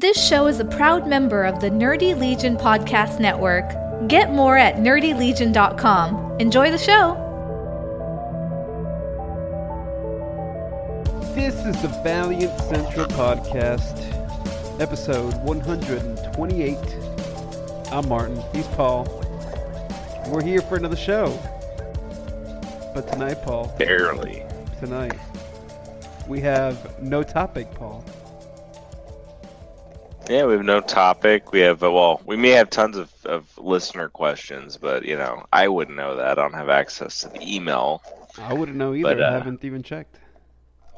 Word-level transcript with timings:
This 0.00 0.28
show 0.28 0.46
is 0.46 0.60
a 0.60 0.64
proud 0.64 1.08
member 1.08 1.42
of 1.42 1.58
the 1.58 1.68
Nerdy 1.70 2.16
Legion 2.16 2.56
Podcast 2.56 3.18
Network. 3.18 3.68
Get 4.06 4.30
more 4.30 4.56
at 4.56 4.76
nerdylegion.com. 4.76 6.36
Enjoy 6.38 6.70
the 6.70 6.78
show. 6.78 7.16
This 11.34 11.56
is 11.66 11.82
the 11.82 11.88
Valiant 12.04 12.56
Central 12.60 13.06
Podcast, 13.06 13.98
episode 14.80 15.34
128. 15.42 16.78
I'm 17.90 18.08
Martin. 18.08 18.40
He's 18.52 18.68
Paul. 18.68 19.02
We're 20.28 20.44
here 20.44 20.60
for 20.60 20.76
another 20.76 20.94
show. 20.94 21.36
But 22.94 23.08
tonight, 23.10 23.42
Paul, 23.42 23.74
Barely. 23.76 24.44
tonight, 24.78 25.18
we 26.28 26.40
have 26.42 27.02
no 27.02 27.24
topic, 27.24 27.68
Paul. 27.74 28.04
Yeah, 30.28 30.44
we 30.46 30.52
have 30.54 30.64
no 30.64 30.80
topic. 30.80 31.52
We 31.52 31.60
have, 31.60 31.82
uh, 31.82 31.90
well, 31.90 32.20
we 32.24 32.36
may 32.36 32.50
have 32.50 32.70
tons 32.70 32.96
of, 32.96 33.12
of 33.24 33.56
listener 33.58 34.08
questions, 34.08 34.76
but, 34.78 35.04
you 35.04 35.16
know, 35.16 35.44
I 35.52 35.68
wouldn't 35.68 35.96
know 35.96 36.16
that. 36.16 36.38
I 36.38 36.42
don't 36.42 36.54
have 36.54 36.68
access 36.68 37.20
to 37.20 37.28
the 37.28 37.56
email. 37.56 38.02
I 38.38 38.52
wouldn't 38.54 38.78
know 38.78 38.94
either. 38.94 39.16
But, 39.16 39.20
uh, 39.20 39.30
I 39.30 39.32
haven't 39.34 39.64
even 39.64 39.82
checked. 39.82 40.20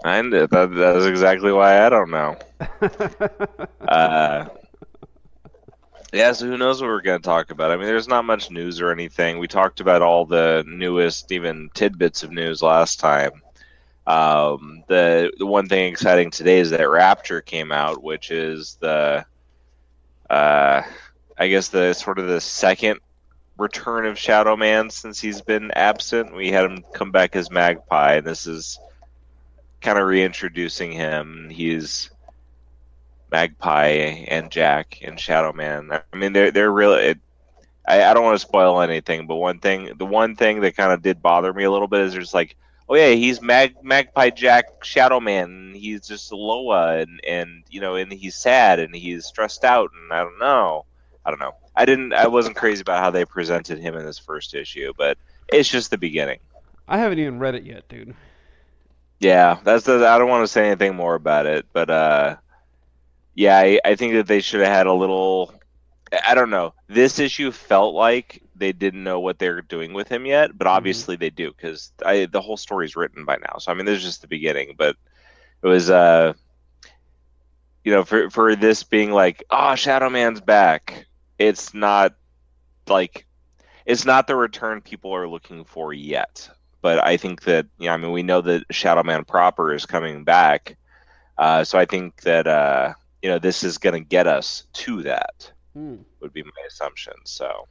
And 0.05 0.33
that, 0.33 0.51
that 0.51 0.97
is 0.97 1.07
exactly 1.07 1.53
why 1.53 1.85
I 1.85 1.91
don't 1.91 2.11
know. 2.11 2.37
Uh, 3.87 4.47
yeah, 6.13 6.33
so 6.33 6.47
who 6.47 6.57
knows 6.59 6.81
what 6.81 6.89
we're 6.89 7.01
going 7.03 7.21
to 7.21 7.27
talk 7.27 7.51
about? 7.51 7.71
I 7.71 7.77
mean, 7.77 7.87
there's 7.87 8.09
not 8.09 8.25
much 8.25 8.51
news 8.51 8.81
or 8.81 8.91
anything. 8.91 9.39
We 9.39 9.47
talked 9.49 9.81
about 9.81 10.03
all 10.03 10.27
the 10.27 10.65
newest, 10.67 11.31
even 11.33 11.71
tidbits 11.75 12.23
of 12.23 12.31
news 12.33 12.63
last 12.63 12.99
time. 13.01 13.43
Um, 14.11 14.83
the 14.89 15.31
the 15.39 15.47
one 15.47 15.69
thing 15.69 15.87
exciting 15.87 16.33
today 16.33 16.59
is 16.59 16.71
that 16.71 16.91
Rapture 16.91 17.41
came 17.41 17.71
out, 17.71 18.03
which 18.03 18.33
is 18.33 18.77
the, 18.81 19.25
uh, 20.29 20.83
I 21.39 21.49
guess 21.49 21.69
the 21.69 21.93
sort 21.93 22.19
of 22.19 22.27
the 22.27 22.41
second 22.41 22.99
return 23.57 24.07
of 24.07 24.19
Shadow 24.19 24.57
Man 24.57 24.91
since 24.91 25.21
he's 25.21 25.41
been 25.41 25.71
absent. 25.77 26.35
We 26.35 26.51
had 26.51 26.65
him 26.65 26.85
come 26.93 27.13
back 27.13 27.37
as 27.37 27.53
Magpie, 27.53 28.15
and 28.15 28.27
this 28.27 28.49
is 28.49 28.81
kind 29.81 29.97
of 29.97 30.09
reintroducing 30.09 30.91
him. 30.91 31.49
He's 31.49 32.11
Magpie 33.31 34.25
and 34.27 34.51
Jack 34.51 34.99
and 35.03 35.21
Shadow 35.21 35.53
Man. 35.53 35.93
I 35.93 36.17
mean, 36.17 36.33
they're 36.33 36.51
they're 36.51 36.73
really. 36.73 37.03
It, 37.11 37.19
I, 37.87 38.03
I 38.03 38.15
don't 38.15 38.25
want 38.25 38.41
to 38.41 38.45
spoil 38.47 38.81
anything, 38.81 39.29
but 39.29 39.37
one 39.37 39.61
thing, 39.61 39.93
the 39.99 40.07
one 40.07 40.35
thing 40.35 40.63
that 40.63 40.77
kind 40.77 40.93
of 40.93 41.01
did 41.01 41.23
bother 41.23 41.53
me 41.53 41.63
a 41.63 41.71
little 41.71 41.87
bit 41.87 42.01
is 42.01 42.13
there's 42.13 42.35
like, 42.35 42.57
oh 42.91 42.97
yeah, 42.97 43.11
he's 43.11 43.41
Mag 43.41 43.77
Magpie 43.83 44.31
Jack 44.31 44.85
Shadow 44.85 45.21
Man. 45.21 45.45
And 45.45 45.77
he's 45.77 46.07
just 46.07 46.33
Loa, 46.33 46.99
and 46.99 47.21
and 47.27 47.63
you 47.71 47.81
know, 47.81 47.95
and 47.95 48.13
he's 48.13 48.35
sad 48.35 48.81
and 48.81 48.95
he's 48.95 49.25
stressed 49.25 49.65
out, 49.65 49.91
and 49.95 50.13
I 50.13 50.23
don't 50.23 50.39
know, 50.39 50.85
I 51.25 51.31
don't 51.31 51.41
know. 51.41 51.55
I 51.77 51.85
didn't, 51.87 52.13
I 52.13 52.27
wasn't 52.27 52.57
crazy 52.57 52.83
about 52.83 53.01
how 53.01 53.11
they 53.11 53.25
presented 53.25 53.79
him 53.79 53.97
in 53.97 54.05
this 54.05 54.19
first 54.19 54.55
issue, 54.55 54.93
but 54.99 55.17
it's 55.49 55.69
just 55.69 55.91
the 55.91 55.97
beginning. 55.97 56.41
I 56.89 56.99
haven't 56.99 57.21
even 57.21 57.39
read 57.39 57.55
it 57.55 57.63
yet, 57.63 57.89
dude. 57.89 58.15
Yeah, 59.21 59.59
that's 59.65 59.85
the. 59.85 60.07
I 60.07 60.19
don't 60.19 60.29
want 60.29 60.43
to 60.43 60.53
say 60.53 60.67
anything 60.67 60.97
more 60.97 61.15
about 61.15 61.47
it, 61.47 61.67
but 61.73 61.89
uh, 61.89 62.37
yeah, 63.35 63.59
I, 63.59 63.81
I 63.85 63.95
think 63.95 64.15
that 64.15 64.27
they 64.27 64.41
should 64.41 64.61
have 64.61 64.73
had 64.73 64.87
a 64.87 64.93
little. 64.93 65.55
I 66.27 66.35
don't 66.35 66.51
know. 66.51 66.75
This 66.89 67.21
issue 67.21 67.53
felt 67.53 67.95
like 67.95 68.43
they 68.61 68.73
didn't 68.73 69.03
know 69.03 69.19
what 69.19 69.39
they 69.39 69.49
were 69.49 69.63
doing 69.63 69.93
with 69.93 70.09
him 70.09 70.27
yet, 70.27 70.57
but 70.57 70.67
obviously 70.67 71.17
they 71.17 71.31
do 71.31 71.53
because 71.53 71.93
I 72.05 72.27
the 72.27 72.41
whole 72.41 72.57
story's 72.57 72.97
written 72.97 73.25
by 73.25 73.37
now. 73.37 73.59
So 73.59 73.73
I 73.73 73.75
mean, 73.75 73.87
this 73.87 73.99
is 73.99 74.05
just 74.05 74.21
the 74.23 74.29
beginning, 74.29 74.75
but 74.79 74.97
it 75.63 75.67
was 75.67 75.91
uh, 75.91 76.35
you 77.85 77.93
know, 77.93 78.05
for 78.05 78.31
for 78.31 78.55
this 78.55 78.85
being 78.85 79.11
like, 79.11 79.43
oh, 79.51 79.75
Shadow 79.75 80.11
Man's 80.11 80.41
back. 80.41 81.07
It's 81.39 81.75
not 81.75 82.15
like 82.89 83.27
it's 83.87 84.05
not 84.05 84.27
the 84.27 84.37
return 84.37 84.81
people 84.81 85.13
are 85.13 85.27
looking 85.27 85.65
for 85.65 85.93
yet 85.93 86.49
but 86.83 87.05
I 87.05 87.17
think 87.17 87.43
that 87.43 87.67
you 87.79 87.87
know, 87.87 87.95
I 87.95 87.97
mean, 87.97 88.13
we 88.13 88.23
know 88.23 88.41
that 88.41 88.65
Shadow 88.71 89.03
Man 89.03 89.25
proper 89.25 89.73
is 89.73 89.87
coming 89.87 90.25
back, 90.25 90.77
uh, 91.39 91.65
so 91.65 91.79
I 91.79 91.85
think 91.85 92.23
that 92.23 92.47
uh, 92.47 92.95
you 93.23 93.29
know 93.29 93.39
this 93.39 93.63
is 93.63 93.79
going 93.79 93.95
to 93.95 94.07
get 94.07 94.27
us 94.27 94.65
to 94.75 95.03
that. 95.03 95.51
Hmm. 95.75 95.97
Would 96.21 96.33
be 96.33 96.43
my 96.43 96.51
assumption. 96.67 97.15
So 97.25 97.69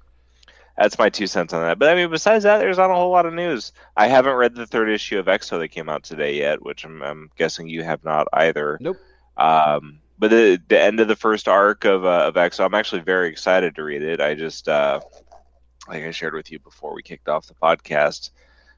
that's 0.79 0.97
my 0.97 1.09
two 1.09 1.28
cents 1.28 1.51
on 1.51 1.62
that. 1.62 1.78
But 1.78 1.90
I 1.90 1.95
mean, 1.95 2.09
besides 2.09 2.45
that, 2.45 2.59
there's 2.59 2.78
not 2.78 2.90
a 2.90 2.95
whole 2.95 3.12
lot 3.12 3.25
of 3.25 3.34
news. 3.34 3.73
I 3.97 4.07
haven't 4.07 4.35
read 4.35 4.56
the 4.56 4.66
third 4.66 4.90
issue 4.90 5.19
of 5.19 5.28
X-O 5.28 5.59
that 5.59 5.67
came 5.67 5.90
out 5.90 6.03
today 6.03 6.38
yet, 6.38 6.63
which 6.63 6.85
I'm, 6.85 7.03
I'm 7.03 7.29
guessing 7.38 7.67
you 7.67 7.84
have 7.84 8.03
not 8.06 8.28
either. 8.31 8.78
Nope. 8.79 8.97
Um, 9.35 10.00
but 10.17 10.31
the 10.31 10.62
the 10.67 10.81
end 10.81 11.00
of 11.00 11.07
the 11.07 11.16
first 11.16 11.47
arc 11.47 11.85
of 11.85 12.06
uh, 12.06 12.25
of 12.28 12.38
X-O, 12.38 12.66
I'm 12.66 12.73
actually 12.73 13.01
very 13.01 13.29
excited 13.29 13.75
to 13.75 13.84
read 13.84 14.03
it. 14.03 14.22
I 14.22 14.35
just 14.35 14.69
uh, 14.69 15.01
like 15.88 16.03
I 16.03 16.12
shared 16.12 16.34
with 16.34 16.51
you 16.51 16.59
before 16.59 16.94
we 16.94 17.03
kicked 17.03 17.28
off 17.28 17.47
the 17.47 17.53
podcast 17.56 18.31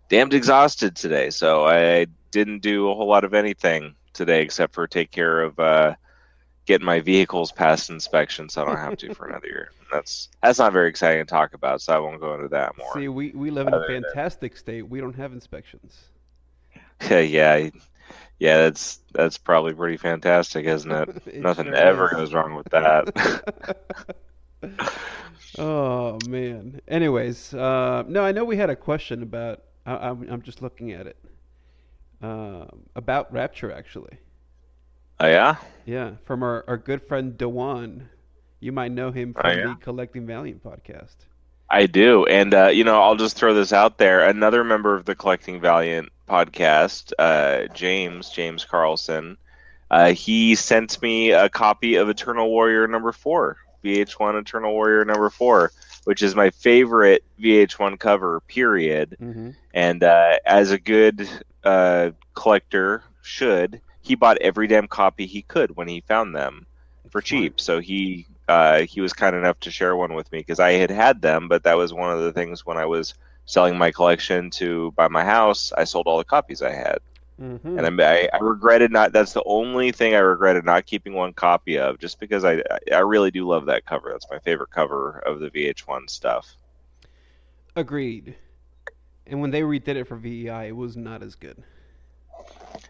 damned 0.10 0.34
exhausted 0.34 0.96
today, 0.96 1.30
so 1.30 1.66
I 1.66 2.08
didn't 2.32 2.60
do 2.60 2.90
a 2.90 2.96
whole 2.96 3.08
lot 3.08 3.24
of 3.24 3.34
anything 3.34 3.96
today 4.14 4.42
except 4.42 4.74
for 4.74 4.88
take 4.88 5.12
care 5.12 5.42
of 5.42 5.60
uh, 5.60 5.96
getting 6.72 6.86
my 6.86 7.02
vehicles 7.02 7.52
past 7.52 7.90
inspection, 7.90 8.48
so 8.48 8.62
I 8.62 8.66
don't 8.66 8.78
have 8.78 8.98
to 9.00 9.14
for 9.14 9.28
another 9.28 9.48
year. 9.48 9.72
That's 9.92 10.30
that's 10.42 10.58
not 10.58 10.72
very 10.72 10.88
exciting 10.88 11.20
to 11.26 11.30
talk 11.30 11.54
about, 11.54 11.82
so 11.82 11.94
I 11.94 12.00
won't 12.00 12.22
go 12.22 12.34
into 12.34 12.48
that 12.48 12.78
more. 12.78 12.94
See, 12.94 13.10
we, 13.10 13.32
we 13.32 13.52
live 13.52 13.68
in 13.68 13.74
a 13.74 13.86
fantastic 13.86 14.56
state. 14.56 14.88
We 14.88 15.02
don't 15.02 15.16
have 15.16 15.34
inspections. 15.34 16.06
yeah, 17.10 17.70
yeah, 18.40 18.58
that's 18.58 19.02
that's 19.12 19.38
probably 19.38 19.74
pretty 19.74 19.98
fantastic, 19.98 20.66
isn't 20.66 20.90
it? 20.90 21.24
It 21.28 21.42
Nothing 21.42 21.66
sure 21.66 21.76
ever 21.76 22.06
is. 22.06 22.12
goes 22.14 22.34
wrong 22.34 22.56
with 22.56 22.70
that. 22.70 24.16
oh 25.58 26.18
man. 26.30 26.80
Anyways, 26.88 27.54
uh, 27.54 28.06
no, 28.08 28.24
I 28.24 28.32
know 28.32 28.46
we 28.46 28.56
had 28.56 28.70
a 28.70 28.78
question 28.78 29.24
about. 29.24 29.62
I, 29.86 29.96
I'm 30.10 30.26
I'm 30.30 30.42
just 30.42 30.62
looking 30.62 30.94
at 30.94 31.06
it. 31.06 31.18
Um, 32.22 32.84
about 32.96 33.34
Rapture, 33.34 33.74
actually. 33.74 34.20
Oh 35.22 35.28
yeah, 35.28 35.56
Yeah, 35.86 36.12
from 36.26 36.44
our, 36.44 36.66
our 36.68 36.78
good 36.78 37.02
friend 37.08 37.38
Dewan. 37.38 38.10
You 38.60 38.72
might 38.72 38.92
know 38.92 39.12
him 39.12 39.36
Oh, 39.38 39.42
from 39.42 39.58
yeah? 39.58 39.68
the 39.68 39.76
Collecting 39.76 40.28
Valiant 40.28 40.64
podcast. 40.64 41.16
I 41.70 41.86
do, 41.88 42.26
and 42.26 42.54
uh, 42.54 42.68
you 42.68 42.84
know, 42.84 43.02
I'll 43.02 43.16
just 43.16 43.38
throw 43.38 43.54
this 43.54 43.72
out 43.74 43.98
there. 43.98 44.28
Another 44.28 44.64
member 44.64 44.96
of 44.96 45.06
the 45.06 45.16
Collecting 45.16 45.62
Valiant 45.62 46.10
podcast, 46.28 47.14
uh, 47.18 47.74
James 47.74 48.30
James 48.30 48.66
Carlson, 48.66 49.38
uh, 49.90 50.12
he 50.14 50.56
sent 50.56 51.02
me 51.02 51.32
a 51.32 51.50
copy 51.50 51.96
of 51.96 52.10
Eternal 52.10 52.50
Warrior 52.50 52.88
number 52.88 53.12
four, 53.14 53.58
VH1 53.84 54.40
Eternal 54.42 54.74
Warrior 54.74 55.06
number 55.06 55.30
four, 55.30 55.72
which 56.04 56.22
is 56.22 56.36
my 56.36 56.50
favorite 56.50 57.24
VH1 57.40 58.00
cover. 58.00 58.42
Period. 58.42 59.18
Mm-hmm. 59.22 59.52
And 59.74 60.04
uh, 60.04 60.38
as 60.46 60.72
a 60.72 60.80
good 60.80 61.30
uh, 61.64 62.12
collector 62.34 63.04
should, 63.22 63.82
he 64.02 64.16
bought 64.16 64.38
every 64.40 64.68
damn 64.68 64.88
copy 64.88 65.26
he 65.28 65.44
could 65.44 65.76
when 65.76 65.88
he 65.88 66.02
found 66.02 66.36
them 66.36 66.68
for 67.10 67.22
cheap. 67.22 67.60
So 67.60 67.80
he 67.80 68.28
uh, 68.48 68.82
he 68.84 69.02
was 69.02 69.14
kind 69.14 69.36
enough 69.36 69.60
to 69.62 69.72
share 69.72 69.96
one 69.96 70.14
with 70.14 70.32
me 70.32 70.40
because 70.40 70.60
I 70.60 70.74
had 70.74 70.92
had 70.92 71.22
them, 71.22 71.48
but 71.48 71.64
that 71.64 71.78
was 71.78 71.94
one 71.94 72.12
of 72.12 72.22
the 72.22 72.34
things 72.34 72.66
when 72.66 72.78
I 72.78 72.86
was 72.86 73.14
selling 73.46 73.78
my 73.78 73.92
collection 73.92 74.50
to 74.52 74.92
buy 74.94 75.08
my 75.08 75.24
house. 75.24 75.72
I 75.78 75.86
sold 75.86 76.08
all 76.08 76.18
the 76.18 76.26
copies 76.26 76.62
I 76.62 76.72
had, 76.74 77.00
Mm-hmm. 77.42 77.78
and 77.78 78.02
I, 78.02 78.30
I 78.34 78.38
regretted 78.42 78.92
not. 78.92 79.14
That's 79.14 79.34
the 79.34 79.44
only 79.46 79.92
thing 79.92 80.16
I 80.16 80.20
regretted 80.20 80.66
not 80.66 80.86
keeping 80.86 81.14
one 81.14 81.34
copy 81.34 81.78
of, 81.80 82.00
just 82.00 82.20
because 82.20 82.44
I 82.46 82.62
I 82.94 83.00
really 83.00 83.32
do 83.32 83.48
love 83.48 83.66
that 83.68 83.86
cover. 83.86 84.10
That's 84.12 84.30
my 84.32 84.40
favorite 84.40 84.72
cover 84.72 85.20
of 85.26 85.40
the 85.40 85.50
VH1 85.52 86.08
stuff. 86.08 86.58
Agreed. 87.76 88.38
And 89.26 89.42
when 89.42 89.52
they 89.52 89.62
redid 89.62 89.96
it 89.96 90.06
for 90.06 90.16
VEI, 90.18 90.68
it 90.70 90.76
was 90.76 90.96
not 90.98 91.22
as 91.24 91.36
good, 91.36 91.64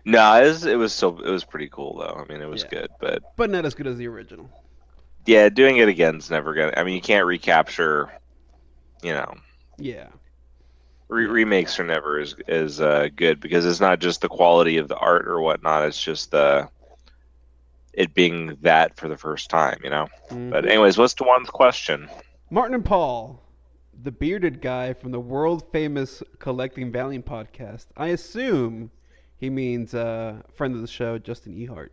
No, 0.06 0.36
it 0.42 0.48
was, 0.48 0.66
it 0.66 0.78
was 0.78 0.94
still 0.94 1.20
it 1.22 1.30
was 1.30 1.44
pretty 1.44 1.70
cool 1.70 1.98
though. 2.00 2.22
I 2.24 2.32
mean, 2.32 2.42
it 2.42 2.50
was 2.50 2.64
Yeah. 2.64 2.70
good, 2.82 2.92
but 3.00 3.24
but 3.36 3.50
not 3.50 3.66
as 3.66 3.74
good 3.76 3.88
as 3.88 3.98
the 3.98 4.08
original. 4.08 4.50
yeah, 5.26 5.50
doing 5.50 5.78
it 5.78 5.88
again 5.88 6.16
is 6.18 6.30
never 6.32 6.54
gonna. 6.54 6.74
I 6.76 6.84
mean, 6.84 6.96
you 6.96 7.02
can't 7.02 7.26
recapture. 7.26 8.10
You 9.04 9.14
know, 9.14 9.34
Yeah. 9.78 10.08
re- 11.10 11.26
remakes 11.28 11.80
are 11.80 11.84
never 11.84 12.20
as 12.20 12.36
as 12.48 12.82
uh, 12.82 13.10
good 13.16 13.40
because 13.40 13.66
it's 13.66 13.80
not 13.80 14.00
just 14.00 14.22
the 14.22 14.30
quality 14.30 14.78
of 14.78 14.88
the 14.88 14.98
art 14.98 15.28
or 15.28 15.42
whatnot. 15.42 15.86
It's 15.88 16.02
just 16.02 16.32
the 16.32 16.70
it 17.94 18.14
being 18.14 18.58
that 18.62 18.96
for 18.98 19.08
the 19.08 19.18
first 19.18 19.50
time. 19.50 19.80
You 19.84 19.90
know. 19.90 20.08
But 20.30 20.66
Mhm. 20.66 20.70
anyways, 20.70 20.98
what's 20.98 21.14
the 21.16 21.24
one 21.26 21.46
question? 21.46 22.10
Martin 22.50 22.76
and 22.76 22.86
Paul, 22.86 23.42
the 23.94 24.12
bearded 24.12 24.62
guy 24.62 24.94
from 24.94 25.12
the 25.12 25.20
world 25.20 25.64
famous 25.72 26.24
Collecting 26.40 26.92
Valiant 26.92 27.26
podcast. 27.26 27.88
I 27.98 28.08
assume 28.08 28.92
he 29.42 29.50
means 29.50 29.96
uh, 29.96 30.36
friend 30.54 30.76
of 30.76 30.82
the 30.82 30.88
show, 30.88 31.18
Justin 31.18 31.56
Ehart. 31.56 31.90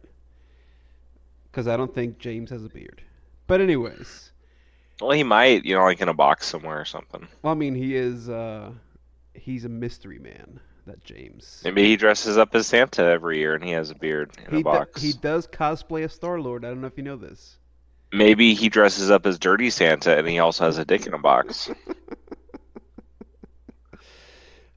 Because 1.51 1.67
I 1.67 1.79
don't 1.79 1.93
think 1.95 2.19
James 2.19 2.51
has 2.51 2.63
a 2.63 2.69
beard. 2.69 3.03
But 3.47 3.63
anyways, 3.63 4.33
Well, 5.01 5.13
he 5.13 5.25
might. 5.25 5.65
You 5.65 5.75
know, 5.75 5.83
like 5.83 6.03
in 6.03 6.11
a 6.11 6.15
box 6.15 6.47
somewhere 6.47 6.79
or 6.79 6.85
something. 6.85 7.27
well, 7.43 7.53
I 7.53 7.57
mean, 7.57 7.75
he 7.75 7.97
is 7.97 8.29
uh, 8.29 8.71
he's 9.33 9.65
a 9.65 9.69
mystery 9.71 10.19
man. 10.19 10.61
that 10.85 11.03
James. 11.05 11.63
Maybe 11.65 11.85
he 11.85 11.97
dresses 11.97 12.37
up 12.37 12.55
as 12.55 12.67
Santa 12.67 13.03
every 13.03 13.39
year 13.39 13.55
and 13.55 13.65
he 13.65 13.71
has 13.71 13.91
a 13.91 13.95
beard 13.95 14.31
in 14.47 14.55
he 14.55 14.61
a 14.61 14.63
box. 14.65 15.01
Do, 15.01 15.07
he 15.07 15.15
does 15.15 15.47
cosplay 15.47 16.05
a 16.05 16.09
Star 16.11 16.39
Lord. 16.39 16.67
I 16.67 16.69
don't 16.69 16.83
know 16.83 16.87
if 16.87 16.99
you 16.99 17.03
know 17.03 17.17
this. 17.17 17.57
Maybe 18.13 18.53
he 18.53 18.69
dresses 18.69 19.11
up 19.11 19.25
as 19.25 19.39
Dirty 19.39 19.71
Santa 19.71 20.19
and 20.19 20.29
he 20.29 20.39
also 20.39 20.65
has 20.67 20.77
a 20.77 20.85
dick 20.85 21.07
in 21.07 21.15
a 21.15 21.19
box. 21.19 21.71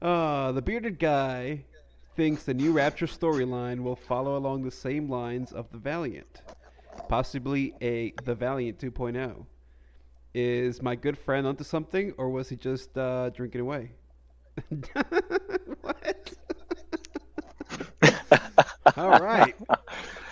uh, 0.00 0.52
the 0.52 0.62
bearded 0.62 0.98
guy 0.98 1.64
thinks 2.14 2.44
the 2.44 2.54
new 2.54 2.72
Rapture 2.72 3.06
storyline 3.06 3.82
will 3.82 3.96
follow 3.96 4.36
along 4.36 4.62
the 4.62 4.70
same 4.70 5.08
lines 5.08 5.52
of 5.52 5.70
the 5.70 5.78
Valiant, 5.78 6.42
possibly 7.08 7.74
a 7.80 8.12
the 8.22 8.34
Valiant 8.34 8.78
2.0. 8.78 9.46
Is 10.34 10.82
my 10.82 10.94
good 10.96 11.18
friend 11.18 11.46
onto 11.46 11.64
something, 11.64 12.12
or 12.18 12.30
was 12.30 12.48
he 12.48 12.56
just 12.56 12.96
uh, 12.98 13.30
drinking 13.30 13.60
away? 13.60 13.92
what? 15.80 16.32
All 18.96 19.14
right. 19.14 19.56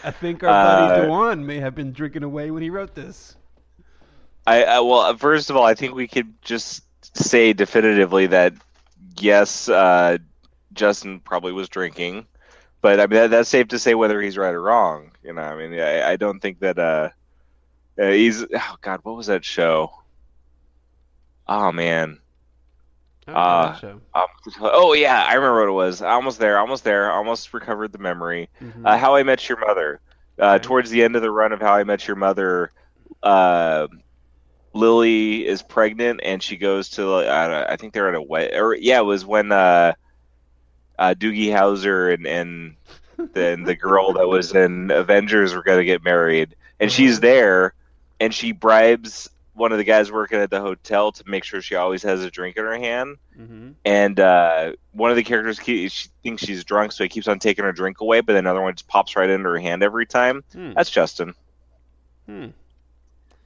I 0.02 0.10
think 0.10 0.42
our 0.42 0.54
buddy 0.54 0.88
Uh, 0.88 0.88
Dewan 0.88 1.44
may 1.46 1.58
have 1.60 1.74
been 1.74 1.92
drinking 1.92 2.22
away 2.22 2.50
when 2.50 2.62
he 2.62 2.70
wrote 2.70 2.94
this. 2.94 3.36
I, 4.46 4.64
I 4.64 4.80
well, 4.80 5.16
first 5.16 5.50
of 5.50 5.56
all, 5.56 5.64
I 5.64 5.74
think 5.74 5.94
we 5.94 6.08
could 6.08 6.40
just 6.42 6.84
say 7.16 7.52
definitively 7.52 8.26
that 8.26 8.54
yes, 9.18 9.68
uh, 9.68 10.18
Justin 10.72 11.20
probably 11.20 11.52
was 11.52 11.68
drinking, 11.68 12.26
but 12.80 13.00
I 13.00 13.06
mean 13.06 13.20
that, 13.20 13.30
that's 13.30 13.48
safe 13.48 13.68
to 13.68 13.78
say 13.78 13.94
whether 13.94 14.20
he's 14.20 14.38
right 14.38 14.54
or 14.54 14.62
wrong. 14.62 15.10
You 15.22 15.32
know, 15.34 15.42
I 15.42 15.56
mean, 15.56 15.78
I, 15.80 16.10
I 16.12 16.16
don't 16.16 16.40
think 16.40 16.60
that 16.60 16.78
uh, 16.78 17.10
uh, 18.00 18.10
he's. 18.10 18.44
Oh 18.44 18.76
God, 18.80 19.00
what 19.02 19.16
was 19.16 19.26
that 19.26 19.44
show? 19.44 19.92
Oh 21.48 21.72
man. 21.72 22.18
Oh, 23.28 23.32
Uh. 23.34 23.76
Um, 24.14 24.26
oh 24.60 24.92
yeah, 24.92 25.24
I 25.24 25.34
remember 25.34 25.60
what 25.60 25.68
it 25.68 25.72
was. 25.72 26.02
Almost 26.02 26.38
there, 26.38 26.58
almost 26.58 26.84
there, 26.84 27.10
almost 27.12 27.52
recovered 27.52 27.92
the 27.92 27.98
memory. 27.98 28.48
Mhm. 28.60 28.82
Uh, 28.84 28.96
How 28.96 29.14
I 29.14 29.22
Met 29.22 29.48
Your 29.48 29.58
Mother. 29.58 30.00
Uh, 30.38 30.54
Okay. 30.54 30.64
Towards 30.64 30.90
the 30.90 31.02
end 31.04 31.16
of 31.16 31.22
the 31.22 31.30
run 31.30 31.52
of 31.52 31.60
How 31.60 31.74
I 31.74 31.84
Met 31.84 32.06
Your 32.08 32.16
Mother, 32.16 32.72
uh, 33.22 33.88
Lily 34.72 35.46
is 35.46 35.62
pregnant 35.62 36.20
and 36.22 36.42
she 36.42 36.56
goes 36.56 36.88
to 36.90 37.16
I, 37.16 37.48
know, 37.48 37.66
I 37.68 37.76
think 37.76 37.92
they're 37.92 38.08
at 38.08 38.14
a 38.14 38.22
wed 38.22 38.54
or 38.54 38.74
yeah, 38.74 39.00
it 39.00 39.04
was 39.04 39.24
when 39.26 39.50
uh, 39.52 39.92
uh, 41.00 41.14
Doogie 41.18 41.48
Howser 41.48 42.14
and 42.14 42.26
and 42.26 42.76
then 43.34 43.64
the 43.64 43.74
girl 43.74 44.12
that 44.12 44.28
was 44.28 44.54
in 44.54 44.90
Avengers 44.92 45.52
were 45.54 45.62
gonna 45.64 45.84
get 45.84 46.04
married, 46.04 46.54
and 46.78 46.92
she's 46.92 47.18
Mhm. 47.18 47.22
there, 47.22 47.74
and 48.20 48.32
she 48.32 48.52
bribes 48.52 49.28
one 49.54 49.72
of 49.72 49.78
the 49.78 49.84
guys 49.84 50.10
working 50.12 50.38
at 50.38 50.48
the 50.50 50.60
hotel 50.60 51.12
to 51.12 51.22
make 51.26 51.44
sure 51.44 51.60
she 51.60 51.74
always 51.74 52.02
has 52.02 52.22
a 52.24 52.30
drink 52.30 52.56
in 52.56 52.64
her 52.64 52.78
hand 52.78 53.16
Mhm. 53.38 53.74
and 53.84 54.18
uh, 54.20 54.72
one 54.92 55.10
of 55.10 55.16
the 55.16 55.22
characters 55.24 55.58
keep, 55.58 55.90
she 55.90 56.08
thinks 56.22 56.42
she's 56.44 56.64
drunk, 56.64 56.92
so 56.92 57.04
he 57.04 57.08
keeps 57.10 57.28
on 57.28 57.38
taking 57.38 57.64
her 57.64 57.72
drink 57.72 58.00
away. 58.00 58.20
But 58.22 58.36
another 58.36 58.62
one 58.62 58.72
just 58.74 58.88
pops 58.88 59.16
right 59.16 59.28
into 59.28 59.48
her 59.50 59.58
hand 59.58 59.82
every 59.82 60.06
time. 60.06 60.44
Hmm. 60.54 60.72
That's 60.74 60.88
Justin. 60.88 61.34
Hmm. 62.26 62.46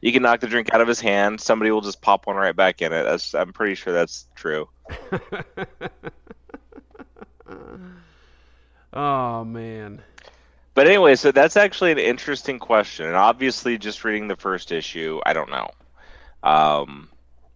You 0.03 0.12
can 0.12 0.23
knock 0.23 0.39
the 0.41 0.47
drink 0.47 0.73
out 0.73 0.81
of 0.83 0.87
his 0.87 1.01
hand. 1.01 1.41
Somebody 1.41 1.71
will 1.73 1.81
just 1.81 2.01
pop 2.03 2.27
one 2.29 2.37
right 2.37 2.55
back 2.55 2.81
in 2.83 2.93
it. 2.93 3.03
That's 3.05 3.35
I'm 3.35 3.53
pretty 3.53 3.75
sure 3.75 3.93
that's 3.93 4.27
true. 4.37 4.69
oh 8.93 9.44
man. 9.44 10.03
But 10.75 10.88
anyway, 10.88 11.15
so 11.15 11.31
that's 11.31 11.56
actually 11.56 11.93
an 11.93 11.99
interesting 11.99 12.59
question, 12.59 13.06
and 13.06 13.15
obviously, 13.15 13.79
just 13.79 14.05
reading 14.05 14.26
the 14.26 14.37
first 14.37 14.73
issue, 14.73 15.21
I 15.25 15.32
don't 15.32 15.50
know. 15.50 15.71
Um, 16.43 17.09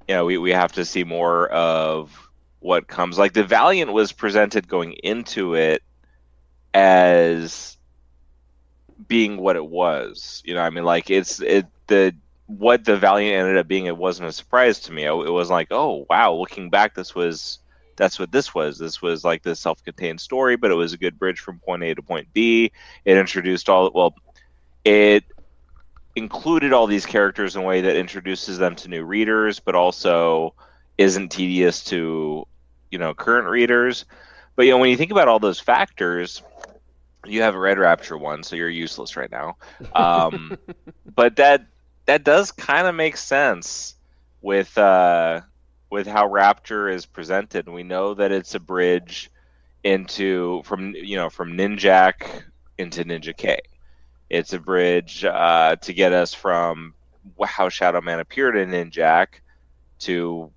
you 0.07 0.15
know, 0.15 0.25
we 0.25 0.39
we 0.39 0.51
have 0.51 0.73
to 0.73 0.85
see 0.85 1.05
more 1.05 1.49
of 1.49 2.29
what 2.61 2.87
comes. 2.87 3.19
Like 3.19 3.33
the 3.33 3.45
Valiant 3.45 3.93
was 3.93 4.13
presented 4.13 4.69
going 4.69 4.93
into 4.93 5.55
it 5.55 5.83
as 6.75 7.77
being 9.07 9.37
what 9.37 9.57
it 9.57 9.67
was. 9.67 10.43
You 10.45 10.55
know, 10.55 10.63
I 10.63 10.71
mean, 10.71 10.85
like 10.85 11.11
it's 11.11 11.41
it 11.41 11.67
the 11.89 12.15
what 12.47 12.85
the 12.85 12.97
Valiant 12.97 13.37
ended 13.37 13.59
up 13.59 13.69
being. 13.69 13.87
It 13.87 13.97
wasn't 13.97 14.29
a 14.29 14.33
surprise 14.33 14.81
to 14.81 14.93
me. 14.93 15.05
It 15.05 15.13
was 15.13 15.51
like, 15.51 15.69
oh 15.71 16.07
wow, 16.09 16.35
looking 16.35 16.71
back, 16.71 16.95
this 16.95 17.15
was 17.15 17.59
that's 17.99 18.19
what 18.19 18.33
this 18.33 18.55
was. 18.55 18.79
This 18.79 19.03
was 19.03 19.25
like 19.25 19.43
this 19.43 19.61
self-contained 19.61 20.21
story, 20.21 20.57
but 20.57 20.71
it 20.71 20.75
was 20.75 20.93
a 20.93 20.97
good 20.97 21.19
bridge 21.19 21.41
from 21.41 21.59
point 21.59 21.83
A 21.83 21.95
to 21.95 22.03
point 22.03 22.33
B. 22.33 22.73
It 23.05 23.19
introduced 23.19 23.69
all 23.69 23.91
well, 23.95 24.15
it 24.85 25.25
included 26.17 26.73
all 26.73 26.87
these 26.87 27.05
characters 27.05 27.55
in 27.55 27.63
a 27.63 27.65
way 27.65 27.83
that 27.83 27.97
introduces 27.97 28.57
them 28.57 28.75
to 28.77 28.89
new 28.89 29.05
readers, 29.05 29.61
but 29.61 29.75
also 29.75 30.55
isn't 30.97 31.29
tedious 31.29 31.85
to 31.85 32.47
you 32.91 32.99
know 32.99 33.13
current 33.13 33.49
readers. 33.49 34.07
But 34.57 34.65
you 34.65 34.73
know 34.73 34.79
when 34.79 34.91
you 34.91 34.97
think 34.97 35.11
about 35.11 35.29
all 35.29 35.41
those 35.41 35.61
factors, 35.61 36.43
you 37.27 37.43
have 37.43 37.55
a 37.55 37.59
Read 37.59 37.79
Rapture 37.79 38.17
one, 38.17 38.43
so 38.43 38.57
you're 38.57 38.71
useless 38.71 39.17
right 39.17 39.31
now. 39.31 39.57
Um, 39.95 40.57
but 41.15 41.37
that 41.37 41.67
that 42.07 42.25
does 42.25 42.53
kind 42.53 42.87
of 42.87 42.95
make 42.95 43.17
sense 43.17 43.97
with 44.41 44.79
uh, 44.79 45.41
with 45.91 46.07
how 46.07 46.29
Rapture 46.29 46.89
is 46.89 47.07
presented. 47.07 47.67
And 47.67 47.75
we 47.75 47.83
know 47.83 48.15
that 48.15 48.33
it's 48.33 48.55
a 48.55 48.61
bridge 48.61 49.31
into 49.85 50.63
from 50.65 50.95
you 50.95 51.17
know 51.17 51.31
from 51.31 51.57
Ninjak 51.57 52.43
into 52.77 53.05
Ninja 53.05 53.37
K. 53.37 53.61
It's 54.31 54.53
a 54.53 54.59
bridge 54.59 55.25
uh, 55.25 55.77
to 55.77 55.93
get 55.93 56.13
us 56.13 56.35
from 56.35 56.95
how 57.45 57.69
Shadow 57.69 58.01
Man 58.01 58.21
appeared 58.21 58.57
in 58.57 58.71
Ninjak 58.71 59.41
to 60.01 60.51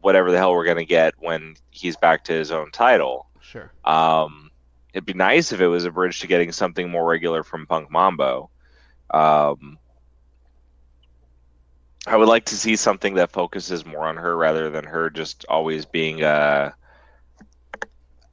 whatever 0.00 0.30
the 0.30 0.38
hell 0.38 0.52
we're 0.52 0.66
gonna 0.66 0.84
get 0.84 1.14
when 1.18 1.56
he's 1.70 1.96
back 1.96 2.24
to 2.24 2.32
his 2.32 2.50
own 2.50 2.70
title. 2.70 3.26
Sure. 3.40 3.72
Um, 3.84 4.50
it'd 4.92 5.06
be 5.06 5.14
nice 5.14 5.52
if 5.52 5.60
it 5.60 5.68
was 5.68 5.84
a 5.84 5.90
bridge 5.90 6.20
to 6.20 6.26
getting 6.26 6.52
something 6.52 6.90
more 6.90 7.06
regular 7.06 7.42
from 7.42 7.66
Punk 7.66 7.90
Mambo. 7.90 8.50
Um, 9.10 9.78
I 12.08 12.16
would 12.16 12.28
like 12.28 12.46
to 12.46 12.56
see 12.56 12.76
something 12.76 13.14
that 13.14 13.30
focuses 13.30 13.84
more 13.84 14.06
on 14.06 14.16
her 14.16 14.36
rather 14.36 14.70
than 14.70 14.84
her 14.84 15.10
just 15.10 15.44
always 15.48 15.84
being 15.84 16.22
uh, 16.22 16.72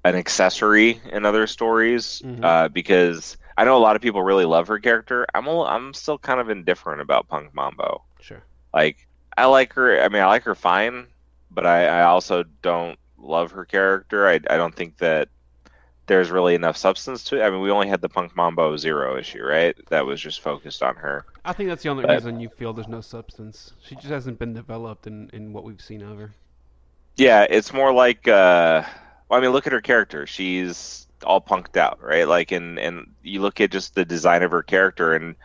an 0.04 0.16
accessory 0.16 1.02
in 1.12 1.26
other 1.26 1.48
stories. 1.48 2.22
Mhm. 2.24 2.44
Uh, 2.44 2.70
because 2.70 3.38
I 3.58 3.66
know 3.66 3.78
a 3.78 3.80
lot 3.80 3.96
of 3.96 4.02
people 4.02 4.22
really 4.24 4.46
love 4.46 4.68
her 4.68 4.80
character. 4.80 5.26
I'm 5.34 5.48
a, 5.48 5.64
I'm 5.64 5.94
still 5.94 6.18
kind 6.18 6.40
of 6.40 6.50
indifferent 6.50 7.02
about 7.02 7.28
Punk 7.28 7.54
Mambo. 7.54 8.04
Sure. 8.22 8.44
Like 8.74 9.08
I 9.38 9.46
like 9.46 9.74
her. 9.74 10.02
I 10.02 10.08
mean, 10.10 10.22
I 10.22 10.28
like 10.28 10.44
her 10.44 10.56
fine, 10.56 11.08
but 11.52 11.66
I, 11.66 11.86
I 11.86 12.04
also 12.04 12.44
don't 12.62 12.98
love 13.18 13.52
her 13.52 13.66
character. 13.66 14.28
I, 14.28 14.36
I 14.36 14.58
don't 14.58 14.76
think 14.76 14.98
that 14.98 15.30
there's 16.08 16.30
really 16.30 16.56
enough 16.56 16.78
substance 16.78 17.24
to 17.26 17.40
it. 17.40 17.44
I 17.44 17.50
mean, 17.50 17.62
we 17.62 17.72
only 17.72 17.88
had 17.88 18.02
the 18.02 18.10
Punk 18.10 18.36
Mambo 18.36 18.78
Zero 18.78 19.18
issue, 19.18 19.44
right? 19.44 19.76
That 19.90 20.06
was 20.06 20.22
just 20.22 20.42
focused 20.42 20.84
on 20.84 20.96
her. 20.98 21.26
I 21.44 21.54
think 21.54 21.70
that's 21.70 21.84
the 21.84 21.90
only 21.90 22.06
But- 22.06 22.14
reason 22.16 22.40
you 22.40 22.50
feel 22.50 22.74
there's 22.74 22.88
no 22.88 23.02
substance. 23.02 23.74
She 23.82 23.96
just 23.96 24.08
hasn't 24.08 24.40
been 24.40 24.54
developed 24.54 25.08
in, 25.08 25.30
in 25.34 25.54
what 25.54 25.64
we've 25.64 25.82
seen 25.82 26.02
of 26.02 26.18
her. 26.20 26.32
Yeah, 27.16 27.46
it's 27.50 27.74
more 27.74 27.94
like. 27.94 28.28
Uh, 28.28 28.84
well, 29.30 29.40
I 29.40 29.42
mean, 29.42 29.52
look 29.52 29.66
at 29.66 29.74
her 29.74 29.82
character. 29.82 30.28
She's 30.28 31.08
all 31.24 31.42
punked 31.42 31.78
out, 31.78 32.04
right? 32.04 32.28
Like, 32.28 32.52
and 32.52 32.78
and 32.78 33.12
you 33.24 33.42
look 33.42 33.62
at 33.62 33.72
just 33.72 33.96
the 33.96 34.06
design 34.06 34.44
of 34.44 34.52
her 34.52 34.62
character, 34.64 35.14
and 35.16 35.36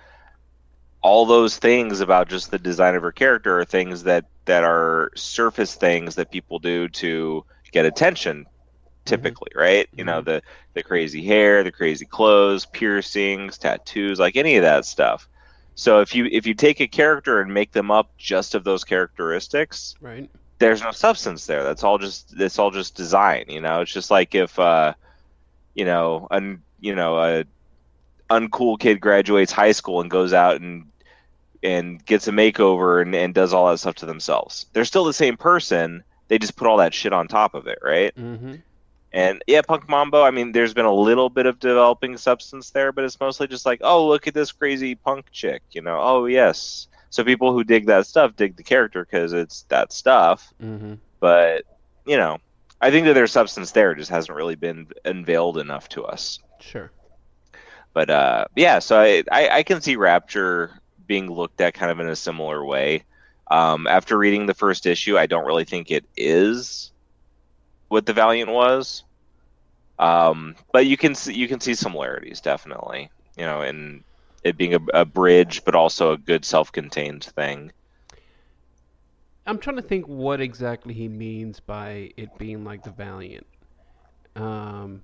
all 1.00 1.24
those 1.26 1.56
things 1.56 2.00
about 2.00 2.28
just 2.28 2.50
the 2.50 2.58
design 2.58 2.94
of 2.96 3.02
her 3.02 3.12
character 3.12 3.58
are 3.60 3.64
things 3.64 4.02
that 4.02 4.26
that 4.46 4.64
are 4.64 5.10
surface 5.14 5.74
things 5.76 6.16
that 6.16 6.30
people 6.30 6.58
do 6.58 6.88
to 6.88 7.44
get 7.72 7.86
attention 7.86 8.46
typically 9.04 9.50
right? 9.54 9.88
You 9.96 10.04
know 10.04 10.20
the 10.20 10.42
the 10.74 10.82
crazy 10.82 11.24
hair 11.24 11.64
the 11.64 11.72
crazy 11.72 12.04
clothes 12.04 12.66
piercings 12.66 13.58
tattoos 13.58 14.18
like 14.18 14.36
any 14.36 14.56
of 14.56 14.62
that 14.62 14.84
stuff. 14.84 15.28
So 15.74 16.00
if 16.00 16.14
you 16.14 16.26
if 16.30 16.46
you 16.46 16.54
take 16.54 16.80
a 16.80 16.86
character 16.86 17.40
and 17.40 17.52
make 17.54 17.72
them 17.72 17.90
up 17.90 18.10
just 18.18 18.54
of 18.54 18.64
those 18.64 18.84
characteristics 18.84 19.94
Right. 20.00 20.30
there's 20.58 20.82
no 20.82 20.90
substance 20.92 21.46
there. 21.46 21.64
That's 21.64 21.82
all 21.82 21.98
just 21.98 22.34
it's 22.38 22.58
all 22.58 22.70
just 22.70 22.94
design 22.94 23.44
you 23.48 23.60
know? 23.60 23.80
It's 23.80 23.92
just 23.92 24.10
like 24.10 24.34
if 24.34 24.58
uh 24.58 24.92
you 25.74 25.84
know 25.84 26.26
un 26.30 26.62
you 26.80 26.94
know 26.94 27.18
a 27.18 27.44
uncool 28.30 28.78
kid 28.78 29.00
graduates 29.00 29.50
high 29.52 29.72
school 29.72 30.00
and 30.00 30.10
goes 30.10 30.32
out 30.32 30.60
and 30.60 30.84
and 31.62 32.04
gets 32.06 32.26
a 32.28 32.30
makeover 32.32 33.02
and, 33.02 33.14
and 33.14 33.34
does 33.34 33.52
all 33.52 33.68
that 33.70 33.78
stuff 33.78 33.94
to 33.96 34.06
themselves. 34.06 34.66
They're 34.72 34.84
still 34.86 35.04
the 35.04 35.12
same 35.12 35.36
person. 35.36 36.02
They 36.28 36.38
just 36.38 36.56
put 36.56 36.66
all 36.68 36.78
that 36.78 36.94
shit 36.94 37.12
on 37.12 37.28
top 37.28 37.54
of 37.54 37.66
it 37.66 37.78
right? 37.82 38.14
Mm-hmm. 38.16 38.54
And 39.12 39.42
yeah 39.46 39.62
punk 39.62 39.88
mambo 39.88 40.22
i 40.22 40.30
mean 40.30 40.52
there's 40.52 40.74
been 40.74 40.84
a 40.84 40.92
little 40.92 41.28
bit 41.28 41.46
of 41.46 41.58
developing 41.58 42.16
substance 42.16 42.70
there 42.70 42.92
but 42.92 43.04
it's 43.04 43.18
mostly 43.18 43.46
just 43.46 43.66
like 43.66 43.80
oh 43.82 44.06
look 44.06 44.26
at 44.26 44.34
this 44.34 44.52
crazy 44.52 44.94
punk 44.94 45.26
chick 45.32 45.62
you 45.72 45.82
know? 45.82 45.98
Oh 46.00 46.26
yes. 46.26 46.86
So 47.12 47.24
people 47.24 47.52
who 47.52 47.64
dig 47.64 47.86
that 47.86 48.06
stuff 48.06 48.36
dig 48.36 48.56
the 48.56 48.62
character 48.62 49.04
because 49.04 49.32
it's 49.32 49.62
that 49.62 49.92
stuff. 49.92 50.52
Mm-hmm. 50.62 50.94
but 51.18 51.64
you 52.06 52.16
know 52.16 52.38
i 52.80 52.90
think 52.90 53.06
that 53.06 53.14
there's 53.14 53.32
substance 53.32 53.72
there 53.72 53.92
it 53.92 53.98
just 53.98 54.10
hasn't 54.10 54.36
really 54.36 54.54
been 54.54 54.86
unveiled 55.04 55.58
enough 55.58 55.88
to 55.90 56.04
us. 56.04 56.38
Sure. 56.60 56.90
but 57.92 58.10
uh 58.10 58.44
yeah 58.54 58.78
so 58.78 59.00
I, 59.00 59.24
I 59.30 59.48
i 59.48 59.62
can 59.64 59.80
see 59.80 59.96
rapture 59.96 60.80
being 61.06 61.28
looked 61.28 61.60
at 61.60 61.74
kind 61.74 61.90
of 61.90 61.98
in 61.98 62.08
a 62.08 62.16
similar 62.16 62.64
way. 62.64 63.04
Um 63.50 63.88
after 63.88 64.16
reading 64.16 64.46
the 64.46 64.54
first 64.54 64.86
issue 64.86 65.18
i 65.18 65.26
don't 65.26 65.46
really 65.46 65.64
think 65.64 65.90
it 65.90 66.04
is 66.16 66.92
what 67.90 68.06
the 68.06 68.14
valiant 68.14 68.50
was 68.50 69.04
Um, 69.98 70.56
but 70.72 70.86
you 70.86 70.96
can 70.98 71.14
see 71.14 71.34
you 71.34 71.48
can 71.48 71.60
see 71.60 71.74
similarities 71.74 72.40
definitely. 72.40 73.10
You 73.38 73.46
know, 73.46 73.62
in 73.62 74.04
it 74.44 74.56
being 74.58 74.74
a, 74.74 74.80
a 74.94 75.06
bridge, 75.06 75.64
but 75.64 75.76
also 75.76 76.12
a 76.12 76.18
good 76.18 76.44
self-contained 76.44 77.24
thing. 77.24 77.72
I'm 79.46 79.58
trying 79.58 79.76
to 79.76 79.82
think 79.82 80.06
what 80.06 80.40
exactly 80.40 80.94
he 80.94 81.08
means 81.08 81.60
by 81.60 82.12
it 82.16 82.38
being 82.38 82.64
like 82.64 82.84
the 82.84 82.90
Valiant. 82.90 83.46
Um, 84.36 85.02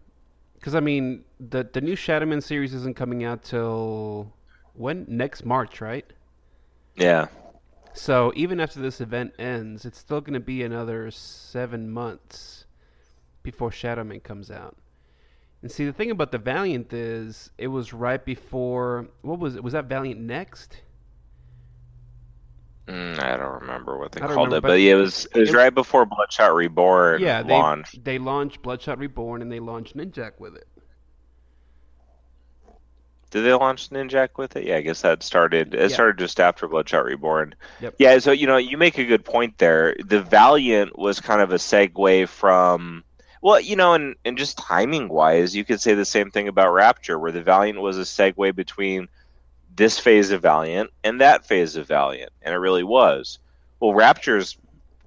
because 0.55 0.75
I 0.75 0.81
mean, 0.81 1.25
the 1.41 1.69
the 1.73 1.81
new 1.83 1.97
Shadowman 1.97 2.43
series 2.43 2.75
isn't 2.75 2.97
coming 2.97 3.25
out 3.25 3.45
till 3.45 4.35
when? 4.75 5.07
Next 5.09 5.45
March, 5.45 5.81
right? 5.81 6.13
Yeah. 6.97 7.29
So 7.95 8.33
even 8.37 8.61
after 8.61 8.81
this 8.81 9.01
event 9.01 9.35
ends, 9.41 9.87
it's 9.87 9.99
still 9.99 10.21
going 10.21 10.35
to 10.35 10.41
be 10.41 10.63
another 10.63 11.11
seven 11.11 11.91
months 11.91 12.66
before 13.47 13.71
Shadowman 13.71 14.23
comes 14.23 14.51
out. 14.51 14.77
And 15.63 15.71
see, 15.71 15.87
the 15.87 15.93
thing 15.93 16.11
about 16.11 16.33
the 16.33 16.39
Valiant 16.39 16.93
is, 16.93 17.51
it 17.57 17.69
was 17.69 17.93
right 17.93 18.23
before. 18.23 19.09
What 19.23 19.39
was 19.39 19.55
it? 19.57 19.63
Was 19.65 19.73
that 19.73 19.87
Valiant 19.87 20.21
Next? 20.21 20.83
Mm, 22.89 23.19
I 23.21 23.37
don't 23.37 23.63
remember 23.63 23.99
what 23.99 24.13
they 24.13 24.21
called 24.21 24.31
remember, 24.31 24.57
it, 24.59 24.61
but 24.63 24.69
but 24.69 24.81
yeah, 24.81 24.93
it 24.93 24.97
was 24.97 25.27
it 25.35 25.41
was 25.41 25.53
right 25.53 25.75
before 25.75 26.07
Bloodshot 26.07 26.55
Reborn 26.55 27.21
Yeah, 27.21 27.43
they 27.43 27.53
launched. 27.55 28.05
they 28.05 28.19
launched 28.19 28.63
Bloodshot 28.63 28.99
Reborn 28.99 29.43
and 29.43 29.51
they 29.51 29.59
launched 29.61 29.97
Ninjak 29.97 30.39
with 30.39 30.55
it. 30.57 30.69
Did 33.31 33.43
they 33.43 33.53
launch 33.53 33.91
Ninjak 33.91 34.39
with 34.39 34.55
it? 34.57 34.65
Yeah, 34.65 34.77
I 34.77 34.83
guess 34.83 35.03
that 35.03 35.23
started. 35.25 35.75
It 35.75 35.91
Yeah. 35.91 35.95
started 35.95 36.19
just 36.19 36.39
after 36.39 36.69
Bloodshot 36.69 37.05
Reborn. 37.05 37.55
Yep. 37.81 37.95
Yeah, 37.99 38.19
so 38.21 38.31
you 38.31 38.47
know, 38.47 38.57
you 38.57 38.77
make 38.79 38.99
a 38.99 39.05
good 39.05 39.25
point 39.25 39.59
there. 39.59 39.97
The 40.05 40.23
Valiant 40.23 40.97
was 40.97 41.21
kind 41.21 41.41
of 41.41 41.51
a 41.51 41.57
segue 41.57 42.29
from, 42.29 43.03
well, 43.47 43.61
you 43.61 43.77
know, 43.77 43.95
and 43.95 44.17
and 44.25 44.37
just 44.37 44.59
timing 44.59 45.09
wise, 45.09 45.55
you 45.55 45.65
could 45.65 45.81
say 45.81 45.95
the 45.95 46.05
same 46.05 46.33
thing 46.33 46.49
about 46.49 46.73
Rapture, 46.73 47.17
where 47.17 47.31
the 47.31 47.45
Valiant 47.45 47.81
was 47.81 47.97
a 47.97 48.01
segue 48.01 48.57
between 48.57 49.07
this 49.77 50.01
phase 50.01 50.33
of 50.33 50.43
Valiant 50.43 50.91
and 51.05 51.21
that 51.21 51.47
phase 51.47 51.77
of 51.77 51.87
Valiant, 51.87 52.33
and 52.43 52.53
it 52.53 52.59
really 52.59 52.83
was. 52.83 53.39
Well, 53.79 53.95
Rapture's 53.95 54.59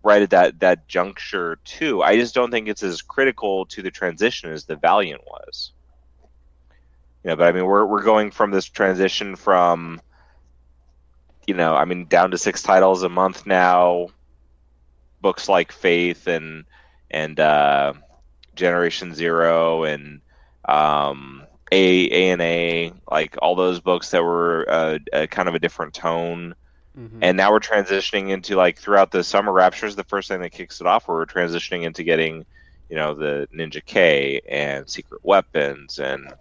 right 0.03 0.21
at 0.21 0.29
that 0.29 0.61
that 0.61 0.87
juncture 0.87 1.57
too. 1.65 2.01
I 2.01 2.15
just 2.15 2.33
don't 2.33 2.49
think 2.49 2.69
it's 2.69 2.81
as 2.81 3.01
critical 3.01 3.65
to 3.65 3.81
the 3.81 3.91
transition 3.91 4.53
as 4.53 4.63
the 4.63 4.77
Valiant 4.77 5.27
was. 5.27 5.73
You 7.25 7.31
know, 7.31 7.35
but 7.35 7.49
I 7.49 7.51
mean, 7.51 7.65
we're 7.65 7.85
we're 7.85 8.03
going 8.03 8.31
from 8.31 8.51
this 8.51 8.67
transition 8.67 9.35
from, 9.35 9.99
you 11.45 11.55
know, 11.55 11.75
I 11.75 11.83
mean, 11.83 12.05
down 12.05 12.31
to 12.31 12.37
six 12.37 12.61
titles 12.61 13.03
a 13.03 13.09
month 13.09 13.45
now. 13.45 14.07
Books 15.19 15.49
like 15.49 15.73
Faith 15.73 16.25
and 16.27 16.63
and 17.11 17.37
uh, 17.37 17.91
Generation 18.59 19.15
Zero 19.15 19.83
and 19.83 20.21
um, 20.65 21.43
A 21.71 22.11
A 22.11 22.31
and 22.31 22.41
A, 22.41 22.93
like 23.09 23.35
all 23.41 23.55
those 23.55 23.79
books 23.79 24.11
that 24.11 24.23
were 24.23 24.65
uh, 24.69 24.99
a 25.13 25.27
kind 25.27 25.49
of 25.49 25.55
a 25.55 25.59
different 25.59 25.93
tone. 25.93 26.53
Mhm. 26.97 27.19
And 27.21 27.37
now 27.37 27.51
we're 27.51 27.59
transitioning 27.59 28.29
into 28.29 28.55
like 28.55 28.77
throughout 28.77 29.11
the 29.11 29.23
summer 29.23 29.51
Rapture 29.51 29.85
is 29.85 29.95
the 29.95 30.03
first 30.03 30.27
thing 30.27 30.41
that 30.41 30.51
kicks 30.51 30.81
it 30.81 30.87
off. 30.87 31.07
Where 31.07 31.17
we're 31.17 31.25
transitioning 31.25 31.83
into 31.83 32.03
getting, 32.03 32.45
you 32.89 32.95
know, 32.95 33.13
the 33.13 33.47
Ninja 33.53 33.83
K 33.83 34.41
and 34.49 34.89
Secret 34.89 35.21
Weapons, 35.23 35.99
and 35.99 36.31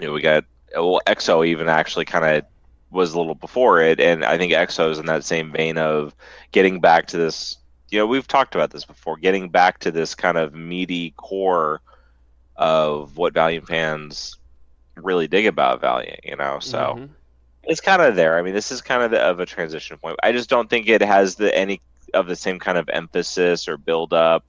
you 0.00 0.06
know 0.06 0.12
we 0.12 0.22
got 0.22 0.44
well 0.74 1.00
X-O 1.06 1.44
even 1.44 1.68
actually 1.68 2.04
kind 2.04 2.24
of 2.24 2.44
was 2.90 3.12
a 3.12 3.18
little 3.18 3.34
before 3.34 3.82
it, 3.82 4.00
and 4.00 4.24
I 4.24 4.38
think 4.38 4.52
X-O 4.52 4.90
is 4.90 4.98
in 4.98 5.06
that 5.06 5.24
same 5.24 5.52
vein 5.52 5.76
of 5.76 6.14
getting 6.52 6.80
back 6.80 7.06
to 7.08 7.16
this. 7.18 7.58
You 7.90 7.98
know, 7.98 8.06
we've 8.06 8.26
talked 8.26 8.54
about 8.54 8.70
this 8.70 8.84
before, 8.84 9.16
getting 9.16 9.48
back 9.48 9.78
to 9.80 9.90
this 9.90 10.14
kind 10.14 10.36
of 10.36 10.54
meaty 10.54 11.12
core 11.16 11.80
of 12.56 13.16
what 13.16 13.34
Valiant 13.34 13.66
fans 13.66 14.36
really 14.96 15.28
dig 15.28 15.46
about 15.46 15.80
Valiant. 15.80 16.20
You 16.24 16.36
know, 16.36 16.58
so 16.60 16.94
Mhm. 16.96 17.08
it's 17.64 17.80
kind 17.80 18.02
of 18.02 18.16
there. 18.16 18.38
I 18.38 18.42
mean, 18.42 18.54
this 18.54 18.72
is 18.72 18.80
kind 18.80 19.02
of 19.02 19.10
the, 19.10 19.20
of 19.20 19.40
a 19.40 19.46
transition 19.46 19.98
point. 19.98 20.16
I 20.22 20.32
just 20.32 20.48
don't 20.50 20.68
think 20.68 20.88
it 20.88 21.02
has 21.02 21.36
the 21.36 21.56
any 21.56 21.80
of 22.14 22.26
the 22.26 22.36
same 22.36 22.58
kind 22.58 22.78
of 22.78 22.88
emphasis 22.88 23.68
or 23.68 23.76
build 23.76 24.12
up. 24.12 24.44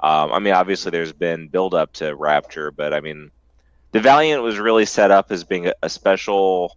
Um, 0.00 0.32
I 0.32 0.38
mean, 0.38 0.54
obviously 0.54 0.90
there's 0.90 1.12
been 1.12 1.48
build 1.48 1.74
up 1.74 1.92
to 1.94 2.14
Rapture, 2.14 2.70
but 2.70 2.92
I 2.92 3.00
mean, 3.00 3.30
the 3.92 4.00
Valiant 4.00 4.42
was 4.42 4.58
really 4.58 4.84
set 4.86 5.10
up 5.10 5.30
as 5.30 5.44
being 5.44 5.68
a, 5.68 5.74
a 5.82 5.88
special 5.88 6.76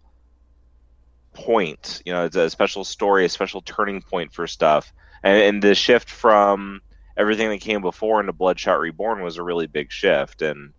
point. 1.34 2.02
You 2.04 2.12
know, 2.12 2.24
it's 2.24 2.36
a 2.36 2.50
special 2.50 2.84
story, 2.84 3.24
a 3.24 3.28
special 3.28 3.60
turning 3.62 4.02
point 4.02 4.32
for 4.32 4.46
stuff, 4.46 4.92
and, 5.22 5.40
and 5.42 5.62
the 5.62 5.74
shift 5.74 6.10
from 6.10 6.80
everything 7.16 7.48
that 7.50 7.60
came 7.60 7.80
before 7.82 8.20
into 8.20 8.32
Bloodshot 8.32 8.78
Reborn 8.80 9.22
was 9.22 9.36
a 9.38 9.42
really 9.42 9.66
big 9.66 9.90
shift. 9.92 10.42
And 10.42 10.72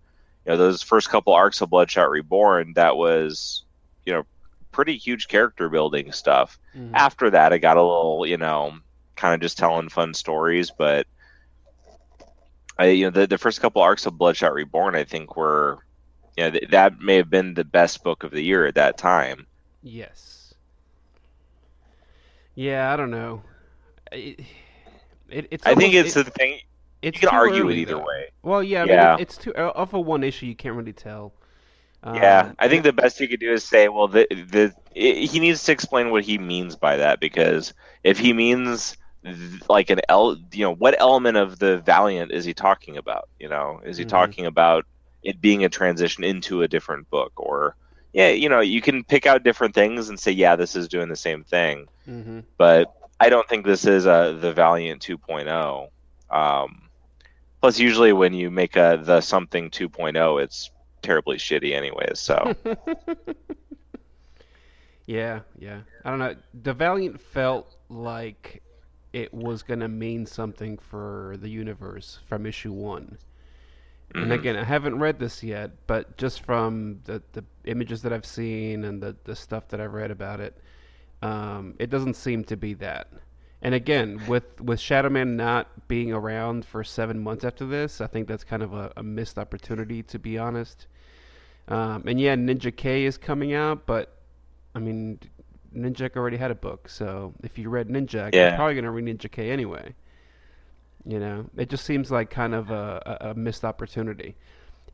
you 0.45 0.51
know, 0.51 0.57
those 0.57 0.81
first 0.81 1.09
couple 1.09 1.33
arcs 1.33 1.61
of 1.61 1.69
Bloodshot 1.69 2.09
Reborn, 2.09 2.73
that 2.75 2.95
was 2.97 3.63
you 4.05 4.13
know 4.13 4.23
pretty 4.71 4.97
huge 4.97 5.27
character 5.27 5.69
building 5.69 6.11
stuff. 6.11 6.59
Mhm. 6.75 6.91
After 6.93 7.29
that, 7.31 7.53
it 7.53 7.59
got 7.59 7.77
a 7.77 7.81
little, 7.83 8.25
you 8.25 8.37
know, 8.37 8.73
kind 9.15 9.33
of 9.33 9.41
just 9.41 9.57
telling 9.57 9.89
fun 9.89 10.13
stories. 10.13 10.71
But 10.71 11.07
I, 12.77 12.87
you 12.87 13.05
know, 13.05 13.11
the 13.11 13.27
the 13.27 13.37
first 13.37 13.61
couple 13.61 13.81
arcs 13.81 14.05
of 14.05 14.17
Bloodshot 14.17 14.53
Reborn, 14.53 14.95
I 14.95 15.03
think, 15.03 15.35
were, 15.35 15.79
you 16.37 16.43
know, 16.45 16.51
th- 16.51 16.69
that 16.71 16.99
may 16.99 17.15
have 17.17 17.29
been 17.29 17.53
the 17.53 17.63
best 17.65 18.03
book 18.03 18.23
of 18.23 18.31
the 18.31 18.41
year 18.43 18.65
at 18.65 18.75
that 18.75 18.97
time. 18.97 19.47
Yes. 19.81 20.53
Yeah, 22.55 22.91
I 22.93 22.95
don't 22.97 23.11
know. 23.11 23.43
It, 24.11 24.39
it, 25.29 25.47
it's 25.51 25.65
I 25.65 25.75
think 25.75 25.93
it's 25.93 26.13
it- 26.13 26.15
the 26.15 26.23
thing. 26.25 26.59
it's 27.01 27.19
You 27.19 27.19
can 27.19 27.29
argue 27.29 27.67
early, 27.67 27.69
it 27.69 27.77
either 27.77 27.97
though. 27.97 27.99
way. 27.99 28.29
Well, 28.43 28.63
yeah, 28.63 28.83
I 28.83 28.85
mean, 28.85 29.11
it's 29.15 29.37
too 29.37 29.53
off 29.55 29.93
of 29.93 30.05
one 30.05 30.23
issue. 30.23 30.45
You 30.45 30.55
can't 30.55 30.75
really 30.75 30.93
tell. 30.93 31.33
Yeah, 32.11 32.47
Um, 32.47 32.57
I 32.59 32.67
think 32.69 32.83
the 32.83 32.93
best 32.93 33.19
you 33.19 33.27
could 33.27 33.39
do 33.39 33.53
is 33.53 33.63
say, 33.67 33.87
well, 33.87 34.07
the 34.07 34.25
the 34.31 34.73
i 34.95 35.25
he 35.25 35.39
needs 35.39 35.63
to 35.63 35.71
explain 35.71 36.09
what 36.11 36.23
he 36.23 36.37
means 36.37 36.75
by 36.75 36.97
that 36.97 37.19
because 37.19 37.73
if 38.03 38.17
he 38.19 38.33
means 38.33 38.95
like 39.69 39.89
an 39.89 39.99
el, 40.09 40.37
you 40.53 40.63
know, 40.65 40.73
what 40.75 40.95
element 40.99 41.37
of 41.37 41.59
the 41.59 41.77
Valiant 41.79 42.31
is 42.31 42.45
he 42.45 42.53
talking 42.53 42.97
about? 42.97 43.29
You 43.39 43.49
know, 43.49 43.81
is 43.85 43.97
he 43.97 44.05
Mhm. 44.05 44.05
talking 44.05 44.45
about 44.45 44.85
it 45.23 45.41
being 45.41 45.63
a 45.65 45.69
transition 45.69 46.23
into 46.23 46.61
a 46.63 46.67
different 46.67 47.09
book, 47.09 47.33
or 47.37 47.75
yeah, 48.13 48.29
you 48.29 48.49
know, 48.49 48.59
you 48.61 48.81
can 48.81 49.03
pick 49.03 49.25
out 49.25 49.43
different 49.43 49.75
things 49.75 50.09
and 50.09 50.19
say, 50.19 50.31
yeah, 50.31 50.55
this 50.55 50.75
is 50.75 50.87
doing 50.87 51.09
the 51.09 51.15
same 51.15 51.43
thing, 51.43 51.87
mhm. 52.07 52.43
but 52.57 52.87
I 53.19 53.29
don't 53.29 53.47
think 53.47 53.65
this 53.65 53.85
is 53.85 54.05
a 54.05 54.37
the 54.39 54.53
Valiant 54.53 55.01
2.0. 55.01 55.87
Um, 56.29 56.89
plus, 57.61 57.79
usually 57.79 58.13
when 58.13 58.33
you 58.33 58.49
make 58.49 58.75
a 58.75 58.99
the 59.01 59.21
something 59.21 59.69
2.0, 59.69 60.43
it's 60.43 60.71
terribly 61.01 61.37
shitty 61.37 61.73
anyways. 61.73 62.19
So. 62.19 62.53
yeah, 65.05 65.39
yeah. 65.57 65.81
I 66.03 66.09
don't 66.09 66.19
know. 66.19 66.35
The 66.63 66.73
Valiant 66.73 67.19
felt 67.19 67.75
like 67.89 68.61
it 69.13 69.33
was 69.33 69.63
gonna 69.63 69.87
mean 69.87 70.25
something 70.25 70.77
for 70.77 71.35
the 71.41 71.49
universe 71.49 72.19
from 72.27 72.45
issue 72.45 72.71
one. 72.71 73.17
And 74.19 74.31
Mhm. 74.31 74.33
again, 74.33 74.55
I 74.55 74.63
haven't 74.63 74.99
read 74.99 75.19
this 75.19 75.43
yet, 75.43 75.71
but 75.87 76.17
just 76.17 76.41
from 76.41 76.99
the, 77.05 77.21
the 77.33 77.43
images 77.65 78.01
that 78.03 78.13
I've 78.13 78.25
seen 78.25 78.83
and 78.83 79.01
the, 79.01 79.15
the 79.23 79.35
stuff 79.35 79.67
that 79.69 79.81
I've 79.81 79.93
read 79.93 80.11
about 80.11 80.39
it, 80.39 80.55
um, 81.21 81.75
it 81.79 81.89
doesn't 81.89 82.15
seem 82.15 82.43
to 82.45 82.57
be 82.57 82.73
that. 82.75 83.07
And 83.61 83.75
again, 83.75 84.21
with 84.27 84.61
with 84.61 84.79
Shadowman 84.79 85.35
not 85.35 85.87
being 85.87 86.13
around 86.13 86.65
for 86.65 86.83
seven 86.83 87.19
months 87.19 87.43
after 87.43 87.65
this, 87.65 87.99
I 87.99 88.07
think 88.07 88.27
that's 88.27 88.43
kind 88.45 88.63
of 88.63 88.73
a, 88.73 88.91
a 88.97 89.03
missed 89.03 89.37
opportunity, 89.37 90.01
to 90.03 90.19
be 90.19 90.37
honest. 90.37 90.87
Um, 91.67 92.03
and 92.07 92.19
yeah, 92.19 92.35
Ninja 92.35 92.75
K 92.75 93.03
is 93.05 93.17
coming 93.17 93.53
out, 93.53 93.85
but 93.85 94.17
I 94.73 94.79
mean, 94.79 95.19
Ninja 95.75 96.15
already 96.15 96.37
had 96.37 96.51
a 96.51 96.55
book, 96.55 96.87
so 96.89 97.33
if 97.43 97.57
you 97.57 97.69
read 97.69 97.89
Ninja, 97.89 98.33
you're 98.49 98.55
probably 98.55 98.75
gonna 98.75 98.91
read 98.91 99.05
Ninja 99.05 99.29
K 99.29 99.51
anyway. 99.51 99.93
You 101.05 101.19
know, 101.19 101.45
it 101.57 101.69
just 101.69 101.85
seems 101.85 102.11
like 102.11 102.29
kind 102.29 102.53
of 102.55 102.71
a, 102.71 103.19
a, 103.21 103.29
a 103.31 103.33
missed 103.35 103.65
opportunity. 103.65 104.35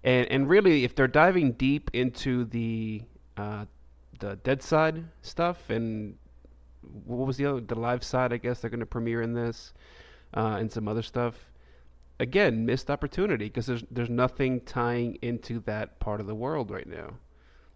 And 0.03 0.27
and 0.31 0.49
really, 0.49 0.83
if 0.83 0.95
they're 0.95 1.07
diving 1.07 1.51
deep 1.53 1.91
into 1.93 2.45
the 2.45 3.03
uh, 3.37 3.65
the 4.19 4.35
Dead 4.37 4.61
Side 4.61 5.05
stuff 5.21 5.69
and 5.69 6.17
what 7.05 7.27
was 7.27 7.37
the 7.37 7.45
other 7.45 7.61
the 7.61 7.75
live 7.75 8.03
side? 8.03 8.33
I 8.33 8.37
guess 8.37 8.59
they're 8.59 8.69
going 8.69 8.79
to 8.79 8.85
premiere 8.85 9.21
in 9.21 9.33
this 9.33 9.73
uh, 10.33 10.57
and 10.59 10.71
some 10.71 10.87
other 10.87 11.01
stuff. 11.01 11.35
Again, 12.19 12.65
missed 12.65 12.89
opportunity 12.89 13.45
because 13.45 13.65
there's 13.65 13.83
there's 13.91 14.09
nothing 14.09 14.61
tying 14.61 15.17
into 15.21 15.59
that 15.61 15.99
part 15.99 16.21
of 16.21 16.27
the 16.27 16.35
world 16.35 16.71
right 16.71 16.87
now. 16.87 17.15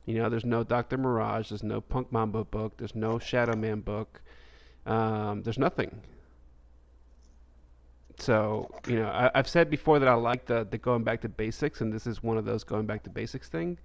You 0.05 0.15
know, 0.15 0.29
there's 0.29 0.45
no 0.45 0.63
Doctor 0.63 0.97
Mirage, 0.97 1.49
there's 1.49 1.63
no 1.63 1.81
Punk 1.81 2.11
Mambo 2.11 2.43
book, 2.45 2.77
there's 2.77 2.95
no 2.95 3.19
Shadow 3.19 3.55
Man 3.55 3.81
book. 3.81 4.21
Um, 4.85 5.43
there's 5.43 5.59
nothing. 5.59 6.01
So 8.17 8.69
you 8.87 8.95
know, 8.95 9.07
I, 9.07 9.31
I've 9.35 9.47
said 9.47 9.69
before 9.69 9.99
that 9.99 10.07
I 10.07 10.13
like 10.13 10.45
the 10.45 10.65
the 10.69 10.77
going 10.77 11.03
back 11.03 11.21
to 11.21 11.29
basics, 11.29 11.81
and 11.81 11.91
this 11.91 12.07
is 12.07 12.23
one 12.23 12.37
of 12.37 12.45
those 12.45 12.63
going 12.63 12.85
back 12.85 13.03
to 13.03 13.09
basics 13.09 13.49
thing. 13.49 13.77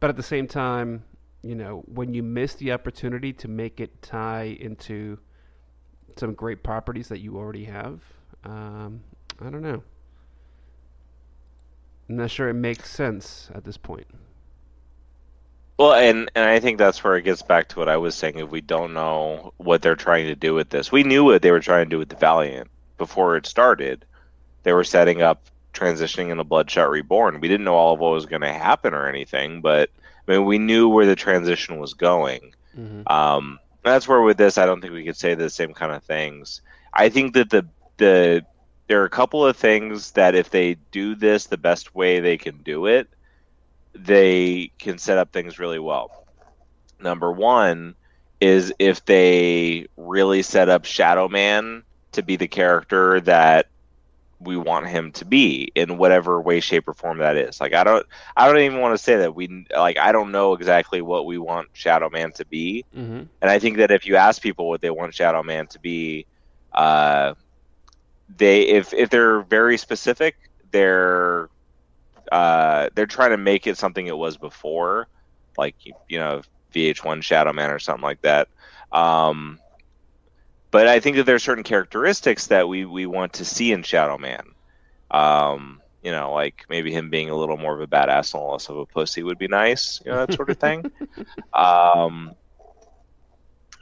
But 0.00 0.10
at 0.10 0.16
the 0.16 0.22
same 0.22 0.46
time, 0.46 1.02
you 1.42 1.54
know, 1.54 1.82
when 1.86 2.14
you 2.14 2.22
miss 2.22 2.54
the 2.54 2.72
opportunity 2.72 3.32
to 3.34 3.48
make 3.48 3.80
it 3.80 4.02
tie 4.02 4.56
into 4.60 5.18
some 6.16 6.34
great 6.34 6.62
properties 6.62 7.08
that 7.08 7.20
you 7.20 7.36
already 7.36 7.64
have, 7.64 8.00
um, 8.44 9.00
I 9.40 9.50
don't 9.50 9.62
know. 9.62 9.82
I'm 12.08 12.16
not 12.16 12.30
sure 12.30 12.48
it 12.48 12.54
makes 12.54 12.90
sense 12.90 13.50
at 13.54 13.64
this 13.64 13.76
point. 13.76 14.06
Well, 15.78 15.92
and 15.92 16.28
and 16.34 16.48
I 16.48 16.58
think 16.58 16.78
that's 16.78 17.04
where 17.04 17.16
it 17.16 17.22
gets 17.22 17.42
back 17.42 17.68
to 17.68 17.78
what 17.78 17.88
I 17.88 17.98
was 17.98 18.16
saying. 18.16 18.38
If 18.38 18.50
we 18.50 18.60
don't 18.60 18.94
know 18.94 19.52
what 19.58 19.80
they're 19.80 19.94
trying 19.94 20.26
to 20.26 20.34
do 20.34 20.54
with 20.54 20.70
this, 20.70 20.90
we 20.90 21.04
knew 21.04 21.22
what 21.22 21.42
they 21.42 21.52
were 21.52 21.60
trying 21.60 21.86
to 21.86 21.90
do 21.90 21.98
with 21.98 22.08
the 22.08 22.16
Valiant 22.16 22.68
before 22.96 23.36
it 23.36 23.46
started. 23.46 24.04
They 24.64 24.72
were 24.72 24.82
setting 24.82 25.22
up 25.22 25.44
transitioning 25.72 26.30
into 26.30 26.42
Bloodshot 26.42 26.90
Reborn. 26.90 27.40
We 27.40 27.46
didn't 27.46 27.64
know 27.64 27.76
all 27.76 27.94
of 27.94 28.00
what 28.00 28.10
was 28.10 28.26
going 28.26 28.42
to 28.42 28.52
happen 28.52 28.92
or 28.92 29.08
anything, 29.08 29.60
but 29.60 29.90
I 30.28 30.32
mean, 30.32 30.44
we 30.44 30.58
knew 30.58 30.88
where 30.88 31.06
the 31.06 31.16
transition 31.16 31.78
was 31.78 31.94
going. 31.94 32.54
Mm-hmm. 32.76 33.02
Um, 33.06 33.58
that's 33.82 34.06
where 34.06 34.20
with 34.20 34.36
this, 34.36 34.58
I 34.58 34.66
don't 34.66 34.80
think 34.80 34.92
we 34.92 35.04
could 35.04 35.16
say 35.16 35.34
the 35.34 35.48
same 35.48 35.72
kind 35.72 35.92
of 35.92 36.04
things. 36.04 36.60
I 36.92 37.08
think 37.08 37.34
that 37.34 37.50
the 37.50 37.66
the 37.96 38.44
there 38.86 39.00
are 39.02 39.06
a 39.06 39.10
couple 39.10 39.46
of 39.46 39.56
things 39.56 40.12
that 40.12 40.34
if 40.34 40.50
they 40.50 40.74
do 40.90 41.14
this 41.14 41.46
the 41.46 41.56
best 41.56 41.94
way 41.94 42.20
they 42.20 42.36
can 42.36 42.58
do 42.58 42.86
it, 42.86 43.08
they 43.94 44.70
can 44.78 44.98
set 44.98 45.18
up 45.18 45.32
things 45.32 45.58
really 45.58 45.78
well. 45.78 46.26
Number 47.00 47.32
one 47.32 47.94
is 48.40 48.72
if 48.78 49.04
they 49.04 49.88
really 49.96 50.42
set 50.42 50.68
up 50.68 50.84
Shadow 50.84 51.28
Man 51.28 51.82
to 52.12 52.22
be 52.22 52.36
the 52.36 52.48
character 52.48 53.20
that 53.22 53.66
we 54.40 54.56
want 54.56 54.86
him 54.86 55.10
to 55.12 55.24
be 55.24 55.70
in 55.74 55.98
whatever 55.98 56.40
way 56.40 56.60
shape 56.60 56.86
or 56.88 56.94
form 56.94 57.18
that 57.18 57.36
is. 57.36 57.60
Like 57.60 57.74
i 57.74 57.84
don't 57.84 58.06
i 58.36 58.46
don't 58.46 58.58
even 58.60 58.80
want 58.80 58.96
to 58.96 59.02
say 59.02 59.16
that 59.16 59.34
we 59.34 59.66
like 59.76 59.98
i 59.98 60.12
don't 60.12 60.30
know 60.30 60.52
exactly 60.54 61.02
what 61.02 61.26
we 61.26 61.38
want 61.38 61.68
shadow 61.72 62.08
man 62.10 62.32
to 62.32 62.44
be. 62.46 62.84
Mm-hmm. 62.96 63.22
and 63.40 63.50
i 63.50 63.58
think 63.58 63.78
that 63.78 63.90
if 63.90 64.06
you 64.06 64.16
ask 64.16 64.40
people 64.42 64.68
what 64.68 64.80
they 64.80 64.90
want 64.90 65.14
shadow 65.14 65.42
man 65.42 65.66
to 65.68 65.80
be 65.80 66.26
uh 66.72 67.34
they 68.36 68.62
if 68.62 68.92
if 68.92 69.10
they're 69.10 69.40
very 69.42 69.76
specific 69.78 70.36
they're 70.70 71.48
uh 72.30 72.88
they're 72.94 73.06
trying 73.06 73.30
to 73.30 73.38
make 73.38 73.66
it 73.66 73.76
something 73.76 74.06
it 74.06 74.16
was 74.16 74.36
before 74.36 75.08
like 75.56 75.74
you, 75.84 75.94
you 76.08 76.18
know 76.18 76.42
vh1 76.74 77.22
shadow 77.22 77.52
man 77.52 77.70
or 77.70 77.78
something 77.78 78.02
like 78.02 78.20
that. 78.22 78.48
Um 78.92 79.58
but 80.70 80.86
I 80.86 81.00
think 81.00 81.16
that 81.16 81.24
there 81.24 81.34
are 81.34 81.40
certain 81.40 81.64
characteristics 81.64 82.46
that 82.48 82.68
we, 82.68 82.84
we 82.84 83.06
want 83.06 83.32
to 83.34 83.44
see 83.44 83.72
in 83.72 83.82
Shadow 83.82 84.18
Man. 84.18 84.44
Um, 85.10 85.80
you 86.02 86.12
know, 86.12 86.32
like 86.32 86.64
maybe 86.68 86.92
him 86.92 87.10
being 87.10 87.30
a 87.30 87.36
little 87.36 87.56
more 87.56 87.74
of 87.74 87.80
a 87.80 87.86
badass 87.86 88.34
and 88.34 88.42
less 88.42 88.68
of 88.68 88.76
a 88.76 88.86
pussy 88.86 89.22
would 89.22 89.38
be 89.38 89.48
nice, 89.48 90.00
you 90.04 90.10
know, 90.10 90.24
that 90.24 90.34
sort 90.34 90.50
of 90.50 90.58
thing. 90.58 90.90
um, 91.52 92.34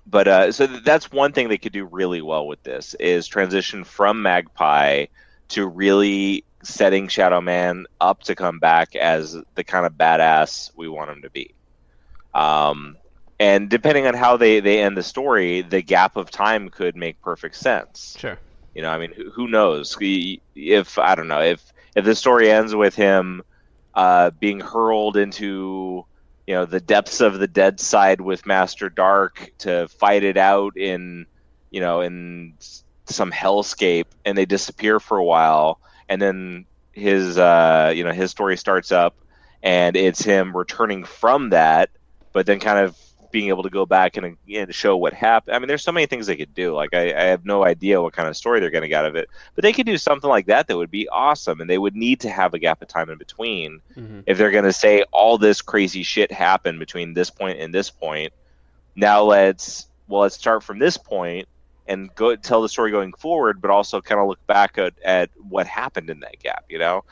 but 0.07 0.29
uh, 0.29 0.53
so 0.53 0.67
th- 0.67 0.85
that's 0.85 1.11
one 1.11 1.33
thing 1.33 1.49
they 1.49 1.59
could 1.59 1.73
do 1.73 1.85
really 1.85 2.23
well 2.23 2.47
with 2.47 2.63
this 2.63 2.95
is 2.95 3.27
transition 3.27 3.85
from 3.85 4.23
Magpie 4.23 5.07
to 5.49 5.67
really 5.67 6.45
setting 6.63 7.09
Shadow 7.09 7.41
Man 7.41 7.87
up 8.01 8.23
to 8.25 8.35
come 8.35 8.59
back 8.59 8.97
as 8.97 9.37
the 9.55 9.65
kind 9.65 9.85
of 9.85 9.93
badass 9.95 10.71
we 10.77 10.89
want 10.89 11.11
him 11.11 11.23
to 11.23 11.31
be. 11.31 11.55
Um, 12.35 12.97
and 13.39 13.69
depending 13.69 14.07
on 14.07 14.15
how 14.15 14.37
they, 14.37 14.61
they 14.61 14.81
end 14.81 14.97
the 14.97 15.03
story, 15.03 15.63
the 15.63 15.83
gap 15.83 16.17
of 16.17 16.31
time 16.31 16.69
could 16.69 16.97
make 16.97 17.21
perfect 17.21 17.57
sense. 17.57 18.17
Sure. 18.19 18.39
You 18.75 18.83
know, 18.83 18.91
I 18.91 18.99
mean, 18.99 19.13
who, 19.13 19.31
who 19.31 19.49
knows? 19.49 19.97
If 20.01 20.99
I 20.99 21.15
don't 21.15 21.29
know 21.29 21.43
if 21.43 21.73
if 21.95 22.05
the 22.05 22.15
story 22.15 22.51
ends 22.51 22.75
with 22.75 22.95
him 22.95 23.43
uh, 23.95 24.31
being 24.31 24.61
hurled 24.61 25.17
into 25.17 26.05
you 26.47 26.55
know 26.55 26.67
the 26.67 26.81
depths 26.81 27.21
of 27.21 27.39
the 27.39 27.49
dead 27.49 27.81
side 27.81 28.21
with 28.21 28.47
Master 28.47 28.91
Darque 28.91 29.51
to 29.59 29.89
fight 29.89 30.23
it 30.23 30.37
out 30.37 30.77
in 30.77 31.27
you 31.71 31.81
know 31.81 32.03
in 32.03 32.55
some 33.07 33.33
hellscape, 33.33 34.07
and 34.25 34.37
they 34.37 34.45
disappear 34.45 35.01
for 35.01 35.17
a 35.17 35.25
while, 35.25 35.81
and 36.09 36.21
then 36.21 36.67
his 36.93 37.39
uh, 37.39 37.93
you 37.95 38.05
know 38.05 38.13
his 38.13 38.31
story 38.31 38.57
starts 38.57 38.93
up, 38.93 39.17
and 39.63 39.97
it's 39.97 40.23
him 40.23 40.57
returning 40.57 41.05
from 41.05 41.51
that, 41.51 41.89
but 42.33 42.45
then 42.45 42.61
kind 42.61 42.79
of 42.79 42.97
being 43.31 43.49
able 43.49 43.63
to 43.63 43.71
go 43.71 43.87
back 43.87 44.17
and, 44.17 44.37
and 44.55 44.75
show 44.75 44.97
what 44.97 45.13
happened. 45.13 45.55
I 45.55 45.59
mean, 45.59 45.69
there's 45.69 45.83
so 45.83 45.93
many 45.93 46.07
things 46.07 46.27
they 46.27 46.37
could 46.37 46.55
do. 46.55 46.75
Like, 46.75 46.95
I, 46.95 47.13
I 47.13 47.25
have 47.25 47.45
no 47.45 47.65
idea 47.65 48.01
what 48.01 48.13
kind 48.13 48.29
of 48.29 48.37
story 48.37 48.61
they're 48.61 48.71
going 48.71 48.83
to 48.83 48.89
get 48.89 49.05
out 49.05 49.07
of 49.07 49.17
it, 49.17 49.29
but 49.55 49.63
they 49.63 49.73
could 49.73 49.87
do 49.87 49.99
something 49.99 50.29
like 50.31 50.47
that 50.47 50.69
that 50.69 50.77
would 50.77 50.91
be 50.91 51.09
awesome. 51.09 51.61
And 51.61 51.69
they 51.69 51.79
would 51.79 51.95
need 51.97 52.21
to 52.21 52.31
have 52.31 52.55
a 52.55 52.59
gap 52.59 52.83
of 52.83 52.89
time 52.89 53.11
in 53.11 53.19
between 53.19 53.81
Mm-hmm. 53.97 54.21
if 54.27 54.37
they're 54.39 54.51
going 54.51 54.65
to 54.65 54.73
say 54.73 55.03
all 55.13 55.39
this 55.39 55.63
crazy 55.63 56.03
shit 56.03 56.31
happened 56.31 56.79
between 56.79 57.15
this 57.15 57.31
point 57.31 57.59
and 57.59 57.73
this 57.73 57.91
point. 57.91 58.33
Now 58.95 59.23
let's 59.23 59.87
well, 60.09 60.23
let's 60.23 60.35
start 60.35 60.63
from 60.63 60.79
this 60.79 60.97
point 60.97 61.49
and 61.87 62.15
go 62.15 62.37
tell 62.37 62.63
the 62.63 62.69
story 62.69 62.91
going 62.91 63.13
forward, 63.15 63.61
but 63.61 63.71
also 63.71 64.01
kind 64.01 64.21
of 64.21 64.29
look 64.29 64.45
back 64.47 64.79
at, 64.79 64.95
at 65.05 65.31
what 65.49 65.67
happened 65.67 66.11
in 66.11 66.21
that 66.21 66.39
gap. 66.41 66.65
You 66.69 66.79
know, 66.79 67.05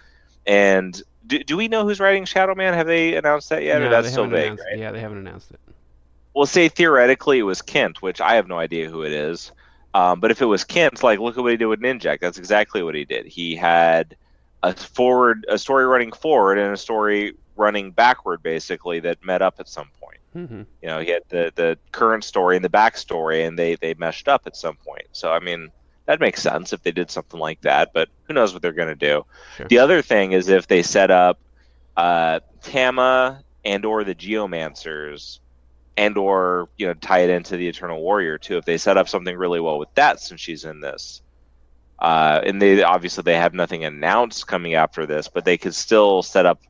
and. 0.47 1.01
Do, 1.27 1.43
do 1.43 1.57
we 1.57 1.69
know 1.69 1.85
who's 1.85 2.01
writing 2.01 2.27
Shadow 2.27 2.55
Man? 2.55 2.75
Have 2.75 2.87
they 2.87 3.15
announced 3.17 3.49
that 3.49 3.63
yet, 3.63 3.79
No, 3.79 3.87
or 3.87 3.89
that's 3.89 4.11
still 4.11 4.27
vague? 4.27 4.59
Right? 4.59 4.79
Yeah, 4.79 4.93
they 4.93 5.01
haven't 5.01 5.17
announced 5.17 5.51
it. 5.51 5.59
Well, 6.35 6.47
say 6.47 6.69
theoretically 6.69 7.39
it 7.39 7.43
was 7.43 7.63
Kindt, 7.63 7.99
which 7.99 8.21
I 8.21 8.35
have 8.35 8.49
no 8.49 8.59
idea 8.59 8.91
who 8.91 9.03
it 9.03 9.13
is. 9.13 9.53
Um, 9.95 10.19
but 10.19 10.33
if 10.33 10.43
it 10.43 10.47
was 10.47 10.65
Kindt, 10.65 11.03
like 11.03 11.21
look 11.21 11.39
at 11.39 11.43
what 11.43 11.53
he 11.53 11.57
did 11.57 11.67
with 11.67 11.81
Ninjak. 11.81 12.21
That's 12.21 12.39
exactly 12.39 12.83
what 12.83 12.97
he 12.97 13.05
did. 13.05 13.27
He 13.27 13.55
had 13.55 14.17
a 14.65 14.75
forward, 14.75 15.47
a 15.49 15.57
story 15.57 15.87
running 15.87 16.11
forward, 16.11 16.59
and 16.59 16.73
a 16.73 16.77
story 16.77 17.35
running 17.57 17.93
backward, 17.93 18.43
basically 18.43 18.99
that 19.01 19.25
met 19.25 19.43
up 19.43 19.61
at 19.61 19.69
some 19.69 19.89
point. 20.01 20.19
Mm-hmm. 20.35 20.63
You 20.83 20.89
know, 20.89 20.99
he 20.99 21.11
had 21.11 21.23
the 21.29 21.53
the 21.55 21.79
current 21.93 22.25
story 22.25 22.57
and 22.57 22.65
the 22.65 22.69
backstory, 22.69 23.47
and 23.47 23.57
they 23.57 23.77
they 23.77 23.95
meshed 23.95 24.27
up 24.27 24.43
at 24.47 24.57
some 24.57 24.77
point. 24.77 25.07
So 25.13 25.33
I 25.33 25.39
mean, 25.39 25.71
that 26.07 26.19
makes 26.19 26.43
sense 26.43 26.73
if 26.73 26.83
they 26.83 26.91
did 26.91 27.11
something 27.11 27.39
like 27.39 27.61
that. 27.61 27.93
But 27.93 28.09
who 28.25 28.35
knows 28.35 28.53
what 28.53 28.63
they're 28.63 28.73
going 28.73 28.89
to 28.89 28.95
do? 28.97 29.25
Sure. 29.57 29.69
The 29.69 29.79
other 29.79 30.03
thing 30.03 30.33
is 30.33 30.49
if 30.49 30.67
they 30.67 30.83
set 30.83 31.13
up 31.13 31.39
uh, 31.97 32.41
Tama 32.63 33.45
and 33.65 33.85
or 33.85 34.03
the 34.03 34.15
Geomancers 34.15 35.39
and 35.97 36.17
or 36.17 36.69
you 36.77 36.87
know 36.87 36.95
tie 36.95 37.21
it 37.21 37.31
into 37.31 37.57
the 37.57 37.69
Eternal 37.69 38.01
Warrior 38.01 38.39
too. 38.39 38.57
If 38.57 38.65
they 38.65 38.79
set 38.79 38.97
up 38.97 39.09
something 39.09 39.37
really 39.37 39.61
well 39.61 39.79
with 39.79 39.95
that, 39.95 40.21
since 40.21 40.41
she's 40.41 40.65
in 40.65 40.81
this, 40.81 41.23
uh, 41.99 42.41
and 42.45 42.61
they 42.61 42.83
obviously 42.83 43.23
they 43.23 43.37
have 43.37 43.55
nothing 43.55 43.85
announced 43.85 44.47
coming 44.47 44.75
after 44.75 45.07
this, 45.07 45.29
but 45.29 45.45
they 45.45 45.57
could 45.57 45.75
still 45.75 46.23
set 46.23 46.47
up 46.47 46.61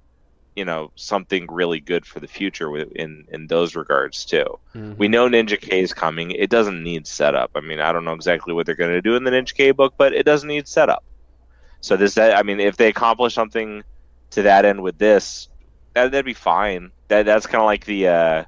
you 0.57 0.65
know 0.65 0.93
something 0.95 1.47
really 1.51 1.81
good 1.81 2.07
for 2.07 2.21
the 2.21 2.29
future 2.29 2.77
in 2.77 3.27
in 3.33 3.47
those 3.47 3.75
regards 3.75 4.25
too. 4.25 4.47
Mm-hmm. 4.75 4.97
We 4.97 5.09
know 5.09 5.29
Ninja 5.29 5.61
K 5.61 5.81
is 5.81 5.93
coming. 5.93 6.31
It 6.31 6.51
doesn't 6.51 6.83
need 6.83 7.07
setup. 7.07 7.51
I 7.55 7.61
mean, 7.61 7.81
I 7.81 7.93
don't 7.93 8.05
know 8.05 8.13
exactly 8.13 8.55
what 8.55 8.67
they're 8.67 8.75
going 8.75 8.93
to 8.93 9.03
do 9.03 9.17
in 9.17 9.25
the 9.25 9.31
Ninja 9.31 9.55
K 9.55 9.73
book, 9.73 9.95
but 9.97 10.13
it 10.13 10.25
doesn't 10.25 10.49
need 10.49 10.69
setup. 10.69 11.05
So 11.81 11.97
this, 11.97 12.15
that 12.15 12.37
I 12.37 12.43
mean, 12.43 12.61
if 12.61 12.77
they 12.77 12.89
accomplish 12.89 13.35
something 13.35 13.83
to 14.31 14.43
that 14.43 14.65
end 14.65 14.83
with 14.83 14.99
this, 14.99 15.49
that, 15.95 16.13
that'd 16.13 16.25
be 16.25 16.35
fine. 16.35 16.91
That 17.09 17.27
that's 17.27 17.47
kind 17.47 17.61
of 17.61 17.67
like 17.67 17.85
the 17.85 18.09
uh, 18.09 18.45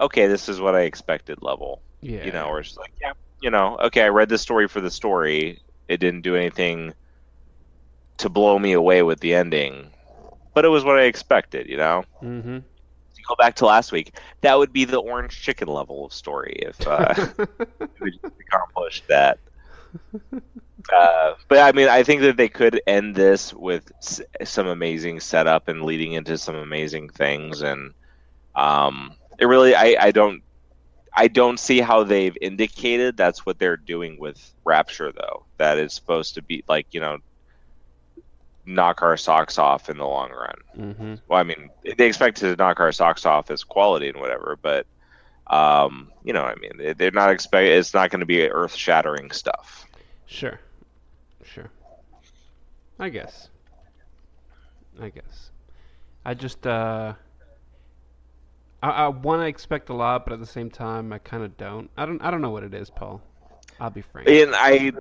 okay, 0.00 0.26
this 0.26 0.48
is 0.48 0.60
what 0.60 0.74
I 0.74 0.82
expected 0.82 1.38
level. 1.42 1.82
yeah. 2.02 2.20
You 2.20 2.32
know, 2.32 2.48
where 2.48 2.60
it's 2.60 2.76
like, 2.76 2.92
yeah, 3.00 3.12
you 3.40 3.50
know, 3.50 3.78
okay, 3.84 4.02
I 4.02 4.08
read 4.08 4.28
the 4.28 4.38
story 4.38 4.68
for 4.68 4.80
the 4.80 4.90
story. 4.90 5.60
It 5.88 5.98
didn't 5.98 6.22
do 6.22 6.34
anything 6.36 6.94
to 8.18 8.28
blow 8.28 8.58
me 8.58 8.72
away 8.72 9.02
with 9.02 9.20
the 9.20 9.34
ending, 9.34 9.92
but 10.54 10.64
it 10.64 10.68
was 10.68 10.84
what 10.84 10.98
I 10.98 11.02
expected. 11.04 11.68
You 11.68 11.76
know 11.76 12.04
Mm-hmm. 12.22 12.58
to 13.14 13.22
go 13.28 13.34
back 13.38 13.56
to 13.56 13.66
last 13.66 13.92
week, 13.92 14.16
that 14.42 14.58
would 14.58 14.72
be 14.72 14.84
the 14.84 14.98
orange 15.00 15.40
chicken 15.40 15.68
level 15.68 16.04
of 16.04 16.12
story 16.12 16.54
if 16.60 16.86
uh, 16.86 17.14
we 18.00 18.10
just 18.10 18.34
accomplished 18.48 19.04
that. 19.08 19.38
Uh, 20.94 21.34
but 21.48 21.58
I 21.58 21.72
mean, 21.72 21.88
I 21.88 22.02
think 22.02 22.22
that 22.22 22.36
they 22.36 22.48
could 22.48 22.80
end 22.86 23.14
this 23.14 23.52
with 23.52 23.90
s- 24.02 24.20
some 24.44 24.66
amazing 24.66 25.20
setup 25.20 25.68
and 25.68 25.82
leading 25.82 26.12
into 26.12 26.38
some 26.38 26.54
amazing 26.56 27.08
things, 27.10 27.62
and 27.62 27.92
um, 28.54 29.16
it 29.38 29.46
really, 29.46 29.74
I, 29.74 29.96
I 30.00 30.10
don't, 30.12 30.42
I 31.14 31.28
don't 31.28 31.58
see 31.58 31.80
how 31.80 32.02
they've 32.04 32.36
indicated 32.40 33.16
that's 33.16 33.46
what 33.46 33.58
they're 33.58 33.76
doing 33.76 34.18
with 34.18 34.52
Rapture, 34.64 35.12
though. 35.12 35.44
That 35.58 35.78
is 35.78 35.92
supposed 35.92 36.34
to 36.34 36.42
be 36.42 36.64
like 36.68 36.86
you 36.92 37.00
know, 37.00 37.18
knock 38.66 39.02
our 39.02 39.16
socks 39.16 39.58
off 39.58 39.88
in 39.88 39.96
the 39.98 40.06
long 40.06 40.30
run 40.30 40.54
mm-hmm. 40.76 41.14
well, 41.28 41.38
I 41.38 41.42
mean, 41.42 41.70
they 41.96 42.06
expect 42.06 42.38
to 42.38 42.54
knock 42.56 42.80
our 42.80 42.92
socks 42.92 43.24
off 43.24 43.50
as 43.50 43.64
quality 43.64 44.08
and 44.08 44.18
whatever, 44.20 44.58
but 44.60 44.86
um, 45.48 46.12
you 46.24 46.32
know, 46.32 46.42
I 46.42 46.54
mean, 46.56 46.72
they- 46.76 46.92
they're 46.94 47.10
not 47.10 47.30
expect. 47.30 47.66
It's 47.68 47.94
not 47.94 48.10
going 48.10 48.20
to 48.20 48.26
be 48.26 48.48
earth 48.50 48.74
shattering 48.74 49.30
stuff. 49.30 49.86
Sure. 50.26 50.60
Sure. 51.44 51.70
I 52.98 53.08
guess. 53.10 53.48
I 55.00 55.08
guess. 55.10 55.50
I 56.24 56.34
just 56.34 56.66
uh 56.66 57.14
I, 58.82 58.90
I 58.90 59.08
want 59.08 59.42
to 59.42 59.46
expect 59.46 59.88
a 59.88 59.94
lot, 59.94 60.24
but 60.24 60.32
at 60.32 60.40
the 60.40 60.46
same 60.46 60.70
time, 60.70 61.12
I 61.12 61.18
kind 61.18 61.42
of 61.42 61.56
don't. 61.56 61.90
I 61.96 62.06
don't. 62.06 62.20
I 62.22 62.30
don't 62.30 62.40
know 62.40 62.50
what 62.50 62.62
it 62.62 62.74
is, 62.74 62.90
Paul. 62.90 63.22
I'll 63.80 63.90
be 63.90 64.02
frank. 64.02 64.28
And 64.28 64.54
I, 64.54 64.92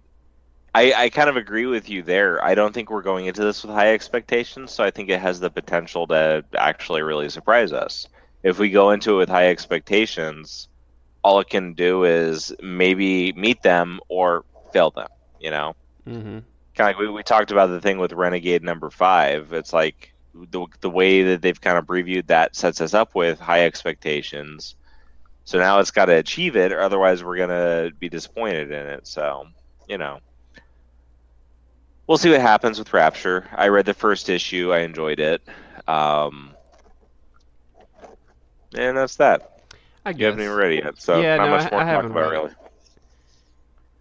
I, 0.73 0.93
I 0.93 1.09
kind 1.09 1.29
of 1.29 1.37
agree 1.37 1.65
with 1.65 1.89
you 1.89 2.03
there. 2.03 2.43
I 2.43 2.55
don't 2.55 2.73
think 2.73 2.89
we're 2.89 3.01
going 3.01 3.27
into 3.27 3.43
this 3.43 3.63
with 3.63 3.73
high 3.73 3.93
expectations, 3.93 4.71
so 4.71 4.83
I 4.83 4.91
think 4.91 5.09
it 5.09 5.21
has 5.21 5.39
the 5.39 5.49
potential 5.49 6.07
to 6.07 6.43
actually 6.57 7.01
really 7.01 7.29
surprise 7.29 7.71
us. 7.71 8.07
If 8.43 8.59
we 8.59 8.69
go 8.69 8.91
into 8.91 9.13
it 9.13 9.17
with 9.17 9.29
high 9.29 9.47
expectations, 9.47 10.67
all 11.23 11.39
it 11.39 11.49
can 11.49 11.73
do 11.73 12.03
is 12.03 12.53
maybe 12.61 13.33
meet 13.33 13.61
them 13.61 13.99
or 14.09 14.43
fail 14.73 14.91
them. 14.91 15.07
You 15.39 15.51
know. 15.51 15.75
mm-hmm. 16.07 16.39
kind 16.75 16.79
of 16.79 16.85
like 16.85 16.97
we, 16.97 17.09
we 17.09 17.23
talked 17.23 17.51
about 17.51 17.67
the 17.67 17.81
thing 17.81 17.97
with 17.97 18.13
Renegade 18.13 18.63
number 18.63 18.89
five. 18.89 19.53
It's 19.53 19.73
like 19.73 20.14
the 20.51 20.65
the 20.81 20.89
way 20.89 21.23
that 21.23 21.41
they've 21.41 21.59
kind 21.59 21.77
of 21.77 21.85
previewed 21.85 22.27
that 22.27 22.55
sets 22.55 22.81
us 22.81 22.93
up 22.93 23.15
with 23.15 23.39
high 23.39 23.65
expectations. 23.65 24.75
So 25.45 25.59
now 25.59 25.79
it's 25.79 25.91
got 25.91 26.05
to 26.05 26.15
achieve 26.17 26.55
it, 26.55 26.71
or 26.71 26.81
otherwise 26.81 27.23
we're 27.23 27.37
gonna 27.37 27.91
be 27.99 28.09
disappointed 28.09 28.71
in 28.71 28.87
it. 28.87 29.07
So, 29.07 29.45
you 29.87 29.97
know, 29.97 30.19
we'll 32.07 32.17
see 32.17 32.29
what 32.31 32.41
happens 32.41 32.79
with 32.79 32.93
Rapture. 32.93 33.47
I 33.51 33.67
read 33.67 33.85
the 33.85 33.93
first 33.93 34.29
issue, 34.29 34.73
I 34.73 34.79
enjoyed 34.79 35.19
it, 35.19 35.41
um, 35.87 36.55
and 38.75 38.97
that's 38.97 39.15
that. 39.17 39.41
I 40.05 40.11
You 40.15 40.25
haven't 40.25 40.41
even 40.41 40.55
read 40.55 40.73
it 40.73 40.83
yet, 40.83 41.01
so 41.01 41.21
Yeah, 41.21 41.37
not 41.37 41.45
no, 41.45 41.49
much 41.49 41.65
I- 41.65 41.69
more 41.71 41.81
I 41.81 41.83
to 41.83 41.89
talk 41.89 42.09
about, 42.09 42.29
really. 42.29 42.51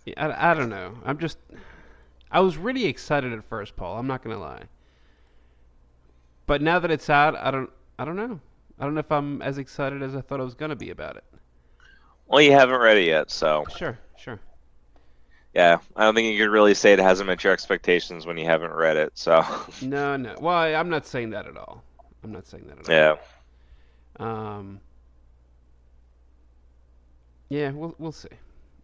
Yeah, 0.05 0.15
I, 0.27 0.51
I 0.51 0.55
don't 0.55 0.69
know. 0.71 0.95
I'm 1.05 1.19
just. 1.19 1.39
I 2.31 2.41
was 2.41 2.57
really 2.57 2.87
excited 2.87 3.33
at 3.33 3.45
first, 3.45 3.77
Paul. 3.77 3.99
I'm 3.99 4.07
not 4.07 4.23
gonna 4.23 4.39
lie. 4.39 4.65
But 6.47 6.61
now 6.63 6.79
that 6.79 6.91
it's 6.91 7.09
out, 7.11 7.37
I 7.37 7.51
don't. 7.51 7.71
I 7.99 8.05
don't 8.05 8.17
know. 8.17 8.41
I 8.79 8.85
don't 8.85 8.95
know 8.95 9.01
if 9.01 9.13
I'm 9.13 9.41
as 9.41 9.59
excited 9.59 10.03
as 10.03 10.15
I 10.17 10.21
thought 10.21 10.41
I 10.41 10.45
was 10.45 10.55
gonna 10.55 10.77
be 10.77 10.91
about 10.91 11.17
it. 11.17 11.25
Well, 12.27 12.41
you 12.43 12.53
haven't 12.53 12.81
read 12.81 12.97
it 12.99 13.05
yet, 13.07 13.31
so 13.31 13.65
Sure, 13.77 13.97
sure. 14.17 14.41
yeah, 15.55 15.79
I 15.95 16.05
don't 16.05 16.15
think 16.15 16.33
you 16.35 16.43
could 16.45 16.51
really 16.51 16.75
say 16.75 16.93
it 16.93 16.99
hasn't 16.99 17.27
met 17.29 17.45
your 17.45 17.53
expectations 17.53 18.27
when 18.27 18.37
you 18.37 18.47
haven't 18.47 18.73
read 18.73 18.97
it. 18.97 19.13
So 19.15 19.45
No, 19.83 20.17
no. 20.17 20.35
Well, 20.41 20.55
I, 20.57 20.75
I'm 20.75 20.89
not 20.89 21.07
saying 21.07 21.31
that 21.31 21.47
at 21.47 21.57
all. 21.57 21.85
I'm 22.25 22.33
not 22.33 22.47
saying 22.47 22.67
that 22.67 22.79
at 22.81 22.89
all. 22.89 23.19
yeah. 24.21 24.57
Um. 24.59 24.81
Yeah, 27.49 27.71
we'll 27.71 27.95
we'll 27.99 28.13
see. 28.13 28.29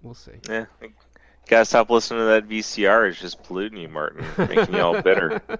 We'll 0.02 0.14
see. 0.14 0.32
yeah. 0.48 0.66
Gotta 1.50 1.64
stop 1.66 1.90
listening 1.90 2.20
to 2.20 2.26
that 2.26 2.48
VCR. 2.48 3.10
It's 3.10 3.20
just 3.20 3.42
polluting 3.42 3.78
you, 3.80 3.88
Martin, 3.88 4.24
making 4.38 4.74
you 4.74 4.80
all 4.82 5.02
bitter. 5.02 5.42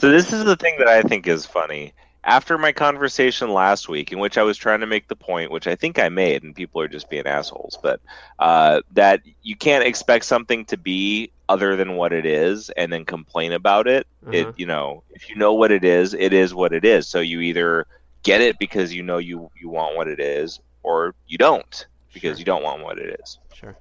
So 0.00 0.10
this 0.10 0.32
is 0.32 0.44
the 0.44 0.56
thing 0.56 0.76
that 0.78 0.88
I 0.88 1.02
think 1.02 1.26
is 1.26 1.46
funny. 1.46 1.94
After 2.24 2.58
my 2.58 2.72
conversation 2.72 3.52
last 3.52 3.88
week, 3.88 4.12
in 4.12 4.18
which 4.18 4.38
I 4.38 4.42
was 4.42 4.56
trying 4.56 4.80
to 4.80 4.86
make 4.86 5.08
the 5.08 5.16
point, 5.16 5.50
which 5.50 5.66
I 5.66 5.74
think 5.76 5.98
I 5.98 6.08
made, 6.08 6.42
and 6.42 6.54
people 6.54 6.80
are 6.80 6.88
just 6.88 7.10
being 7.10 7.26
assholes, 7.26 7.78
but 7.82 8.00
uh, 8.38 8.80
that 8.92 9.20
you 9.42 9.56
can't 9.56 9.84
expect 9.86 10.24
something 10.24 10.64
to 10.66 10.76
be 10.76 11.30
other 11.48 11.76
than 11.76 11.96
what 11.96 12.12
it 12.12 12.26
is, 12.26 12.70
and 12.70 12.92
then 12.92 13.04
complain 13.04 13.52
about 13.52 13.86
it. 13.86 14.06
Uh-huh. 14.26 14.32
It, 14.36 14.54
you 14.58 14.66
know, 14.66 15.02
if 15.10 15.28
you 15.28 15.36
know 15.36 15.54
what 15.54 15.70
it 15.70 15.84
is, 15.84 16.14
it 16.14 16.32
is 16.32 16.54
what 16.54 16.72
it 16.72 16.84
is. 16.84 17.06
So 17.08 17.20
you 17.20 17.40
either 17.40 17.86
get 18.22 18.40
it 18.40 18.58
because 18.58 18.94
you 18.94 19.02
know 19.02 19.18
you 19.18 19.50
you 19.60 19.68
want 19.68 19.96
what 19.96 20.08
it 20.08 20.20
is, 20.20 20.60
or 20.82 21.14
you 21.26 21.38
don't 21.38 21.86
because 22.12 22.38
Sure. 22.38 22.40
you 22.40 22.44
don't 22.44 22.62
want 22.62 22.82
what 22.82 22.98
it 22.98 23.20
is. 23.20 23.38
Sure. 23.54 23.76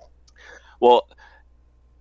Well, 0.79 1.07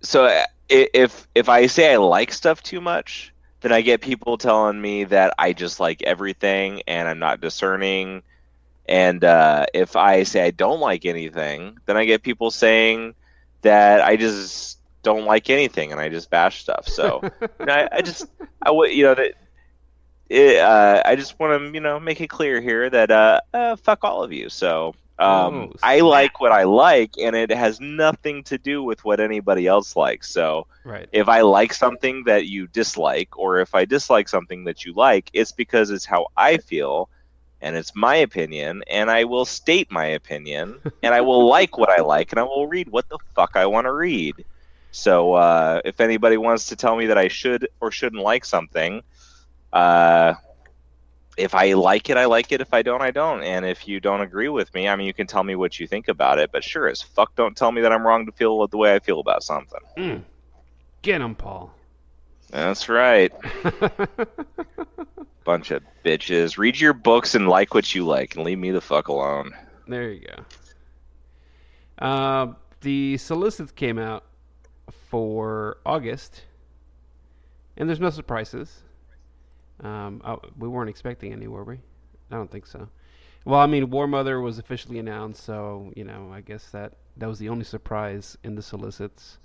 so 0.05 0.25
uh, 0.25 0.45
if 0.69 1.27
if 1.35 1.49
I 1.49 1.67
say 1.67 1.93
I 1.93 1.97
like 1.97 2.33
stuff 2.33 2.63
too 2.63 2.81
much, 2.81 3.33
then 3.61 3.71
I 3.71 3.81
get 3.81 4.01
people 4.01 4.37
telling 4.37 4.79
me 4.79 5.05
that 5.05 5.33
I 5.37 5.53
just 5.53 5.79
like 5.79 6.01
everything 6.03 6.81
and 6.87 7.07
I'm 7.07 7.19
not 7.19 7.41
discerning. 7.41 8.23
And 8.87 9.23
uh, 9.23 9.65
if 9.73 9.95
I 9.95 10.23
say 10.23 10.43
I 10.43 10.51
don't 10.51 10.79
like 10.79 11.05
anything, 11.05 11.77
then 11.85 11.97
I 11.97 12.05
get 12.05 12.23
people 12.23 12.51
saying 12.51 13.15
that 13.61 14.01
I 14.01 14.15
just 14.15 14.79
don't 15.03 15.25
like 15.25 15.49
anything 15.49 15.91
and 15.91 15.99
I 15.99 16.09
just 16.09 16.29
bash 16.29 16.61
stuff. 16.61 16.87
So 16.87 17.21
you 17.59 17.65
know, 17.65 17.73
I, 17.73 17.89
I 17.91 18.01
just 18.01 18.27
I 18.61 18.71
would 18.71 18.91
you 18.91 19.03
know 19.03 19.15
that. 19.15 19.33
It, 20.27 20.57
uh, 20.57 21.03
I 21.05 21.15
just 21.15 21.39
want 21.39 21.61
to, 21.61 21.71
you 21.71 21.79
know, 21.81 21.99
make 21.99 22.19
it 22.19 22.29
clear 22.29 22.59
here 22.59 22.89
that 22.89 23.11
uh, 23.11 23.41
uh, 23.53 23.75
fuck 23.75 24.03
all 24.03 24.23
of 24.23 24.33
you. 24.33 24.49
So 24.49 24.95
um, 25.19 25.69
Oh, 25.69 25.81
I 25.81 25.99
like 26.01 26.39
what 26.39 26.51
I 26.51 26.63
like, 26.63 27.11
and 27.19 27.35
it 27.35 27.51
has 27.51 27.79
nothing 27.79 28.43
to 28.45 28.57
do 28.57 28.83
with 28.83 29.03
what 29.05 29.19
anybody 29.19 29.67
else 29.67 29.95
likes. 29.95 30.29
So 30.29 30.67
Right. 30.85 31.09
if 31.11 31.27
I 31.29 31.41
like 31.41 31.73
something 31.73 32.23
that 32.25 32.47
you 32.47 32.67
dislike, 32.67 33.37
or 33.37 33.59
if 33.59 33.73
I 33.75 33.85
dislike 33.85 34.27
something 34.29 34.63
that 34.65 34.85
you 34.85 34.93
like, 34.93 35.29
it's 35.33 35.51
because 35.51 35.89
it's 35.91 36.05
how 36.05 36.27
I 36.37 36.57
feel, 36.57 37.09
and 37.61 37.75
it's 37.75 37.95
my 37.95 38.15
opinion, 38.17 38.83
and 38.89 39.09
I 39.09 39.23
will 39.25 39.45
state 39.45 39.91
my 39.91 40.05
opinion, 40.07 40.81
and 41.03 41.13
I 41.13 41.21
will 41.21 41.47
like 41.47 41.77
what 41.77 41.89
I 41.89 42.01
like, 42.01 42.31
and 42.31 42.39
I 42.39 42.43
will 42.43 42.67
read 42.67 42.89
what 42.89 43.07
the 43.09 43.19
fuck 43.35 43.51
I 43.55 43.65
want 43.67 43.85
to 43.85 43.93
read. 43.93 44.45
So 44.91 45.33
uh, 45.33 45.81
if 45.85 45.99
anybody 46.01 46.37
wants 46.37 46.67
to 46.67 46.75
tell 46.75 46.95
me 46.95 47.07
that 47.07 47.17
I 47.17 47.27
should 47.27 47.67
or 47.81 47.91
shouldn't 47.91 48.21
like 48.23 48.45
something, 48.45 49.01
uh, 49.73 50.33
if 51.37 51.53
I 51.53 51.73
like 51.73 52.09
it, 52.09 52.17
I 52.17 52.25
like 52.25 52.51
it. 52.51 52.61
If 52.61 52.73
I 52.73 52.81
don't, 52.81 53.01
I 53.01 53.11
don't. 53.11 53.43
And 53.43 53.65
if 53.65 53.87
you 53.87 53.99
don't 53.99 54.21
agree 54.21 54.49
with 54.49 54.73
me, 54.73 54.87
I 54.87 54.95
mean, 54.95 55.07
you 55.07 55.13
can 55.13 55.27
tell 55.27 55.43
me 55.43 55.55
what 55.55 55.79
you 55.79 55.87
think 55.87 56.07
about 56.07 56.39
it. 56.39 56.51
But 56.51 56.63
sure 56.63 56.87
as 56.87 57.01
fuck, 57.01 57.35
don't 57.35 57.55
tell 57.55 57.71
me 57.71 57.81
that 57.81 57.91
I'm 57.91 58.05
wrong 58.05 58.25
to 58.25 58.31
feel 58.31 58.67
the 58.67 58.77
way 58.77 58.95
I 58.95 58.99
feel 58.99 59.19
about 59.19 59.43
something. 59.43 59.81
Mm. 59.97 60.23
Get 61.01 61.21
him, 61.21 61.35
Paul. 61.35 61.73
That's 62.51 62.87
right. 62.87 63.31
Bunch 65.43 65.71
of 65.71 65.83
bitches. 66.03 66.57
Read 66.57 66.79
your 66.79 66.93
books 66.93 67.35
and 67.35 67.47
like 67.49 67.73
what 67.73 67.93
you 67.93 68.05
like, 68.05 68.35
and 68.35 68.45
leave 68.45 68.57
me 68.57 68.71
the 68.71 68.81
fuck 68.81 69.09
alone. 69.09 69.51
There 69.87 70.11
you 70.11 70.27
go. 70.27 72.05
Uh, 72.05 72.53
the 72.81 73.17
solicits 73.17 73.71
came 73.71 73.99
out 73.99 74.23
for 75.09 75.77
August, 75.85 76.43
and 77.77 77.89
there's 77.89 77.99
no 77.99 78.09
surprises. 78.09 78.81
Um, 79.81 80.21
I, 80.23 80.37
we 80.57 80.67
weren't 80.67 80.89
expecting 80.89 81.33
any, 81.33 81.47
were 81.47 81.63
we? 81.63 81.75
I 82.31 82.35
don't 82.35 82.49
think 82.49 82.65
so. 82.65 82.87
Well, 83.45 83.59
I 83.59 83.67
mean, 83.67 83.89
War 83.91 84.07
Mother 84.07 84.41
was 84.41 84.57
officially 84.57 84.97
announced, 84.97 85.43
so 85.43 85.91
you 85.95 86.03
know, 86.03 86.31
I 86.33 86.41
guess 86.41 86.71
that 86.71 86.93
that 87.17 87.27
was 87.27 87.37
the 87.37 87.49
only 87.49 87.63
surprise 87.63 88.37
in 88.43 88.55
the 88.55 88.61
solicits. 88.61 89.37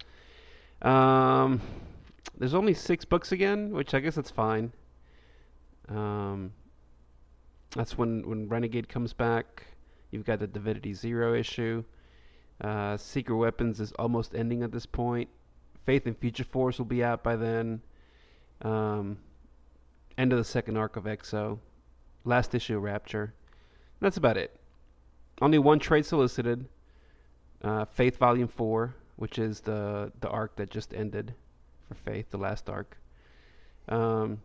Um, 0.81 1.61
there's 2.39 2.55
only 2.55 2.73
six 2.73 3.05
books 3.05 3.33
again, 3.33 3.73
which 3.73 3.93
I 3.93 4.01
guess 4.01 4.15
that's 4.15 4.31
fine. 4.31 4.73
Um, 5.89 6.53
that's 7.77 7.99
when 7.99 8.27
when 8.29 8.49
Renegade 8.49 8.89
comes 8.89 9.13
back. 9.13 9.67
You've 10.11 10.25
got 10.25 10.39
the 10.39 10.47
Divinity 10.47 10.95
Zero 10.95 11.35
issue. 11.35 11.85
Uh, 12.61 12.97
Secret 12.97 13.37
Weapons 13.37 13.81
is 13.81 13.93
almost 13.93 14.35
ending 14.35 14.63
at 14.63 14.73
this 14.73 14.87
point. 14.87 15.29
Faith 15.85 16.07
and 16.07 16.17
Future 16.17 16.45
Force 16.45 16.79
will 16.79 16.87
be 16.87 17.05
out 17.05 17.23
by 17.23 17.37
then. 17.37 17.81
Um, 18.63 19.19
end 20.21 20.33
of 20.33 20.39
the 20.39 20.45
second 20.45 20.77
arc 20.77 20.97
of 20.97 21.07
X-O. 21.07 21.59
Last 22.25 22.55
issue 22.55 22.77
of 22.77 22.83
Rapture. 22.83 23.33
That's 24.01 24.19
about 24.19 24.37
it. 24.37 24.55
Only 25.41 25.59
one 25.59 25.79
trade 25.79 26.05
solicited. 26.05 26.67
Uh, 27.63 27.87
Faith 27.87 28.19
Volume 28.19 28.49
4, 28.49 28.95
which 29.17 29.39
is 29.39 29.61
the, 29.61 30.13
the 30.21 30.29
arc 30.29 30.57
that 30.57 30.71
just 30.71 30.93
ended 30.93 31.35
for 31.89 31.95
Faith, 31.95 32.31
the 32.31 32.39
last 32.39 32.69
arc. 32.69 32.99
Um, 33.89 34.41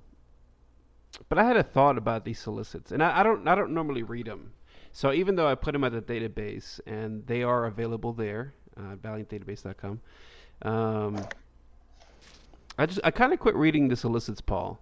but 1.30 1.38
I 1.38 1.44
had 1.44 1.58
a 1.58 1.64
thought 1.64 1.98
about 1.98 2.26
these 2.26 2.40
solicits, 2.40 2.92
and 2.92 3.02
I, 3.02 3.20
I 3.20 3.24
don't 3.24 3.48
I 3.48 3.56
don't 3.56 3.74
normally 3.74 4.04
read 4.04 4.26
them. 4.26 4.52
So 4.92 5.14
even 5.14 5.36
though 5.36 5.48
I 5.48 5.56
put 5.56 5.72
them 5.74 5.84
at 5.84 5.92
the 5.92 6.02
database 6.02 6.80
and 6.86 7.26
they 7.28 7.44
are 7.44 7.66
available 7.66 8.12
there, 8.12 8.54
uh, 8.76 8.96
valiantdatabase.com, 8.96 10.02
um, 10.64 11.26
I 12.78 12.86
just 12.86 13.00
I 13.04 13.12
kind 13.12 13.32
of 13.34 13.40
quit 13.40 13.56
reading 13.56 13.88
the 13.88 13.96
solicits, 13.96 14.42
Paul, 14.42 14.80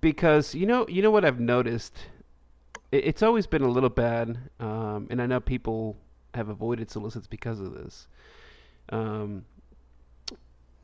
because 0.00 0.54
you 0.54 0.66
know 0.66 0.86
you 0.88 1.02
know 1.02 1.10
what 1.10 1.24
I've 1.24 1.40
noticed. 1.40 1.98
It, 2.92 3.04
it's 3.06 3.22
always 3.22 3.46
been 3.46 3.62
a 3.62 3.68
little 3.68 3.90
bad, 3.90 4.38
um, 4.60 5.06
and 5.10 5.20
I 5.22 5.26
know 5.26 5.40
people 5.40 5.96
have 6.34 6.48
avoided 6.48 6.90
solicits 6.90 7.26
because 7.26 7.60
of 7.60 7.74
this. 7.74 8.08
Um, 8.90 9.44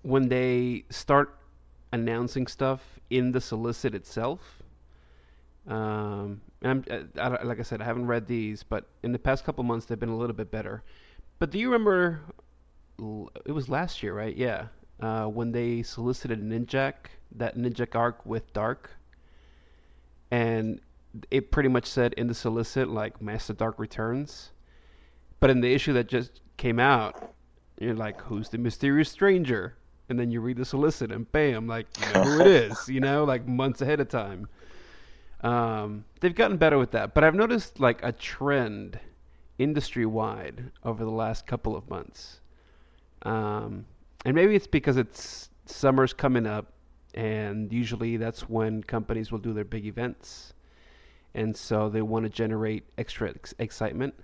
when 0.03 0.29
they 0.29 0.85
start 0.91 1.39
announcing 1.93 2.47
stuff 2.47 2.99
in 3.11 3.33
the 3.33 3.41
solicit 3.41 3.95
itself. 3.95 4.63
Um, 5.67 6.41
and 6.63 6.71
I'm, 6.71 6.85
uh, 6.91 7.21
I, 7.21 7.37
I- 7.37 7.43
like 7.43 7.59
I 7.59 7.63
said, 7.63 7.81
I 7.81 7.85
haven't 7.85 8.07
read 8.07 8.27
these, 8.27 8.63
but 8.63 8.87
in 9.03 9.13
the 9.13 9.19
past 9.19 9.45
couple 9.45 9.65
months 9.65 9.87
they've 9.87 9.99
been 9.99 10.09
a 10.09 10.17
little 10.17 10.37
bit 10.37 10.51
better. 10.51 10.83
But 11.39 11.51
do 11.51 11.59
you 11.59 11.67
remember? 11.71 12.21
It 13.45 13.53
was 13.53 13.69
last 13.69 14.03
year, 14.03 14.15
right? 14.15 14.35
Yeah, 14.37 14.69
uh, 15.01 15.27
when 15.27 15.53
they 15.53 15.83
solicited 15.83 16.43
Ninjak, 16.43 16.95
that 17.33 17.57
Ninjak 17.57 17.95
arc 17.95 18.25
with 18.27 18.53
Darque, 18.53 18.89
and 20.31 20.81
it 21.31 21.51
pretty 21.51 21.69
much 21.69 21.87
said 21.87 22.13
in 22.15 22.27
the 22.27 22.35
solicit 22.35 22.89
like 22.89 23.21
Master 23.23 23.55
Darque 23.55 23.79
returns, 23.79 24.51
but 25.41 25.51
in 25.51 25.61
the 25.61 25.73
issue 25.73 25.93
that 25.95 26.09
just 26.09 26.41
came 26.57 26.79
out, 26.79 27.35
you're 27.79 27.95
like, 27.95 28.21
who's 28.21 28.49
the 28.49 28.59
mysterious 28.59 29.11
stranger? 29.11 29.77
And 30.09 30.19
then 30.19 30.31
you 30.31 30.41
read 30.41 30.57
the 30.57 30.65
solicit, 30.65 31.11
and 31.11 31.31
bam, 31.33 31.67
like 31.67 31.87
you 32.01 32.13
know 32.13 32.23
who 32.23 32.41
it 32.41 32.47
is. 32.71 32.89
You 32.89 33.01
know, 33.01 33.25
like 33.25 33.47
months 33.47 33.83
ahead 33.83 34.01
of 34.01 34.09
time. 34.09 34.49
Um, 35.41 36.05
they've 36.21 36.35
gotten 36.35 36.57
better 36.57 36.79
with 36.79 36.93
that, 36.93 37.13
but 37.13 37.25
I've 37.25 37.35
noticed 37.35 37.81
like 37.81 38.03
a 38.03 38.13
trend 38.13 38.99
industry 39.59 40.07
wide 40.07 40.71
over 40.85 41.05
the 41.05 41.11
last 41.11 41.47
couple 41.47 41.77
of 41.77 41.89
months. 41.91 42.41
Um, 43.23 43.85
and 44.25 44.35
maybe 44.35 44.55
it's 44.55 44.67
because 44.67 44.97
it's 44.97 45.51
summer's 45.67 46.13
coming 46.13 46.47
up, 46.47 46.73
and 47.17 47.73
usually 47.73 48.17
that's 48.17 48.49
when 48.49 48.83
companies 48.83 49.33
will 49.33 49.39
do 49.39 49.53
their 49.53 49.65
big 49.65 49.87
events, 49.87 50.53
and 51.35 51.57
so 51.57 51.89
they 51.89 52.03
want 52.03 52.25
to 52.25 52.31
generate 52.31 52.85
extra 52.99 53.31
ex- 53.31 53.55
excitement. 53.59 54.15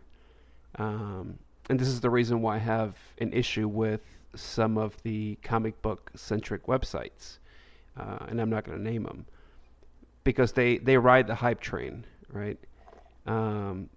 Um, 0.77 1.39
and 1.69 1.79
this 1.79 1.89
is 1.89 2.01
the 2.01 2.11
reason 2.11 2.43
why 2.43 2.57
I 2.57 2.59
have 2.59 2.97
an 3.19 3.33
issue 3.33 3.69
with 3.69 4.03
some 4.35 4.79
of 4.79 5.01
the 5.03 5.37
comic 5.43 5.81
book 5.83 6.11
centric 6.15 6.67
websites, 6.67 7.39
uh, 7.99 8.27
and 8.29 8.41
I'm 8.41 8.51
not 8.51 8.65
going 8.65 8.79
to 8.79 8.85
name 8.85 9.05
them 9.05 9.27
because 10.25 10.53
they 10.53 10.79
they 10.79 10.97
ride 10.97 11.27
the 11.27 11.35
hype 11.35 11.61
train, 11.61 12.05
right? 12.31 12.59
Um, 13.27 13.89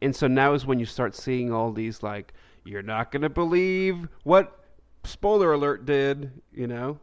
and 0.00 0.14
so 0.14 0.26
now 0.26 0.52
is 0.52 0.66
when 0.66 0.78
you 0.78 0.86
start 0.86 1.14
seeing 1.14 1.52
all 1.52 1.72
these 1.72 2.02
like 2.02 2.32
you're 2.64 2.82
not 2.82 3.10
going 3.10 3.22
to 3.22 3.28
believe 3.28 4.08
what 4.24 4.58
spoiler 5.04 5.52
alert 5.52 5.84
did, 5.84 6.30
you 6.52 6.66
know, 6.66 6.98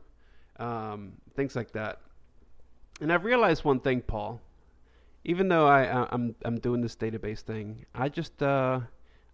um, 0.59 1.13
things 1.35 1.55
like 1.55 1.71
that. 1.71 1.99
And 3.01 3.11
I've 3.11 3.23
realized 3.23 3.63
one 3.63 3.79
thing, 3.79 4.01
Paul. 4.01 4.41
Even 5.25 5.47
though 5.47 5.67
I, 5.67 6.07
I'm 6.11 6.35
I'm 6.45 6.59
doing 6.59 6.81
this 6.81 6.95
database 6.95 7.41
thing, 7.41 7.85
I 7.93 8.09
just 8.09 8.41
uh, 8.41 8.79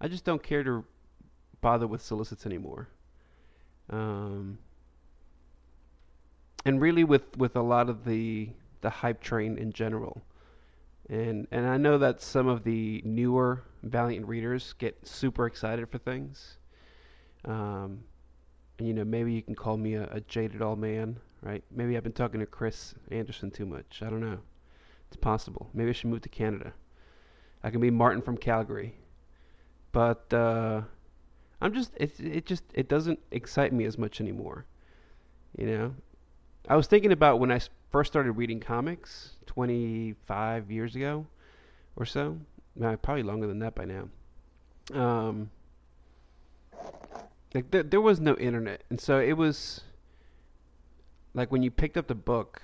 I 0.01 0.07
just 0.07 0.25
don't 0.25 0.41
care 0.41 0.63
to 0.63 0.83
bother 1.61 1.87
with 1.87 2.01
solicits 2.01 2.45
anymore. 2.45 2.89
Um, 3.89 4.57
and 6.65 6.81
really, 6.81 7.03
with, 7.03 7.37
with 7.37 7.55
a 7.55 7.61
lot 7.61 7.89
of 7.89 8.05
the 8.05 8.49
the 8.81 8.89
hype 8.89 9.21
train 9.21 9.57
in 9.57 9.71
general, 9.71 10.23
and 11.09 11.47
and 11.51 11.67
I 11.67 11.77
know 11.77 11.99
that 11.99 12.21
some 12.21 12.47
of 12.47 12.63
the 12.63 13.01
newer 13.05 13.63
Valiant 13.83 14.27
readers 14.27 14.73
get 14.79 15.07
super 15.07 15.45
excited 15.45 15.87
for 15.89 15.99
things. 15.99 16.57
Um, 17.45 18.03
you 18.79 18.93
know, 18.93 19.05
maybe 19.05 19.31
you 19.33 19.41
can 19.41 19.55
call 19.55 19.77
me 19.77 19.95
a, 19.95 20.07
a 20.11 20.21
jaded 20.21 20.61
old 20.61 20.79
man, 20.79 21.17
right? 21.41 21.63
Maybe 21.71 21.95
I've 21.95 22.03
been 22.03 22.11
talking 22.11 22.39
to 22.39 22.45
Chris 22.45 22.93
Anderson 23.11 23.51
too 23.51 23.65
much. 23.65 24.01
I 24.01 24.09
don't 24.09 24.21
know. 24.21 24.39
It's 25.07 25.17
possible. 25.17 25.69
Maybe 25.73 25.89
I 25.89 25.93
should 25.93 26.09
move 26.09 26.21
to 26.21 26.29
Canada. 26.29 26.73
I 27.63 27.69
can 27.69 27.79
be 27.79 27.89
Martin 27.89 28.21
from 28.21 28.37
Calgary. 28.37 28.95
But 29.91 30.33
uh, 30.33 30.81
I'm 31.61 31.73
just 31.73 31.93
it 31.95 32.19
it 32.19 32.45
just 32.45 32.63
it 32.73 32.89
doesn't 32.89 33.19
excite 33.31 33.71
me 33.71 33.85
as 33.85 33.97
much 33.97 34.19
anymore. 34.19 34.65
You 35.57 35.67
know, 35.67 35.95
I 36.67 36.75
was 36.75 36.87
thinking 36.87 37.13
about 37.13 37.39
when 37.39 37.51
I 37.51 37.61
first 37.91 38.11
started 38.11 38.33
reading 38.33 38.59
comics 38.59 39.31
25 39.45 40.69
years 40.69 40.95
ago 40.95 41.25
or 41.95 42.05
so. 42.05 42.37
Probably 42.77 43.23
longer 43.23 43.47
than 43.47 43.59
that 43.59 43.73
by 43.73 43.85
now. 43.85 44.09
Um, 44.93 45.49
like 47.55 47.71
th- 47.71 47.85
there 47.89 48.01
was 48.01 48.19
no 48.19 48.35
internet, 48.35 48.83
and 48.89 48.99
so 48.99 49.19
it 49.19 49.33
was 49.33 49.81
like 51.33 51.51
when 51.51 51.63
you 51.63 51.71
picked 51.71 51.97
up 51.97 52.07
the 52.07 52.15
book, 52.15 52.61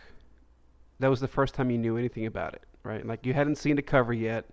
that 1.00 1.08
was 1.08 1.20
the 1.20 1.28
first 1.28 1.54
time 1.56 1.72
you 1.72 1.78
knew 1.78 1.98
anything 1.98 2.26
about 2.26 2.54
it, 2.54 2.64
right? 2.84 3.06
Like 3.06 3.26
you 3.26 3.34
hadn't 3.34 3.56
seen 3.56 3.78
the 3.78 3.82
cover 3.82 4.14
yet. 4.14 4.46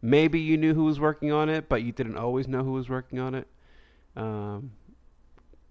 Maybe 0.00 0.38
you 0.40 0.56
knew 0.56 0.74
who 0.74 0.84
was 0.84 1.00
working 1.00 1.32
on 1.32 1.48
it, 1.48 1.68
but 1.68 1.82
you 1.82 1.92
didn't 1.92 2.16
always 2.16 2.46
know 2.46 2.62
who 2.62 2.72
was 2.72 2.88
working 2.88 3.18
on 3.18 3.34
it. 3.34 3.48
Um, 4.16 4.70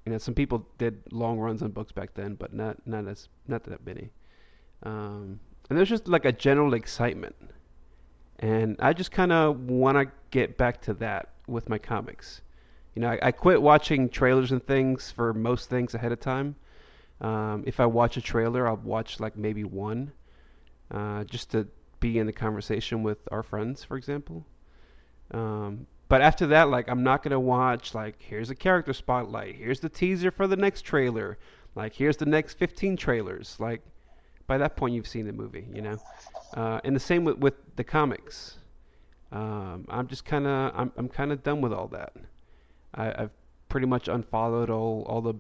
you 0.06 0.12
know, 0.12 0.18
some 0.18 0.34
people 0.34 0.68
did 0.78 1.02
long 1.12 1.40
runs 1.40 1.62
on 1.62 1.72
books 1.72 1.92
back 1.92 2.14
then, 2.14 2.36
but 2.36 2.54
not 2.54 2.86
not 2.86 3.08
as 3.08 3.30
not 3.48 3.64
that 3.64 3.86
many. 3.86 4.10
Um, 4.84 5.40
and 5.70 5.78
there's 5.78 5.90
just 5.90 6.10
like 6.10 6.26
a 6.26 6.32
general 6.32 6.74
excitement, 6.74 7.36
and 8.40 8.76
I 8.80 8.92
just 8.92 9.12
kind 9.12 9.32
of 9.32 9.70
want 9.70 9.98
to 9.98 10.12
get 10.32 10.58
back 10.58 10.82
to 10.82 10.94
that 10.96 11.30
with 11.48 11.70
my 11.70 11.78
comics. 11.78 12.42
You 12.96 13.02
know, 13.02 13.10
I, 13.10 13.20
I, 13.24 13.32
quit 13.32 13.62
watching 13.62 14.10
trailers 14.10 14.52
and 14.52 14.66
things 14.66 15.12
for 15.12 15.34
most 15.34 15.70
things 15.70 15.96
ahead 15.96 16.12
of 16.12 16.20
time. 16.20 16.56
Um, 17.22 17.64
if 17.66 17.80
I 17.80 17.86
watch 17.86 18.18
a 18.18 18.22
trailer, 18.22 18.68
I'll 18.68 18.78
watch 18.78 19.20
like 19.20 19.36
maybe 19.36 19.64
one, 19.64 20.12
uh, 20.92 21.24
just 21.24 21.52
to 21.52 21.68
be 22.00 22.20
in 22.20 22.28
the 22.28 22.34
conversation 22.34 23.02
with 23.02 23.18
our 23.32 23.44
friends, 23.44 23.84
for 23.84 23.98
example. 23.98 24.46
Um, 25.32 25.88
but 26.10 26.22
after 26.22 26.48
that, 26.48 26.70
like 26.70 26.90
I'm 26.90 27.04
not 27.04 27.24
gonna 27.24 27.40
watch 27.40 27.96
like 27.96 28.22
here's 28.22 28.50
a 28.50 28.56
character 28.56 28.94
spotlight, 28.94 29.56
here's 29.56 29.80
the 29.80 29.90
teaser 29.90 30.30
for 30.30 30.46
the 30.46 30.58
next 30.58 30.82
trailer, 30.82 31.38
like 31.76 31.94
here's 31.94 32.18
the 32.18 32.26
next 32.26 32.60
15 32.60 32.98
trailers. 32.98 33.56
Like 33.60 33.82
by 34.46 34.58
that 34.58 34.76
point, 34.76 34.94
you've 34.94 35.08
seen 35.08 35.26
the 35.26 35.34
movie, 35.34 35.66
you 35.74 35.82
know. 35.82 35.98
Uh, 36.54 36.80
and 36.84 36.96
the 36.96 37.00
same 37.00 37.24
with 37.24 37.38
with 37.38 37.56
the 37.76 37.84
comics. 37.84 38.58
Um, 39.32 39.86
I'm 39.90 40.08
just 40.08 40.26
kind 40.26 40.46
of 40.46 40.72
I'm 40.76 40.92
I'm 40.98 41.10
kind 41.10 41.32
of 41.32 41.42
done 41.42 41.62
with 41.62 41.74
all 41.74 41.88
that. 41.88 42.14
I, 42.94 43.24
I've 43.24 43.32
pretty 43.70 43.88
much 43.88 44.08
unfollowed 44.08 44.70
all 44.70 45.04
all 45.08 45.22
the 45.22 45.36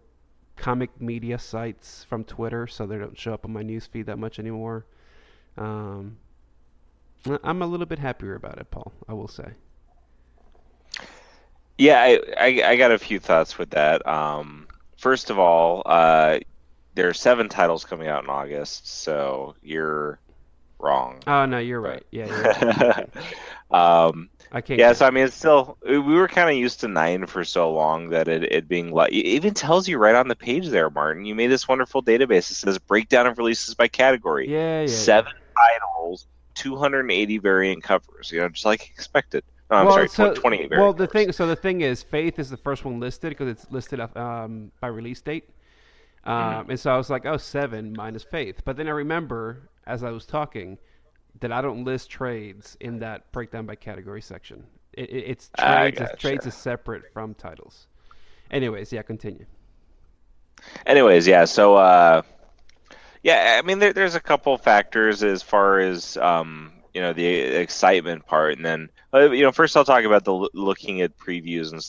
comic 0.56 1.02
media 1.02 1.39
sites 1.39 2.04
from 2.04 2.24
Twitter, 2.24 2.68
so 2.68 2.86
they 2.86 2.98
don't 2.98 3.18
show 3.18 3.34
up 3.34 3.46
on 3.46 3.54
my 3.54 3.63
newsfeed 3.63 4.06
that 4.06 4.18
much 4.18 4.39
anymore. 4.39 4.86
Um, 5.58 6.18
I'm 7.44 7.62
a 7.62 7.68
little 7.68 7.86
bit 7.86 8.00
happier 8.00 8.36
about 8.36 8.58
it, 8.58 8.70
Paul. 8.70 8.92
I 9.08 9.13
will 9.13 9.28
say. 9.28 9.54
Yeah, 11.78 12.00
I, 12.02 12.20
I, 12.39 12.63
I 12.72 12.76
got 12.76 12.92
a 12.92 13.00
few 13.00 13.20
thoughts 13.20 13.58
with 13.58 13.72
that. 13.72 14.06
Um, 14.08 14.68
first 14.98 15.30
of 15.30 15.39
all, 15.39 15.82
uh, 15.86 16.39
there 16.96 17.10
are 17.10 17.13
seven 17.13 17.50
titles 17.50 17.84
coming 17.84 18.08
out 18.08 18.24
in 18.24 18.30
August, 18.30 18.88
so 18.88 19.56
you're 19.63 20.20
wrong. 20.80 21.20
Oh 21.26 21.46
no, 21.46 21.58
you're 21.58 21.82
right. 21.82 22.06
Yeah. 22.12 22.28
You're 22.62 22.89
right. 22.89 23.10
um, 24.08 24.30
I 24.54 24.62
can't. 24.62 24.80
Yeah, 24.80 24.94
so 24.94 25.08
I 25.08 25.10
mean, 25.10 25.26
it's 25.26 25.36
still 25.36 25.78
we 25.84 25.98
were 26.00 26.28
kind 26.28 26.48
of 26.48 26.56
used 26.56 26.80
to 26.82 26.88
nine 26.88 27.26
for 27.26 27.44
so 27.44 27.74
long 27.74 28.10
that 28.10 28.28
it, 28.28 28.44
it 28.52 28.68
being 28.68 28.92
like 28.92 29.12
it 29.12 29.26
even 29.26 29.56
tells 29.56 29.88
you 29.88 29.98
right 29.98 30.13
on 30.13 30.28
the 30.28 30.36
page 30.36 30.70
there, 30.70 30.92
Martin. 30.92 31.26
You 31.26 31.34
made 31.34 31.48
this 31.48 31.68
wonderful 31.68 32.04
database. 32.04 32.52
It 32.52 32.56
says 32.56 32.78
breakdown 32.78 33.26
of 33.26 33.39
releases 33.39 33.74
by 33.74 33.88
category. 33.88 34.48
Yeah, 34.48 34.82
yeah. 34.82 34.88
Seven 34.88 35.34
yeah. 35.36 35.80
titles, 35.80 36.28
280 36.54 37.39
variant 37.39 37.82
covers. 37.82 38.32
You 38.32 38.42
know, 38.42 38.50
just 38.50 38.66
like 38.66 38.92
expected. 38.92 39.44
No, 39.72 39.78
I'm 39.78 39.86
well, 39.88 39.96
sorry, 39.96 40.10
so, 40.10 40.34
28 40.36 40.70
Well, 40.72 40.94
the 40.94 41.08
thing, 41.08 41.32
so 41.32 41.48
the 41.48 41.56
thing 41.56 41.82
is, 41.82 42.04
Faith 42.04 42.38
is 42.38 42.50
the 42.50 42.58
first 42.58 42.86
one 42.86 43.00
listed 43.00 43.30
because 43.30 43.48
it's 43.48 43.72
listed 43.72 44.00
um, 44.16 44.72
by 44.80 44.88
release 44.88 45.22
date. 45.22 45.50
Um, 46.26 46.36
mm-hmm. 46.36 46.72
And 46.72 46.80
so 46.80 46.94
I 46.94 46.98
was 46.98 47.10
like, 47.10 47.26
oh, 47.26 47.38
seven 47.38 47.94
minus 47.98 48.24
Faith. 48.24 48.62
But 48.66 48.78
then 48.78 48.88
I 48.88 48.92
remember, 48.92 49.70
as 49.88 50.04
I 50.04 50.12
was 50.12 50.28
talking, 50.28 50.78
that 51.39 51.52
I 51.52 51.62
don't 51.62 51.84
list 51.84 52.10
trades 52.10 52.78
in 52.80 53.00
that 53.00 53.32
breakdown 53.32 53.65
by 53.65 53.76
category 53.76 54.22
section. 54.22 54.63
It, 54.93 55.10
it, 55.10 55.24
it's 55.28 55.50
trades. 55.58 56.00
Gotcha. 56.00 56.17
Trades 56.17 56.46
is 56.46 56.54
separate 56.54 57.12
from 57.13 57.34
titles. 57.34 57.88
Anyways, 58.52 58.91
yeah, 58.91 59.02
continue. 59.02 59.46
Anyways, 60.86 61.28
yeah. 61.28 61.46
So, 61.46 61.76
uh, 61.76 62.22
yeah, 63.24 63.60
I 63.60 63.65
mean, 63.65 63.80
there, 63.80 63.93
there's 63.93 64.15
a 64.15 64.19
couple 64.19 64.58
factors 64.58 65.24
as 65.24 65.41
far 65.41 65.80
as 65.80 66.17
um, 66.17 66.74
you 66.93 67.02
know 67.02 67.13
the 67.13 67.26
excitement 67.26 68.26
part, 68.26 68.56
and 68.56 68.65
then 68.65 68.89
uh, 69.13 69.32
you 69.32 69.41
know 69.41 69.52
first 69.52 69.76
I'll 69.76 69.86
talk 69.86 70.04
about 70.04 70.26
the 70.26 70.50
looking 70.54 71.02
at 71.02 71.17
previews 71.17 71.72
and 71.72 71.84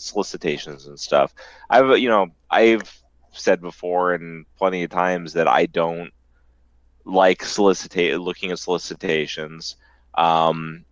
solicitations 0.00 0.86
and 0.86 0.98
stuff. 0.98 1.34
I've 1.68 1.98
you 1.98 2.08
know 2.08 2.28
I've 2.50 3.02
said 3.32 3.60
before 3.60 4.14
and 4.14 4.46
plenty 4.56 4.82
of 4.82 4.90
times 4.90 5.34
that 5.34 5.46
I 5.46 5.66
don't 5.66 6.10
like 7.06 7.42
solicitate 7.44 8.18
looking 8.20 8.50
at 8.50 8.58
solicitations. 8.58 9.76
Um, 10.14 10.84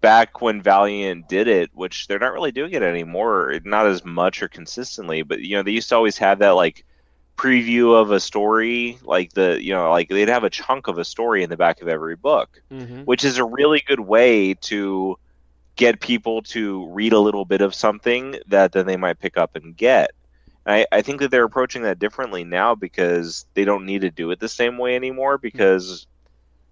back 0.00 0.40
when 0.40 0.62
Valiant 0.62 1.28
did 1.28 1.46
it, 1.46 1.70
which 1.74 2.06
they're 2.06 2.18
not 2.18 2.32
really 2.32 2.52
doing 2.52 2.72
it 2.72 2.82
anymore, 2.82 3.60
not 3.64 3.86
as 3.86 4.04
much 4.04 4.42
or 4.42 4.48
consistently, 4.48 5.22
but 5.22 5.40
you 5.40 5.56
know 5.56 5.62
they 5.62 5.70
used 5.70 5.90
to 5.90 5.96
always 5.96 6.18
have 6.18 6.40
that 6.40 6.50
like 6.50 6.84
preview 7.36 7.94
of 7.94 8.10
a 8.10 8.18
story 8.18 8.98
like 9.04 9.32
the 9.34 9.62
you 9.62 9.72
know 9.72 9.92
like 9.92 10.08
they'd 10.08 10.28
have 10.28 10.42
a 10.42 10.50
chunk 10.50 10.88
of 10.88 10.98
a 10.98 11.04
story 11.04 11.44
in 11.44 11.48
the 11.48 11.56
back 11.56 11.80
of 11.80 11.86
every 11.86 12.16
book 12.16 12.60
mm-hmm. 12.68 13.02
which 13.02 13.24
is 13.24 13.38
a 13.38 13.44
really 13.44 13.80
good 13.86 14.00
way 14.00 14.54
to 14.54 15.16
get 15.76 16.00
people 16.00 16.42
to 16.42 16.88
read 16.88 17.12
a 17.12 17.20
little 17.20 17.44
bit 17.44 17.60
of 17.60 17.72
something 17.72 18.34
that 18.48 18.72
then 18.72 18.86
they 18.86 18.96
might 18.96 19.20
pick 19.20 19.36
up 19.36 19.54
and 19.54 19.76
get 19.76 20.10
I, 20.68 20.86
I 20.92 21.02
think 21.02 21.20
that 21.20 21.30
they're 21.30 21.44
approaching 21.44 21.82
that 21.82 21.98
differently 21.98 22.44
now 22.44 22.74
because 22.74 23.46
they 23.54 23.64
don't 23.64 23.86
need 23.86 24.02
to 24.02 24.10
do 24.10 24.30
it 24.30 24.38
the 24.38 24.48
same 24.48 24.76
way 24.76 24.96
anymore 24.96 25.38
because 25.38 26.06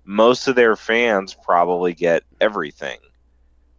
most 0.05 0.47
of 0.47 0.55
their 0.55 0.77
fans 0.77 1.35
probably 1.35 1.95
get 1.95 2.23
everything 2.41 2.99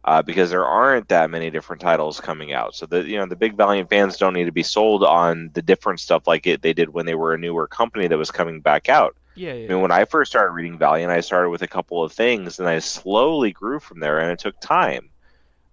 uh, 0.08 0.22
because 0.22 0.50
there 0.50 0.66
aren't 0.66 1.10
that 1.10 1.30
many 1.30 1.52
different 1.52 1.82
titles 1.82 2.20
coming 2.20 2.54
out. 2.54 2.74
So 2.74 2.86
the 2.86 3.04
you 3.04 3.18
know 3.18 3.26
the 3.26 3.36
big 3.36 3.56
Valiant 3.56 3.90
fans 3.90 4.18
don't 4.18 4.34
need 4.34 4.46
to 4.46 4.52
be 4.52 4.64
sold 4.64 5.04
on 5.04 5.52
the 5.54 5.62
different 5.62 6.00
stuff 6.00 6.26
like 6.26 6.48
it 6.48 6.62
they 6.62 6.74
did 6.74 6.90
when 6.90 7.06
they 7.06 7.16
were 7.16 7.34
a 7.34 7.38
newer 7.38 7.68
company 7.68 8.08
that 8.08 8.18
was 8.18 8.32
coming 8.32 8.62
back 8.62 8.90
out. 8.90 9.16
Yeah, 9.36 9.54
yeah. 9.54 9.66
I 9.66 9.68
mean, 9.68 9.82
when 9.82 9.92
I 9.92 10.06
first 10.06 10.32
started 10.32 10.54
reading 10.54 10.78
Valiant, 10.78 11.12
I 11.12 11.20
started 11.20 11.50
with 11.50 11.62
a 11.62 11.68
couple 11.68 12.02
of 12.02 12.12
things, 12.12 12.58
and 12.58 12.68
I 12.68 12.80
slowly 12.80 13.52
grew 13.52 13.80
from 13.80 14.00
there, 14.00 14.20
and 14.20 14.32
it 14.32 14.40
took 14.40 14.60
time. 14.62 15.10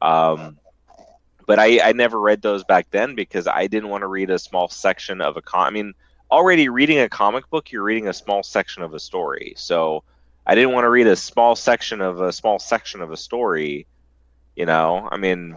Um, 0.03 0.59
but 1.47 1.59
I, 1.59 1.81
I 1.81 1.93
never 1.93 2.21
read 2.21 2.43
those 2.43 2.65
back 2.65 2.91
then 2.91 3.15
because 3.15 3.47
I 3.47 3.67
didn't 3.67 3.91
want 3.91 4.03
to 4.03 4.09
read 4.09 4.31
a 4.31 4.39
small 4.39 4.69
section 4.69 5.21
of 5.21 5.37
a 5.37 5.43
com. 5.43 5.67
I 5.67 5.71
mean, 5.71 5.95
already 6.31 6.69
reading 6.69 6.99
a 6.99 7.09
comic 7.09 7.49
book, 7.51 7.71
you're 7.71 7.83
reading 7.83 8.09
a 8.09 8.15
small 8.15 8.43
section 8.43 8.83
of 8.83 8.95
a 8.95 9.01
story. 9.01 9.55
So 9.57 10.03
I 10.47 10.55
didn't 10.55 10.73
want 10.73 10.85
to 10.85 10.91
read 10.91 11.07
a 11.07 11.17
small 11.17 11.57
section 11.57 12.01
of 12.01 12.21
a 12.21 12.33
small 12.33 12.59
section 12.59 13.01
of 13.01 13.11
a 13.11 13.17
story. 13.17 13.87
You 14.57 14.67
know, 14.67 15.09
I 15.11 15.17
mean, 15.17 15.57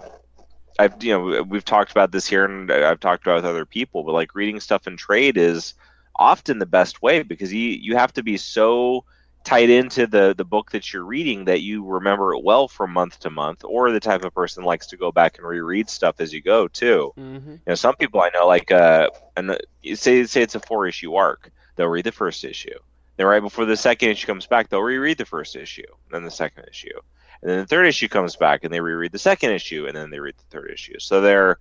I've 0.80 1.02
you 1.04 1.12
know 1.12 1.44
we've 1.44 1.66
talked 1.66 1.92
about 1.92 2.12
this 2.12 2.28
here, 2.28 2.46
and 2.46 2.72
I've 2.72 3.00
talked 3.00 3.24
about 3.26 3.38
with 3.38 3.46
other 3.46 3.66
people, 3.66 4.04
but 4.04 4.14
like 4.14 4.36
reading 4.36 4.60
stuff 4.60 4.88
in 4.88 4.98
trade 4.98 5.38
is 5.38 5.74
often 6.16 6.60
the 6.60 6.66
best 6.66 7.02
way 7.02 7.22
because 7.24 7.54
you 7.54 7.70
you 7.70 7.96
have 7.96 8.14
to 8.14 8.24
be 8.24 8.38
so 8.38 9.04
tied 9.44 9.70
into 9.70 10.06
the 10.08 10.34
the 10.36 10.44
book 10.44 10.72
that 10.72 10.92
you're 10.92 11.06
reading 11.06 11.46
that 11.46 11.62
you 11.62 11.86
remember 11.86 12.34
it 12.34 12.44
well 12.44 12.68
from 12.68 12.92
month 12.92 13.20
to 13.20 13.30
month, 13.30 13.64
or 13.64 13.92
the 13.92 14.00
type 14.00 14.24
of 14.24 14.34
person 14.34 14.64
likes 14.64 14.88
to 14.88 14.98
go 14.98 15.12
back 15.12 15.38
and 15.38 15.48
reread 15.48 15.90
stuff 15.90 16.20
as 16.20 16.34
you 16.34 16.42
go 16.42 16.68
too. 16.68 17.14
Mm-hmm. 17.18 17.52
You 17.52 17.62
know, 17.68 17.76
some 17.76 17.96
people 17.96 18.22
I 18.22 18.30
know 18.34 18.46
like 18.46 18.72
uh, 18.72 19.10
and 19.36 19.58
say 19.96 20.26
say 20.26 20.42
it's 20.42 20.56
a 20.56 20.60
four 20.60 20.88
issue 20.88 21.16
arc, 21.16 21.52
they'll 21.76 21.88
read 21.88 22.06
the 22.06 22.12
first 22.12 22.44
issue. 22.44 22.78
Then 23.16 23.26
right 23.26 23.42
before 23.42 23.66
the 23.66 23.78
second 23.78 24.10
issue 24.10 24.28
comes 24.28 24.46
back, 24.46 24.70
they'll 24.70 24.82
reread 24.82 25.18
the 25.18 25.26
first 25.26 25.56
issue, 25.56 25.88
then 26.12 26.24
the 26.24 26.32
second 26.32 26.66
issue, 26.70 27.00
and 27.42 27.50
then 27.50 27.60
the 27.60 27.66
third 27.66 27.88
issue 27.88 28.08
comes 28.08 28.36
back, 28.36 28.64
and 28.64 28.74
they 28.74 28.82
reread 28.82 29.12
the 29.12 29.20
second 29.20 29.52
issue, 29.52 29.88
and 29.88 29.96
then 29.96 30.10
they 30.10 30.20
read 30.20 30.36
the 30.38 30.56
third 30.56 30.72
issue. 30.72 31.00
So 31.00 31.22
they're, 31.22 31.58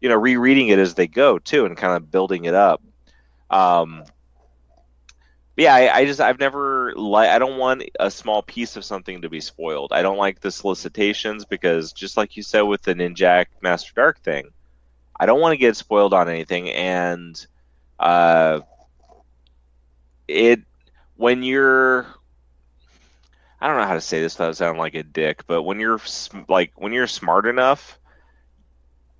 you 0.00 0.08
know, 0.08 0.16
rereading 0.16 0.68
it 0.68 0.78
as 0.78 0.94
they 0.94 1.08
go 1.08 1.38
too, 1.38 1.64
and 1.64 1.76
kind 1.76 1.96
of 1.96 2.10
building 2.10 2.44
it 2.44 2.54
up. 2.54 2.82
Um, 3.50 4.04
yeah, 5.56 5.74
I, 5.74 5.98
I, 5.98 6.04
just 6.06 6.20
I've 6.20 6.38
never 6.38 6.94
like 6.94 7.28
I 7.28 7.38
don't 7.38 7.58
want 7.58 7.84
a 8.00 8.10
small 8.10 8.42
piece 8.42 8.76
of 8.76 8.84
something 8.84 9.22
to 9.22 9.28
be 9.28 9.40
spoiled. 9.40 9.92
I 9.92 10.02
don't 10.02 10.16
like 10.16 10.40
the 10.40 10.50
solicitations 10.50 11.44
because 11.44 11.92
just 11.92 12.16
like 12.16 12.36
you 12.36 12.42
said 12.42 12.62
with 12.62 12.82
the 12.82 12.94
Ninjak 12.94 13.46
Master 13.60 13.92
Darque 13.94 14.18
thing, 14.18 14.48
I 15.18 15.26
don't 15.26 15.40
want 15.40 15.52
to 15.52 15.58
get 15.58 15.76
spoiled 15.76 16.14
on 16.14 16.28
anything, 16.28 16.70
and 16.70 17.46
uh, 17.98 18.60
it 20.26 20.60
when 21.16 21.42
you're 21.42 22.06
I 23.60 23.68
don't 23.68 23.76
know 23.76 23.86
how 23.86 23.94
to 23.94 24.00
say 24.00 24.20
this 24.20 24.38
without 24.38 24.56
sounding 24.56 24.80
like 24.80 24.94
a 24.94 25.02
dick, 25.02 25.46
but 25.46 25.62
when 25.62 25.78
you're 25.78 26.00
like 26.48 26.72
when 26.76 26.92
you're 26.92 27.06
smart 27.06 27.46
enough 27.46 27.98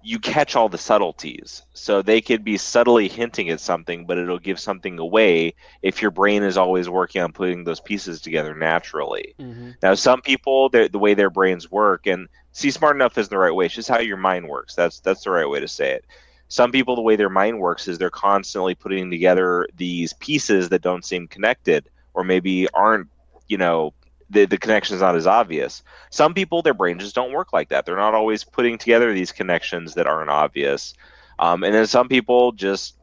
you 0.02 0.18
catch 0.18 0.56
all 0.56 0.68
the 0.68 0.78
subtleties. 0.78 1.62
So 1.74 2.02
they 2.02 2.20
could 2.20 2.42
be 2.44 2.56
subtly 2.56 3.08
hinting 3.08 3.48
at 3.50 3.60
something, 3.60 4.04
but 4.04 4.18
it'll 4.18 4.38
give 4.38 4.58
something 4.58 4.98
away 4.98 5.54
if 5.82 6.02
your 6.02 6.10
brain 6.10 6.42
is 6.42 6.56
always 6.56 6.88
working 6.88 7.22
on 7.22 7.32
putting 7.32 7.64
those 7.64 7.80
pieces 7.80 8.20
together 8.20 8.54
naturally. 8.54 9.34
Mm-hmm. 9.38 9.70
Now, 9.82 9.94
some 9.94 10.20
people, 10.20 10.68
the 10.68 10.88
way 10.94 11.14
their 11.14 11.30
brains 11.30 11.70
work, 11.70 12.06
and 12.06 12.28
see, 12.52 12.70
smart 12.70 12.96
enough 12.96 13.16
isn't 13.16 13.30
the 13.30 13.38
right 13.38 13.54
way. 13.54 13.66
It's 13.66 13.74
just 13.74 13.88
how 13.88 14.00
your 14.00 14.16
mind 14.16 14.48
works. 14.48 14.74
That's 14.74 15.00
that's 15.00 15.24
the 15.24 15.30
right 15.30 15.48
way 15.48 15.60
to 15.60 15.68
say 15.68 15.92
it. 15.92 16.04
Some 16.48 16.72
people, 16.72 16.96
the 16.96 17.02
way 17.02 17.16
their 17.16 17.30
mind 17.30 17.60
works 17.60 17.88
is 17.88 17.96
they're 17.96 18.10
constantly 18.10 18.74
putting 18.74 19.10
together 19.10 19.66
these 19.76 20.12
pieces 20.14 20.68
that 20.68 20.82
don't 20.82 21.04
seem 21.04 21.26
connected, 21.28 21.88
or 22.12 22.24
maybe 22.24 22.68
aren't, 22.74 23.08
you 23.48 23.56
know, 23.56 23.94
the, 24.32 24.46
the 24.46 24.58
connection 24.58 24.96
is 24.96 25.02
not 25.02 25.14
as 25.14 25.26
obvious. 25.26 25.82
Some 26.10 26.34
people, 26.34 26.62
their 26.62 26.74
brain 26.74 26.98
just 26.98 27.14
don't 27.14 27.32
work 27.32 27.52
like 27.52 27.68
that. 27.68 27.86
They're 27.86 27.96
not 27.96 28.14
always 28.14 28.44
putting 28.44 28.78
together 28.78 29.12
these 29.12 29.30
connections 29.30 29.94
that 29.94 30.06
aren't 30.06 30.30
obvious. 30.30 30.94
Um, 31.38 31.62
and 31.62 31.74
then 31.74 31.86
some 31.86 32.08
people 32.08 32.52
just, 32.52 32.96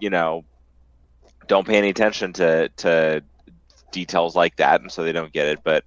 you 0.00 0.10
know, 0.10 0.44
don't 1.46 1.66
pay 1.66 1.76
any 1.76 1.90
attention 1.90 2.32
to, 2.34 2.68
to 2.78 3.22
details 3.90 4.34
like 4.34 4.56
that, 4.56 4.80
and 4.80 4.90
so 4.90 5.02
they 5.02 5.12
don't 5.12 5.32
get 5.32 5.48
it. 5.48 5.60
But 5.62 5.84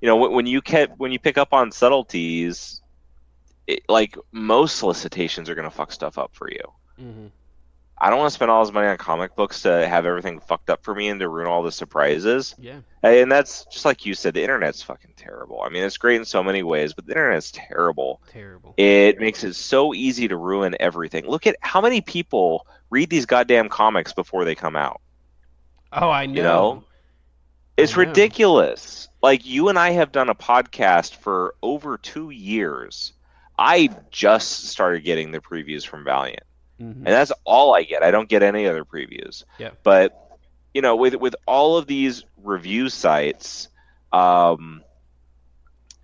you 0.00 0.06
know, 0.06 0.16
when 0.16 0.46
you 0.46 0.60
get 0.60 0.98
when 0.98 1.12
you 1.12 1.18
pick 1.18 1.38
up 1.38 1.52
on 1.52 1.72
subtleties, 1.72 2.82
it, 3.66 3.82
like 3.88 4.16
most 4.32 4.76
solicitations 4.76 5.48
are 5.48 5.54
going 5.54 5.68
to 5.68 5.74
fuck 5.74 5.92
stuff 5.92 6.18
up 6.18 6.34
for 6.34 6.50
you. 6.50 6.72
Mm-hmm. 7.00 7.26
I 7.98 8.10
don't 8.10 8.18
want 8.18 8.30
to 8.30 8.34
spend 8.34 8.50
all 8.50 8.62
this 8.62 8.74
money 8.74 8.88
on 8.88 8.98
comic 8.98 9.34
books 9.34 9.62
to 9.62 9.88
have 9.88 10.04
everything 10.04 10.38
fucked 10.40 10.68
up 10.68 10.84
for 10.84 10.94
me 10.94 11.08
and 11.08 11.18
to 11.20 11.28
ruin 11.30 11.46
all 11.46 11.62
the 11.62 11.72
surprises. 11.72 12.54
Yeah. 12.58 12.80
And 13.02 13.32
that's 13.32 13.64
just 13.66 13.86
like 13.86 14.04
you 14.04 14.14
said, 14.14 14.34
the 14.34 14.42
internet's 14.42 14.82
fucking 14.82 15.14
terrible. 15.16 15.62
I 15.62 15.70
mean, 15.70 15.82
it's 15.82 15.96
great 15.96 16.16
in 16.16 16.26
so 16.26 16.42
many 16.42 16.62
ways, 16.62 16.92
but 16.92 17.06
the 17.06 17.12
internet's 17.12 17.50
terrible. 17.52 18.20
Terrible. 18.30 18.74
It 18.76 19.18
makes 19.18 19.44
it 19.44 19.54
so 19.54 19.94
easy 19.94 20.28
to 20.28 20.36
ruin 20.36 20.76
everything. 20.78 21.26
Look 21.26 21.46
at 21.46 21.56
how 21.60 21.80
many 21.80 22.02
people 22.02 22.66
read 22.90 23.08
these 23.08 23.24
goddamn 23.24 23.70
comics 23.70 24.12
before 24.12 24.44
they 24.44 24.54
come 24.54 24.76
out. 24.76 25.00
Oh, 25.92 26.10
I 26.10 26.26
know. 26.26 26.34
You 26.34 26.42
know? 26.42 26.84
It's 27.78 27.96
ridiculous. 27.96 29.08
Like 29.22 29.46
you 29.46 29.68
and 29.70 29.78
I 29.78 29.92
have 29.92 30.12
done 30.12 30.28
a 30.28 30.34
podcast 30.34 31.16
for 31.16 31.54
over 31.62 31.96
2 31.96 32.28
years. 32.30 33.14
I 33.58 33.88
just 34.10 34.66
started 34.68 35.02
getting 35.04 35.30
the 35.30 35.40
previews 35.40 35.86
from 35.86 36.04
Valiant. 36.04 36.42
Mm-hmm. 36.80 37.06
And 37.06 37.06
that's 37.06 37.32
all 37.44 37.74
I 37.74 37.82
get. 37.84 38.02
I 38.02 38.10
don't 38.10 38.28
get 38.28 38.42
any 38.42 38.66
other 38.66 38.84
previews. 38.84 39.44
Yeah. 39.58 39.70
But 39.82 40.38
you 40.74 40.82
know, 40.82 40.96
with 40.96 41.14
with 41.16 41.34
all 41.46 41.76
of 41.76 41.86
these 41.86 42.24
review 42.42 42.88
sites, 42.88 43.68
um, 44.12 44.82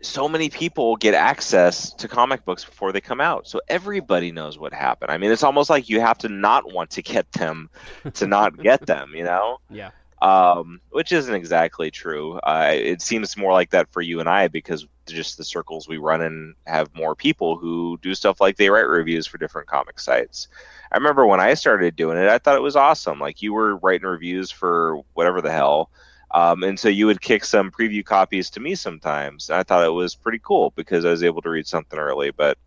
so 0.01 0.29
many 0.29 0.49
people 0.49 0.97
get 0.97 1.15
access 1.15 1.93
to 1.95 2.09
comic 2.09 2.45
books 2.45 2.65
before 2.65 2.93
they 2.93 3.01
come 3.01 3.21
out. 3.21 3.47
So 3.47 3.61
everybody 3.69 4.33
knows 4.33 4.59
what 4.59 4.73
happened. 4.73 5.11
I 5.11 5.19
mean, 5.19 5.31
it's 5.31 5.43
almost 5.45 5.71
like 5.71 5.89
you 5.89 6.01
have 6.01 6.19
to 6.19 6.29
not 6.29 6.73
want 6.73 6.91
to 6.91 7.03
get 7.03 7.31
them 7.33 7.71
to 8.15 8.27
not 8.27 8.57
get 8.63 8.87
them, 8.87 9.13
you 9.15 9.25
know? 9.25 9.59
Yeah 9.71 9.91
um, 10.23 10.81
which 10.91 11.11
isn't 11.11 11.35
exactly 11.35 11.91
true. 11.91 12.39
Uh, 12.39 12.71
it 12.73 13.03
seems 13.03 13.37
more 13.37 13.53
like 13.53 13.71
that 13.71 13.93
for 13.93 14.01
you 14.01 14.21
and 14.21 14.29
I 14.29 14.47
because 14.47 14.87
just 15.05 15.37
the 15.37 15.43
circles 15.43 15.89
we 15.89 15.99
run 15.99 16.23
in 16.23 16.55
have 16.65 16.95
more 16.95 17.17
people 17.17 17.57
who 17.57 17.99
do 18.03 18.15
stuff 18.15 18.41
like 18.41 18.57
they 18.57 18.71
write 18.71 18.83
reviews 18.83 19.27
for 19.27 19.37
different 19.37 19.67
comic 19.67 19.99
sites. 19.99 20.47
I 20.93 20.97
remember 20.97 21.27
when 21.27 21.41
I 21.41 21.55
started 21.55 21.97
doing 21.97 22.19
it, 22.19 22.29
I 22.29 22.39
thought 22.39 22.55
it 22.55 22.63
was 22.63 22.77
awesome. 22.77 23.19
Like 23.19 23.43
you 23.43 23.53
were 23.53 23.79
writing 23.79 24.07
reviews 24.07 24.49
for 24.49 25.03
whatever 25.15 25.41
the 25.41 25.51
hell. 25.51 25.91
Um, 26.31 26.63
and 26.63 26.79
so 26.79 26.89
you 26.89 27.07
would 27.07 27.21
kick 27.21 27.45
some 27.45 27.73
preview 27.73 28.05
copies 28.05 28.49
to 28.51 28.61
me 28.61 28.77
sometimes. 28.77 29.51
I 29.51 29.65
thought 29.65 29.85
it 29.85 29.91
was 29.91 30.15
pretty 30.15 30.41
cool 30.41 30.73
because 30.77 31.05
I 31.05 31.11
was 31.11 31.25
able 31.25 31.43
to 31.43 31.51
read 31.51 31.67
something 31.67 31.99
early. 31.99 32.31
But 32.31 32.59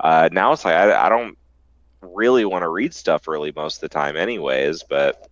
uh, 0.00 0.30
now 0.32 0.52
it's 0.52 0.64
like 0.64 0.74
I, 0.74 1.06
I 1.06 1.08
don't 1.08 1.38
really 2.00 2.44
want 2.44 2.62
to 2.64 2.68
read 2.68 2.92
stuff 2.92 3.28
early 3.28 3.52
most 3.54 3.76
of 3.76 3.80
the 3.82 3.88
time, 3.88 4.16
anyways. 4.16 4.82
But 4.82 5.28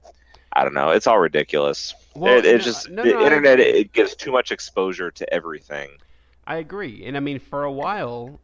I 0.53 0.65
don't 0.65 0.75
know. 0.75 0.91
It's 0.91 1.07
all 1.07 1.19
ridiculous. 1.19 1.95
Well, 2.15 2.39
it, 2.39 2.45
it 2.45 2.53
no, 2.53 2.59
just 2.59 2.91
no, 2.91 3.03
the 3.03 3.13
no, 3.13 3.25
internet 3.25 3.61
it 3.61 3.93
gives 3.93 4.15
too 4.15 4.33
much 4.33 4.51
exposure 4.51 5.11
to 5.11 5.33
everything. 5.33 5.91
I 6.47 6.57
agree, 6.57 7.05
and 7.07 7.17
I 7.17 7.21
mean 7.21 7.39
for 7.39 7.65
a 7.65 7.71
while, 7.71 8.41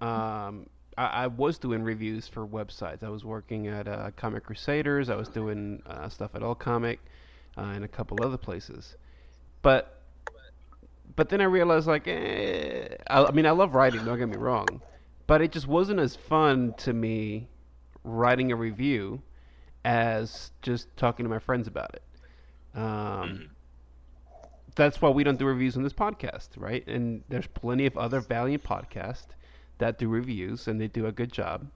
um, 0.00 0.66
I, 0.96 1.06
I, 1.06 1.26
was 1.26 1.58
doing 1.58 1.82
reviews 1.82 2.26
for 2.26 2.46
websites. 2.46 3.02
I 3.02 3.10
was 3.10 3.24
working 3.24 3.66
at 3.68 3.86
uh, 3.86 4.10
Comic 4.16 4.44
Crusaders. 4.44 5.10
I 5.10 5.16
was 5.16 5.28
doing 5.28 5.82
uh, 5.86 6.08
stuff 6.08 6.34
at 6.34 6.42
All 6.42 6.54
Comic, 6.54 7.00
uh, 7.58 7.62
and 7.62 7.84
a 7.84 7.88
couple 7.88 8.24
other 8.24 8.38
places, 8.38 8.96
but 9.60 10.00
but 11.16 11.28
then 11.28 11.42
I 11.42 11.44
realized 11.44 11.86
like, 11.86 12.08
eh, 12.08 12.88
I, 13.08 13.24
I 13.24 13.30
mean 13.32 13.44
I 13.44 13.50
love 13.50 13.74
writing. 13.74 14.02
Don't 14.06 14.18
get 14.18 14.28
me 14.28 14.36
wrong, 14.36 14.80
but 15.26 15.42
it 15.42 15.52
just 15.52 15.68
wasn't 15.68 16.00
as 16.00 16.16
fun 16.16 16.72
to 16.78 16.94
me 16.94 17.48
writing 18.04 18.52
a 18.52 18.56
review 18.56 19.20
as 19.84 20.50
just 20.62 20.94
talking 20.96 21.24
to 21.24 21.30
my 21.30 21.38
friends 21.38 21.68
about 21.68 21.94
it. 21.94 22.02
Um, 22.74 22.82
mm-hmm. 22.84 23.42
That's 24.76 25.00
why 25.00 25.10
we 25.10 25.22
don't 25.22 25.38
do 25.38 25.46
reviews 25.46 25.76
on 25.76 25.82
this 25.82 25.92
podcast, 25.92 26.48
right? 26.56 26.86
And 26.88 27.22
there's 27.28 27.46
plenty 27.46 27.86
of 27.86 27.96
other 27.96 28.20
Valiant 28.20 28.64
podcasts 28.64 29.28
that 29.78 29.98
do 29.98 30.08
reviews, 30.08 30.66
and 30.66 30.80
they 30.80 30.88
do 30.88 31.06
a 31.06 31.12
good 31.12 31.32
job. 31.32 31.68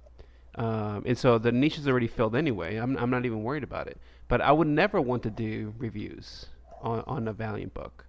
Um, 0.56 1.04
and 1.06 1.16
so 1.16 1.38
the 1.38 1.52
niche 1.52 1.78
is 1.78 1.86
already 1.86 2.08
filled 2.08 2.34
anyway. 2.34 2.76
I'm, 2.76 2.96
I'm 2.96 3.10
not 3.10 3.24
even 3.24 3.44
worried 3.44 3.62
about 3.62 3.86
it. 3.86 3.98
But 4.26 4.40
I 4.40 4.50
would 4.50 4.66
never 4.66 5.00
want 5.00 5.22
to 5.22 5.30
do 5.30 5.72
reviews 5.78 6.46
on, 6.82 7.04
on 7.06 7.28
a 7.28 7.32
Valiant 7.32 7.72
book. 7.74 8.04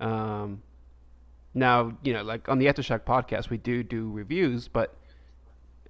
Um, 0.00 0.62
now, 1.52 1.96
you 2.02 2.12
know, 2.12 2.22
like 2.22 2.48
on 2.48 2.58
the 2.58 2.66
Aftershock 2.66 3.02
podcast, 3.02 3.50
we 3.50 3.58
do 3.58 3.82
do 3.82 4.10
reviews, 4.10 4.66
but 4.66 4.96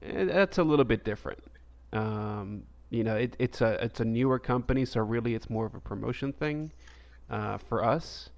eh, 0.02 0.24
that's 0.24 0.59
a 0.59 0.64
little 0.64 0.85
bit 0.85 1.04
different. 1.04 1.42
Um, 1.92 2.64
you 2.94 3.02
know, 3.02 3.16
it, 3.16 3.35
it's 3.38 3.61
a 3.61 3.85
it's 3.85 4.00
a 4.00 4.04
newer 4.04 4.38
company, 4.38 4.85
so 4.85 5.00
really 5.00 5.35
it's 5.35 5.50
more 5.50 5.66
of 5.66 5.74
a 5.74 5.80
promotion 5.80 6.33
thing 6.33 6.70
uh, 7.28 7.59
for 7.59 7.85
us. 7.85 8.30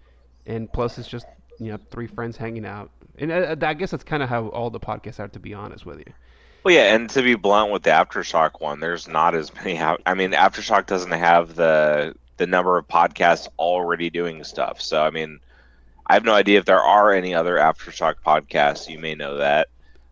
And 0.47 0.73
plus, 0.73 0.99
it's 0.99 1.09
just 1.09 1.27
you 1.61 1.71
know 1.71 1.79
three 1.91 2.07
friends 2.07 2.37
hanging 2.37 2.65
out, 2.65 2.91
and 3.19 3.33
I, 3.33 3.41
uh, 3.43 3.57
I 3.61 3.75
guess 3.75 3.91
that's 3.91 4.05
kind 4.05 4.23
of 4.23 4.29
how 4.29 4.49
all 4.49 4.71
the 4.71 4.81
podcasts 4.81 5.21
are. 5.21 5.29
To 5.29 5.39
be 5.39 5.53
honest 5.53 5.85
with 5.85 5.99
you. 5.99 6.13
Well, 6.65 6.75
yeah, 6.75 6.95
and 6.95 7.09
to 7.11 7.23
be 7.23 7.35
blunt 7.35 7.71
with 7.71 7.83
the 7.83 7.91
aftershock 7.91 8.61
one, 8.61 8.81
there's 8.81 9.07
not 9.07 9.35
as 9.35 9.55
many. 9.55 9.79
I 10.07 10.15
mean, 10.15 10.33
aftershock 10.33 10.87
doesn't 10.87 11.13
have 11.13 11.55
the 11.55 12.15
the 12.39 12.47
number 12.47 12.79
of 12.79 12.89
podcasts 12.89 13.49
already 13.59 14.09
doing 14.11 14.43
stuff. 14.43 14.81
So, 14.81 15.03
I 15.03 15.11
mean, 15.11 15.39
I 16.07 16.15
have 16.15 16.25
no 16.25 16.35
idea 16.35 16.59
if 16.59 16.65
there 16.65 16.83
are 16.83 17.13
any 17.13 17.35
other 17.35 17.57
aftershock 17.57 18.17
podcasts. 18.25 18.89
You 18.89 18.99
may 18.99 19.15
know 19.15 19.37
that. 19.37 19.69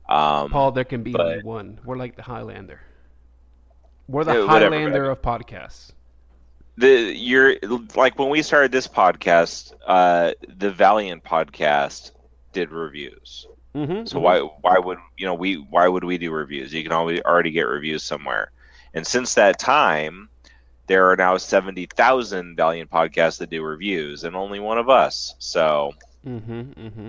Um, 0.07 0.51
Paul, 0.51 0.73
there 0.73 0.85
can 0.85 1.03
be 1.03 1.13
but, 1.13 1.43
one. 1.45 1.81
We're 1.83 1.97
like 1.97 2.17
the 2.17 2.23
Highlander. 2.23 2.81
We're 4.09 4.25
the 4.25 4.41
yeah, 4.41 4.47
Highlander 4.47 5.11
of 5.11 5.23
podcasts. 5.23 5.93
The 6.77 7.15
you're 7.15 7.57
like 7.95 8.19
when 8.19 8.29
we 8.29 8.43
started 8.43 8.73
this 8.73 8.89
podcast, 8.89 9.73
uh, 9.87 10.33
the 10.49 10.71
Valiant 10.71 11.25
podcast 11.25 12.13
did 12.53 12.71
reviews. 12.71 13.47
Mm-hmm, 13.75 14.07
so 14.07 14.17
mm-hmm. 14.17 14.25
why 14.25 14.41
why 14.61 14.79
would 14.79 14.99
you 15.17 15.27
know 15.27 15.35
we 15.35 15.55
why 15.55 15.89
would 15.89 16.05
we 16.05 16.19
do 16.19 16.31
reviews? 16.33 16.73
You 16.73 16.83
can 16.83 16.93
always 16.93 17.21
already 17.23 17.51
get 17.51 17.63
reviews 17.63 18.03
somewhere. 18.03 18.51
And 18.93 19.07
since 19.07 19.35
that 19.35 19.59
time, 19.59 20.29
there 20.87 21.11
are 21.11 21.17
now 21.17 21.37
seventy 21.37 21.87
thousand 21.87 22.57
Valiant 22.57 22.91
podcasts 22.91 23.39
that 23.39 23.51
do 23.51 23.63
reviews, 23.63 24.25
and 24.25 24.37
only 24.37 24.61
one 24.61 24.79
of 24.79 24.89
us. 24.89 25.35
So. 25.39 25.93
Mm-hmm, 26.27 26.61
mm-hmm. 26.61 27.09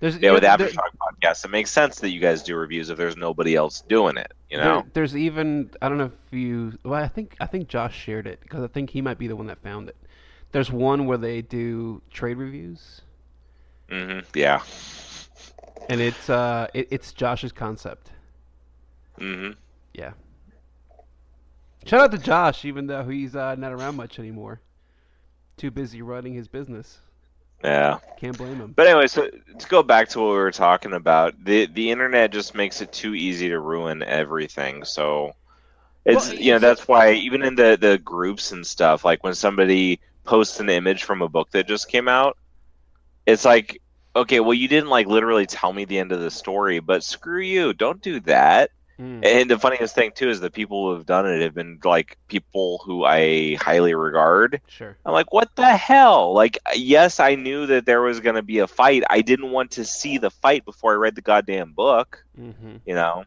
There's, 0.00 0.16
yeah, 0.18 0.32
with 0.32 0.42
Aftershock 0.42 0.58
there, 0.58 1.30
podcast, 1.32 1.44
it 1.44 1.50
makes 1.50 1.70
sense 1.70 2.00
that 2.00 2.08
you 2.10 2.20
guys 2.20 2.42
do 2.42 2.56
reviews 2.56 2.88
if 2.88 2.96
there's 2.96 3.18
nobody 3.18 3.54
else 3.54 3.82
doing 3.82 4.16
it. 4.16 4.32
You 4.48 4.56
know, 4.56 4.64
there, 4.80 4.84
there's 4.94 5.14
even 5.16 5.70
I 5.82 5.88
don't 5.90 5.98
know 5.98 6.06
if 6.06 6.32
you. 6.38 6.78
Well, 6.84 7.02
I 7.02 7.06
think 7.08 7.36
I 7.38 7.46
think 7.46 7.68
Josh 7.68 7.94
shared 7.96 8.26
it 8.26 8.40
because 8.40 8.64
I 8.64 8.66
think 8.66 8.90
he 8.90 9.02
might 9.02 9.18
be 9.18 9.28
the 9.28 9.36
one 9.36 9.46
that 9.48 9.62
found 9.62 9.88
it. 9.90 9.96
There's 10.52 10.72
one 10.72 11.06
where 11.06 11.18
they 11.18 11.42
do 11.42 12.02
trade 12.10 12.38
reviews, 12.38 13.02
Mm-hmm. 13.90 14.20
Yeah. 14.34 14.62
and 15.88 16.00
it's 16.00 16.30
uh, 16.30 16.66
it, 16.74 16.88
it's 16.90 17.12
Josh's 17.12 17.52
concept. 17.52 18.10
Mm-hmm. 19.18 19.52
Yeah. 19.92 20.12
Shout 21.84 22.00
out 22.00 22.10
to 22.12 22.18
Josh, 22.18 22.64
even 22.64 22.86
though 22.86 23.04
he's 23.04 23.36
uh, 23.36 23.54
not 23.56 23.72
around 23.72 23.96
much 23.96 24.18
anymore. 24.18 24.60
Too 25.56 25.70
busy 25.70 26.00
running 26.02 26.32
his 26.34 26.48
business. 26.48 27.00
Yeah. 27.62 27.98
Can't 28.16 28.36
blame 28.36 28.60
him. 28.60 28.76
But 28.76 28.86
anyway, 28.86 29.06
so 29.08 29.28
to 29.28 29.68
go 29.68 29.82
back 29.82 30.08
to 30.10 30.20
what 30.20 30.28
we 30.30 30.34
were 30.36 30.50
talking 30.52 30.92
about, 30.92 31.34
the 31.44 31.66
the 31.66 31.90
internet 31.90 32.32
just 32.32 32.54
makes 32.54 32.80
it 32.80 32.92
too 32.92 33.14
easy 33.14 33.48
to 33.48 33.60
ruin 33.60 34.02
everything. 34.02 34.84
So 34.84 35.32
it's 36.04 36.28
Well, 36.28 36.34
you 36.34 36.52
know 36.52 36.58
that's 36.58 36.88
why 36.88 37.12
even 37.12 37.42
in 37.42 37.54
the 37.56 37.76
the 37.80 37.98
groups 37.98 38.52
and 38.52 38.66
stuff, 38.66 39.04
like 39.04 39.22
when 39.24 39.34
somebody 39.34 40.00
posts 40.24 40.60
an 40.60 40.68
image 40.70 41.04
from 41.04 41.22
a 41.22 41.28
book 41.28 41.50
that 41.52 41.66
just 41.68 41.88
came 41.88 42.08
out, 42.08 42.36
it's 43.26 43.44
like, 43.44 43.80
okay, 44.16 44.40
well 44.40 44.54
you 44.54 44.68
didn't 44.68 44.90
like 44.90 45.06
literally 45.06 45.46
tell 45.46 45.72
me 45.72 45.84
the 45.84 45.98
end 45.98 46.12
of 46.12 46.20
the 46.20 46.30
story, 46.30 46.80
but 46.80 47.04
screw 47.04 47.40
you, 47.42 47.72
don't 47.74 48.02
do 48.02 48.20
that. 48.20 48.70
Mm. 49.00 49.24
And 49.24 49.50
the 49.50 49.58
funniest 49.58 49.94
thing 49.94 50.12
too 50.14 50.28
is 50.30 50.40
the 50.40 50.50
people 50.50 50.86
who 50.86 50.94
have 50.94 51.06
done 51.06 51.26
it 51.26 51.42
have 51.42 51.54
been 51.54 51.78
like 51.84 52.18
people 52.28 52.80
who 52.84 53.04
I 53.04 53.56
highly 53.56 53.94
regard. 53.94 54.60
Sure. 54.68 54.98
I'm 55.04 55.12
like, 55.12 55.32
what 55.32 55.48
the 55.56 55.76
hell? 55.76 56.34
Like, 56.34 56.58
yes, 56.74 57.20
I 57.20 57.34
knew 57.34 57.66
that 57.66 57.86
there 57.86 58.02
was 58.02 58.20
going 58.20 58.36
to 58.36 58.42
be 58.42 58.58
a 58.58 58.66
fight. 58.68 59.02
I 59.10 59.22
didn't 59.22 59.50
want 59.50 59.72
to 59.72 59.84
see 59.84 60.18
the 60.18 60.30
fight 60.30 60.64
before 60.64 60.92
I 60.92 60.96
read 60.96 61.16
the 61.16 61.22
goddamn 61.22 61.72
book. 61.72 62.24
hmm 62.36 62.76
You 62.86 62.94
know, 62.94 63.24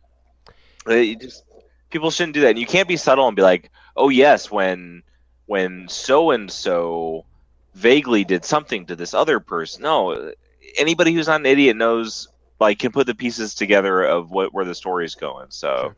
you 0.88 1.16
just 1.16 1.44
people 1.90 2.12
shouldn't 2.12 2.36
do 2.36 2.42
that. 2.42 2.52
And 2.52 2.60
you 2.60 2.68
can't 2.68 2.88
be 2.88 2.98
subtle 2.98 3.28
and 3.28 3.36
be 3.36 3.42
like, 3.44 3.72
oh 3.96 4.10
yes, 4.10 4.52
when 4.52 5.04
when 5.46 5.88
so 5.90 6.32
and 6.32 6.52
so 6.52 7.26
vaguely 7.74 8.24
did 8.24 8.46
something 8.46 8.86
to 8.88 8.96
this 8.96 9.14
other 9.14 9.40
person. 9.40 9.84
No, 9.84 10.32
anybody 10.78 11.14
who's 11.14 11.28
not 11.28 11.42
an 11.42 11.46
idiot 11.46 11.78
knows 11.78 12.28
like 12.60 12.80
can 12.80 12.92
put 12.92 13.08
the 13.08 13.16
pieces 13.16 13.56
together 13.56 14.04
of 14.04 14.32
what 14.32 14.54
where 14.54 14.66
the 14.66 14.76
story's 14.76 15.16
going. 15.16 15.48
So 15.50 15.94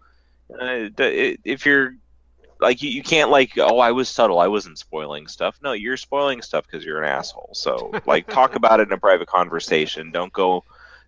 uh, 0.51 0.89
if 0.97 1.65
you're 1.65 1.95
like 2.59 2.81
you, 2.81 2.89
you 2.89 3.03
can't 3.03 3.29
like 3.29 3.57
oh 3.57 3.79
I 3.79 3.91
was 3.91 4.09
subtle 4.09 4.39
I 4.39 4.47
wasn't 4.47 4.77
spoiling 4.77 5.27
stuff. 5.27 5.57
No, 5.61 5.73
you're 5.73 5.97
spoiling 5.97 6.41
stuff 6.41 6.65
because 6.65 6.85
you're 6.85 7.03
an 7.03 7.09
asshole. 7.09 7.51
So 7.53 7.91
like 8.05 8.27
talk 8.27 8.55
about 8.55 8.79
it 8.79 8.87
in 8.87 8.93
a 8.93 8.97
private 8.97 9.27
conversation. 9.27 10.11
Don't 10.11 10.33
go 10.33 10.63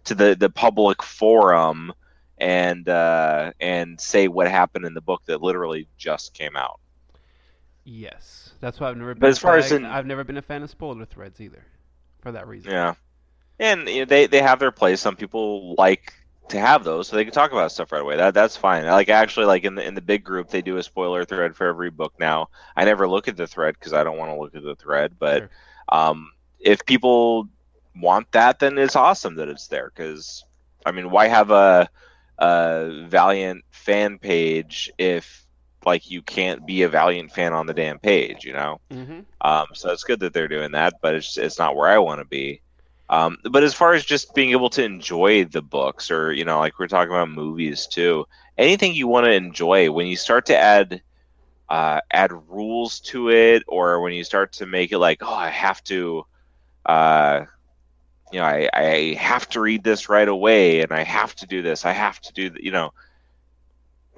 to 0.05 0.15
the 0.15 0.35
the 0.35 0.49
public 0.49 1.01
forum 1.03 1.93
and 2.37 2.87
uh, 2.87 3.51
and 3.59 3.99
say 3.99 4.27
what 4.27 4.47
happened 4.47 4.85
in 4.85 4.93
the 4.93 5.01
book 5.01 5.23
that 5.25 5.41
literally 5.41 5.87
just 5.97 6.33
came 6.33 6.55
out. 6.55 6.79
Yes, 7.83 8.51
that's 8.59 8.79
why 8.79 8.89
I've 8.89 8.97
never 8.97 9.13
been. 9.13 9.21
But 9.21 9.29
as 9.29 9.39
far 9.39 9.57
as 9.57 9.71
in- 9.71 9.85
I've 9.85 10.05
never 10.05 10.23
been 10.23 10.37
a 10.37 10.41
fan 10.41 10.61
of 10.63 10.69
spoiler 10.69 11.05
threads 11.05 11.39
either, 11.39 11.63
for 12.19 12.31
that 12.31 12.47
reason. 12.47 12.71
Yeah, 12.71 12.95
and 13.59 13.87
you 13.87 13.99
know, 13.99 14.05
they 14.05 14.27
they 14.27 14.41
have 14.41 14.59
their 14.59 14.71
place. 14.71 15.01
Some 15.01 15.15
people 15.15 15.75
like 15.77 16.13
to 16.49 16.59
have 16.59 16.83
those, 16.83 17.07
so 17.07 17.15
they 17.15 17.23
can 17.23 17.33
talk 17.33 17.51
about 17.51 17.71
stuff 17.71 17.91
right 17.91 18.01
away. 18.01 18.17
That 18.17 18.33
that's 18.33 18.57
fine. 18.57 18.85
Like 18.85 19.09
actually, 19.09 19.45
like 19.45 19.63
in 19.63 19.75
the 19.75 19.85
in 19.85 19.95
the 19.95 20.01
big 20.01 20.23
group, 20.23 20.49
they 20.49 20.61
do 20.61 20.77
a 20.77 20.83
spoiler 20.83 21.25
thread 21.25 21.55
for 21.55 21.67
every 21.67 21.89
book 21.89 22.13
now. 22.19 22.47
I 22.75 22.85
never 22.85 23.07
look 23.07 23.27
at 23.27 23.37
the 23.37 23.47
thread 23.47 23.75
because 23.79 23.93
I 23.93 24.03
don't 24.03 24.17
want 24.17 24.31
to 24.31 24.39
look 24.39 24.55
at 24.55 24.63
the 24.63 24.75
thread. 24.75 25.13
But 25.19 25.43
Sure. 25.43 25.51
um, 25.91 26.31
if 26.59 26.85
people 26.85 27.47
want 27.95 28.31
that, 28.31 28.59
then 28.59 28.77
it's 28.77 28.95
awesome 28.95 29.35
that 29.35 29.49
it's 29.49 29.67
there. 29.67 29.91
Because 29.93 30.43
I 30.85 30.91
mean, 30.91 31.09
why 31.11 31.27
have 31.27 31.51
a 31.51 31.89
a 32.37 33.05
Valiant 33.07 33.63
fan 33.71 34.17
page 34.19 34.91
if 34.97 35.45
like 35.85 36.09
you 36.09 36.21
can't 36.21 36.65
be 36.65 36.83
a 36.83 36.89
Valiant 36.89 37.31
fan 37.31 37.53
on 37.53 37.65
the 37.67 37.73
damn 37.73 37.99
page? 37.99 38.43
You 38.45 38.53
know. 38.53 38.79
hmm 38.91 39.21
Um, 39.41 39.67
so 39.73 39.91
it's 39.91 40.03
good 40.03 40.19
that 40.21 40.33
they're 40.33 40.47
doing 40.47 40.71
that, 40.71 40.93
but 41.01 41.15
it's 41.15 41.37
it's 41.37 41.59
not 41.59 41.75
where 41.75 41.89
I 41.89 41.99
want 41.99 42.19
to 42.19 42.25
be. 42.25 42.61
Um, 43.09 43.37
but 43.51 43.63
as 43.63 43.73
far 43.73 43.93
as 43.93 44.05
just 44.05 44.33
being 44.35 44.51
able 44.51 44.69
to 44.71 44.83
enjoy 44.83 45.45
the 45.45 45.61
books, 45.61 46.11
or 46.11 46.31
you 46.33 46.45
know, 46.45 46.59
like 46.59 46.79
we're 46.79 46.87
talking 46.87 47.11
about 47.13 47.29
movies 47.29 47.87
too, 47.87 48.25
anything 48.57 48.93
you 48.93 49.07
want 49.07 49.25
to 49.25 49.31
enjoy, 49.31 49.91
when 49.91 50.07
you 50.07 50.15
start 50.15 50.45
to 50.47 50.57
add 50.57 51.01
uh, 51.69 51.99
add 52.11 52.31
rules 52.49 52.99
to 53.01 53.29
it, 53.29 53.63
or 53.67 54.01
when 54.01 54.13
you 54.13 54.23
start 54.23 54.53
to 54.53 54.65
make 54.65 54.91
it 54.91 54.99
like, 54.99 55.19
oh, 55.21 55.33
I 55.33 55.49
have 55.49 55.83
to, 55.85 56.25
uh, 56.85 57.41
you 58.31 58.39
know, 58.39 58.45
I, 58.45 58.69
I 58.73 59.13
have 59.19 59.47
to 59.49 59.61
read 59.61 59.83
this 59.83 60.09
right 60.09 60.27
away, 60.27 60.81
and 60.81 60.91
I 60.91 61.03
have 61.03 61.35
to 61.35 61.47
do 61.47 61.61
this, 61.61 61.85
I 61.85 61.91
have 61.93 62.19
to 62.21 62.33
do, 62.33 62.49
th- 62.49 62.63
you 62.63 62.71
know, 62.71 62.91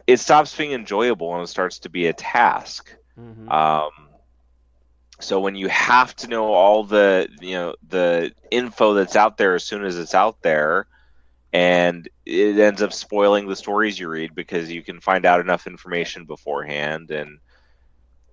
it 0.08 0.18
stops 0.20 0.56
being 0.56 0.72
enjoyable 0.74 1.34
and 1.36 1.44
it 1.44 1.48
starts 1.48 1.80
to 1.80 1.90
be 1.90 2.08
a 2.08 2.14
task. 2.14 2.96
hmm 3.16 3.50
Um, 3.50 3.92
so 5.20 5.40
when 5.40 5.56
you 5.56 5.68
have 5.70 6.16
to 6.18 6.28
know 6.28 6.54
all 6.54 6.84
the 6.84 7.28
you 7.42 7.54
know 7.54 7.76
the 7.88 8.32
info 8.52 8.94
that's 8.94 9.16
out 9.16 9.38
there 9.38 9.56
as 9.56 9.64
soon 9.66 9.84
as 9.84 9.98
it's 9.98 10.16
out 10.16 10.42
there, 10.42 10.88
and 11.54 12.08
it 12.26 12.58
ends 12.60 12.82
up 12.82 12.94
spoiling 12.94 13.48
the 13.48 13.56
stories 13.56 14.00
you 14.00 14.10
read 14.10 14.36
because 14.36 14.72
you 14.72 14.84
can 14.84 15.00
find 15.02 15.26
out 15.26 15.42
enough 15.42 15.68
information 15.68 16.26
beforehand, 16.26 17.12
and 17.12 17.40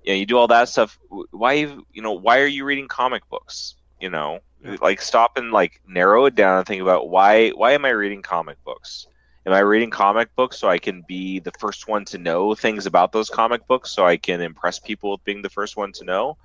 you 0.02 0.12
know 0.12 0.18
you 0.18 0.26
do 0.26 0.36
all 0.38 0.48
that 0.48 0.68
stuff. 0.68 0.98
Why 1.30 1.52
you 1.52 2.02
know 2.02 2.12
why 2.12 2.40
are 2.40 2.46
you 2.46 2.64
reading 2.64 2.88
comic 2.88 3.28
books? 3.28 3.74
You 4.00 4.10
know, 4.10 4.40
Yeah. 4.62 4.76
like 4.80 5.00
stop 5.00 5.36
and 5.36 5.52
like 5.52 5.80
narrow 5.86 6.26
it 6.26 6.34
down 6.34 6.58
and 6.58 6.66
think 6.66 6.82
about 6.82 7.08
why 7.08 7.50
why 7.50 7.72
am 7.72 7.84
I 7.84 7.90
reading 7.90 8.22
comic 8.22 8.62
books? 8.64 9.06
Am 9.46 9.52
I 9.52 9.60
reading 9.60 9.90
comic 9.90 10.34
books 10.36 10.58
so 10.58 10.68
I 10.68 10.78
can 10.78 11.02
be 11.06 11.38
the 11.40 11.52
first 11.58 11.88
one 11.88 12.04
to 12.06 12.18
know 12.18 12.54
things 12.54 12.86
about 12.86 13.12
those 13.12 13.30
comic 13.30 13.66
books 13.66 13.90
so 13.92 14.04
I 14.04 14.16
can 14.16 14.40
impress 14.40 14.78
people 14.78 15.12
with 15.12 15.24
being 15.24 15.42
the 15.42 15.50
first 15.50 15.76
one 15.76 15.92
to 15.92 16.04
know? 16.04 16.36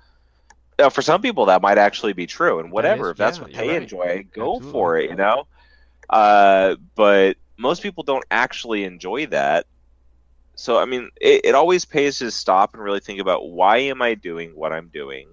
Now, 0.78 0.90
for 0.90 1.02
some 1.02 1.22
people, 1.22 1.46
that 1.46 1.62
might 1.62 1.78
actually 1.78 2.12
be 2.12 2.26
true, 2.26 2.58
and 2.60 2.70
whatever. 2.72 3.10
is- 3.10 3.10
if 3.10 3.16
that's 3.18 3.38
yeah, 3.38 3.44
what 3.44 3.52
they 3.54 3.68
right. 3.68 3.76
enjoy, 3.76 4.24
go 4.32 4.56
Absolutely. 4.56 4.72
for 4.72 4.96
it, 4.98 5.10
you 5.10 5.16
know? 5.16 5.46
Uh, 6.08 6.76
but 6.94 7.36
most 7.58 7.82
people 7.82 8.02
don't 8.04 8.24
actually 8.30 8.84
enjoy 8.84 9.26
that. 9.26 9.66
So, 10.56 10.78
I 10.78 10.84
mean, 10.84 11.10
it, 11.20 11.42
it 11.46 11.54
always 11.54 11.84
pays 11.84 12.18
to 12.18 12.30
stop 12.30 12.74
and 12.74 12.82
really 12.82 13.00
think 13.00 13.20
about 13.20 13.48
why 13.48 13.78
am 13.78 14.02
I 14.02 14.14
doing 14.14 14.52
what 14.54 14.72
I'm 14.72 14.88
doing? 14.88 15.28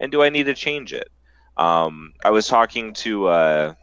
And 0.00 0.10
do 0.10 0.22
I 0.22 0.28
need 0.30 0.44
to 0.46 0.54
change 0.54 0.92
it? 0.92 1.08
Um, 1.56 2.12
I 2.24 2.30
was 2.30 2.46
talking 2.46 2.92
to 2.94 3.28
uh, 3.28 3.74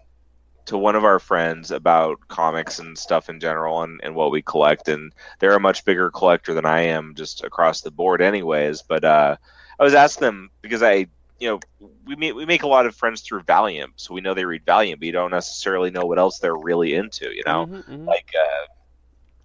to 0.66 0.78
one 0.78 0.96
of 0.96 1.04
our 1.06 1.20
friends 1.20 1.72
about 1.72 2.20
comics 2.28 2.80
and 2.80 2.98
stuff 2.98 3.30
in 3.30 3.40
general 3.40 3.84
and, 3.84 4.00
and 4.04 4.16
what 4.16 4.32
we 4.32 4.42
collect 4.42 4.88
and 4.90 5.14
they're 5.40 5.56
a 5.56 5.60
much 5.60 5.86
bigger 5.86 6.10
collector 6.12 6.54
than 6.54 6.66
I 6.66 6.82
am 6.82 7.16
just 7.16 7.44
across 7.44 7.82
the 7.82 7.92
board 7.92 8.22
anyways 8.22 8.82
but 8.82 9.04
uh, 9.04 9.38
I 9.80 9.84
was 9.84 9.94
asking 9.94 10.26
them 10.26 10.50
because 10.62 10.82
I 10.84 11.08
you 11.40 11.50
know 11.50 11.60
we 12.06 12.16
make, 12.16 12.34
we 12.36 12.46
make 12.46 12.64
a 12.64 12.68
lot 12.68 12.86
of 12.86 12.96
friends 12.96 13.22
through 13.22 13.44
Valiant 13.44 13.94
so 13.96 14.14
we 14.14 14.22
know 14.22 14.34
they 14.34 14.46
read 14.46 14.66
Valiant 14.66 15.00
but 15.00 15.06
you 15.06 15.12
don't 15.12 15.32
necessarily 15.32 15.92
know 15.92 16.06
what 16.06 16.18
else 16.20 16.40
they're 16.40 16.56
really 16.58 16.94
into 16.96 17.32
you 17.34 17.44
know 17.46 17.68
Mhm, 17.68 17.84
mhm. 17.88 18.06
like 18.08 18.32
uh, 18.40 18.66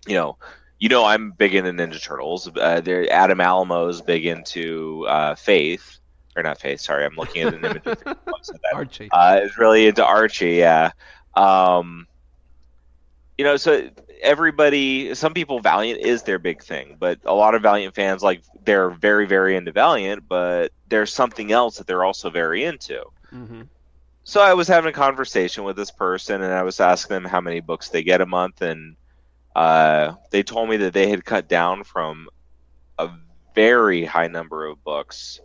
you 0.06 0.14
know 0.14 0.36
you 0.78 0.88
know 0.88 1.04
I'm 1.04 1.32
big 1.32 1.54
into 1.54 1.70
Ninja 1.72 2.02
Turtles 2.02 2.48
uh, 2.56 2.80
there 2.80 3.10
Adam 3.12 3.38
Alamo's 3.40 4.00
big 4.00 4.26
into 4.26 5.04
uh, 5.08 5.34
Faith 5.34 5.98
or 6.36 6.42
not 6.42 6.58
Faith 6.60 6.80
sorry 6.80 7.04
I'm 7.04 7.14
looking 7.16 7.42
at 7.42 7.52
an 7.54 7.64
image 7.64 7.82
of 7.86 7.98
that 8.04 8.72
Archie. 8.72 9.08
uh, 9.12 9.40
is 9.42 9.56
really 9.58 9.86
into 9.86 10.04
Archie. 10.04 10.56
Yeah, 10.56 10.92
um, 11.34 12.06
you 13.38 13.44
know, 13.44 13.56
so 13.56 13.88
everybody, 14.22 15.14
some 15.14 15.34
people, 15.34 15.60
Valiant 15.60 16.00
is 16.00 16.22
their 16.22 16.38
big 16.38 16.62
thing, 16.62 16.96
but 16.98 17.20
a 17.24 17.34
lot 17.34 17.54
of 17.54 17.62
Valiant 17.62 17.94
fans 17.94 18.22
like 18.22 18.42
they're 18.64 18.90
very, 18.90 19.26
very 19.26 19.56
into 19.56 19.72
Valiant, 19.72 20.28
but 20.28 20.72
there's 20.88 21.12
something 21.12 21.52
else 21.52 21.78
that 21.78 21.86
they're 21.86 22.04
also 22.04 22.30
very 22.30 22.64
into. 22.64 23.02
hmm 23.30 23.62
So 24.24 24.40
I 24.40 24.54
was 24.54 24.68
having 24.68 24.90
a 24.90 24.92
conversation 24.92 25.64
with 25.64 25.76
this 25.76 25.90
person, 25.90 26.42
and 26.42 26.52
I 26.52 26.62
was 26.62 26.80
asking 26.80 27.14
them 27.14 27.24
how 27.24 27.40
many 27.40 27.60
books 27.60 27.90
they 27.90 28.02
get 28.02 28.20
a 28.20 28.26
month, 28.26 28.62
and 28.62 28.96
uh, 29.54 30.14
they 30.30 30.42
told 30.42 30.68
me 30.68 30.76
that 30.78 30.92
they 30.94 31.08
had 31.08 31.24
cut 31.24 31.48
down 31.48 31.84
from 31.84 32.28
a 32.98 33.10
very 33.54 34.04
high 34.04 34.28
number 34.28 34.66
of 34.66 34.82
books 34.84 35.40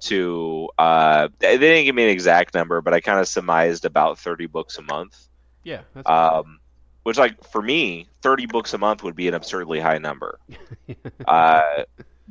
to 0.00 0.68
uh, 0.78 1.28
they 1.38 1.56
didn't 1.58 1.84
give 1.84 1.94
me 1.94 2.04
an 2.04 2.10
exact 2.10 2.54
number, 2.54 2.80
but 2.80 2.94
I 2.94 3.00
kind 3.00 3.20
of 3.20 3.28
surmised 3.28 3.84
about 3.84 4.18
thirty 4.18 4.46
books 4.46 4.78
a 4.78 4.82
month. 4.82 5.28
Yeah. 5.64 5.82
That's 5.94 6.08
Um, 6.08 6.60
which, 7.04 7.18
like 7.18 7.42
for 7.44 7.62
me, 7.62 8.08
thirty 8.22 8.46
books 8.46 8.74
a 8.74 8.78
month 8.78 9.04
would 9.04 9.16
be 9.16 9.28
an 9.28 9.34
absurdly 9.34 9.80
high 9.80 9.98
number. 9.98 10.40
Uh, 11.26 11.84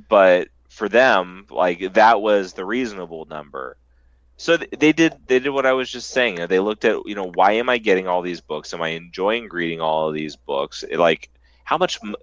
but 0.10 0.50
for 0.70 0.90
them, 0.90 1.46
like 1.50 1.94
that 1.94 2.22
was 2.22 2.54
the 2.54 2.66
reasonable 2.66 3.26
number. 3.26 3.78
So 4.38 4.58
th- 4.58 4.72
they 4.80 4.94
did 4.94 5.14
they 5.28 5.40
did 5.40 5.50
what 5.52 5.66
I 5.66 5.74
was 5.74 5.90
just 5.92 6.12
saying. 6.12 6.48
They 6.48 6.60
looked 6.60 6.86
at 6.86 6.98
you 7.06 7.16
know 7.16 7.32
why 7.32 7.54
am 7.54 7.70
I 7.70 7.78
getting 7.78 8.08
all 8.08 8.22
these 8.22 8.42
books? 8.42 8.74
Am 8.74 8.82
I 8.82 8.90
enjoying 8.90 9.50
reading 9.50 9.82
all 9.82 10.08
of 10.10 10.14
these 10.16 10.36
books? 10.36 10.84
It, 10.84 10.98
like 11.00 11.30
how 11.64 11.78
much 11.78 12.00
m- 12.04 12.16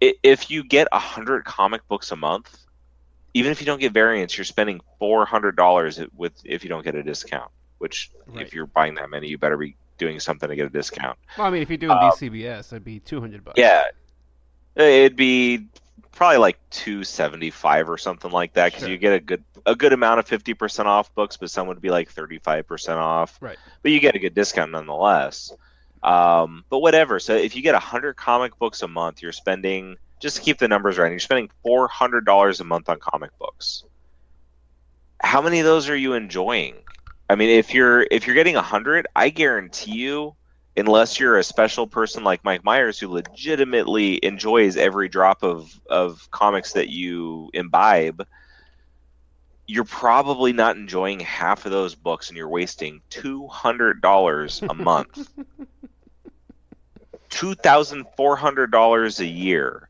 if 0.00 0.50
you 0.50 0.64
get 0.64 0.88
a 0.92 0.98
hundred 0.98 1.44
comic 1.44 1.86
books 1.88 2.10
a 2.12 2.16
month, 2.16 2.66
even 3.34 3.52
if 3.52 3.60
you 3.60 3.66
don't 3.66 3.80
get 3.80 3.92
variants, 3.92 4.36
you're 4.36 4.44
spending 4.44 4.80
four 4.98 5.24
hundred 5.24 5.56
dollars 5.56 6.00
with 6.16 6.32
if 6.44 6.64
you 6.64 6.68
don't 6.68 6.84
get 6.84 6.94
a 6.94 7.02
discount. 7.02 7.50
Which 7.78 8.10
Right. 8.26 8.46
if 8.46 8.54
you're 8.54 8.66
buying 8.66 8.94
that 8.96 9.10
many, 9.10 9.28
you 9.28 9.38
better 9.38 9.56
be 9.56 9.76
doing 10.06 10.18
something 10.20 10.48
to 10.48 10.56
get 10.56 10.66
a 10.66 10.70
discount. 10.70 11.16
well, 11.38 11.46
I 11.46 11.50
mean, 11.50 11.62
if 11.62 11.68
you're 11.70 11.78
doing 11.78 11.92
um, 11.92 12.10
DCBS, 12.10 12.72
it'd 12.72 12.84
be 12.84 12.98
two 13.00 13.20
hundred 13.20 13.44
bucks. 13.44 13.58
Yeah, 13.58 13.84
it'd 14.76 15.16
be 15.16 15.66
probably 16.12 16.36
like 16.38 16.58
275 16.70 17.88
or 17.88 17.96
something 17.96 18.30
like 18.30 18.52
that 18.54 18.66
because 18.66 18.82
Sure. 18.82 18.90
you 18.90 18.98
get 18.98 19.14
a 19.14 19.20
good 19.20 19.42
a 19.64 19.74
good 19.74 19.92
amount 19.94 20.18
of 20.20 20.26
50% 20.26 20.84
off 20.84 21.14
books 21.14 21.38
but 21.38 21.50
some 21.50 21.66
would 21.68 21.80
be 21.80 21.88
like 21.88 22.12
35% 22.12 22.96
off 22.96 23.38
Right. 23.40 23.56
but 23.82 23.92
you 23.92 23.98
get 24.00 24.14
a 24.14 24.18
good 24.18 24.34
discount 24.34 24.72
nonetheless 24.72 25.52
um, 26.02 26.64
but 26.68 26.80
whatever 26.80 27.18
so 27.18 27.34
if 27.34 27.56
you 27.56 27.62
get 27.62 27.72
100 27.72 28.14
comic 28.16 28.58
books 28.58 28.82
a 28.82 28.88
month 28.88 29.22
you're 29.22 29.32
spending 29.32 29.96
just 30.20 30.36
to 30.36 30.42
keep 30.42 30.58
the 30.58 30.68
numbers 30.68 30.98
right 30.98 31.08
you're 31.10 31.18
spending 31.18 31.48
$400 31.64 32.60
a 32.60 32.64
month 32.64 32.88
on 32.90 32.98
comic 32.98 33.30
books 33.38 33.84
how 35.22 35.40
many 35.40 35.60
of 35.60 35.64
those 35.64 35.88
are 35.88 35.96
you 35.96 36.12
enjoying 36.12 36.74
i 37.32 37.34
mean 37.34 37.50
if 37.50 37.72
you're 37.74 38.06
if 38.10 38.26
you're 38.26 38.36
getting 38.36 38.54
100 38.54 39.06
i 39.16 39.28
guarantee 39.28 39.92
you 39.92 40.34
unless 40.76 41.20
you're 41.20 41.38
a 41.38 41.44
special 41.44 41.86
person 41.86 42.24
like 42.24 42.44
Mike 42.44 42.64
Myers 42.64 42.98
who 42.98 43.08
legitimately 43.08 44.24
enjoys 44.24 44.76
every 44.76 45.08
drop 45.08 45.42
of, 45.42 45.80
of 45.88 46.30
comics 46.30 46.72
that 46.72 46.88
you 46.88 47.50
imbibe, 47.52 48.26
you're 49.66 49.84
probably 49.84 50.52
not 50.52 50.76
enjoying 50.76 51.20
half 51.20 51.66
of 51.66 51.72
those 51.72 51.94
books 51.94 52.28
and 52.28 52.36
you're 52.36 52.48
wasting 52.48 53.02
$200 53.10 54.68
a 54.68 54.74
month. 54.74 55.28
$2,400 57.30 59.20
a 59.20 59.26
year. 59.26 59.88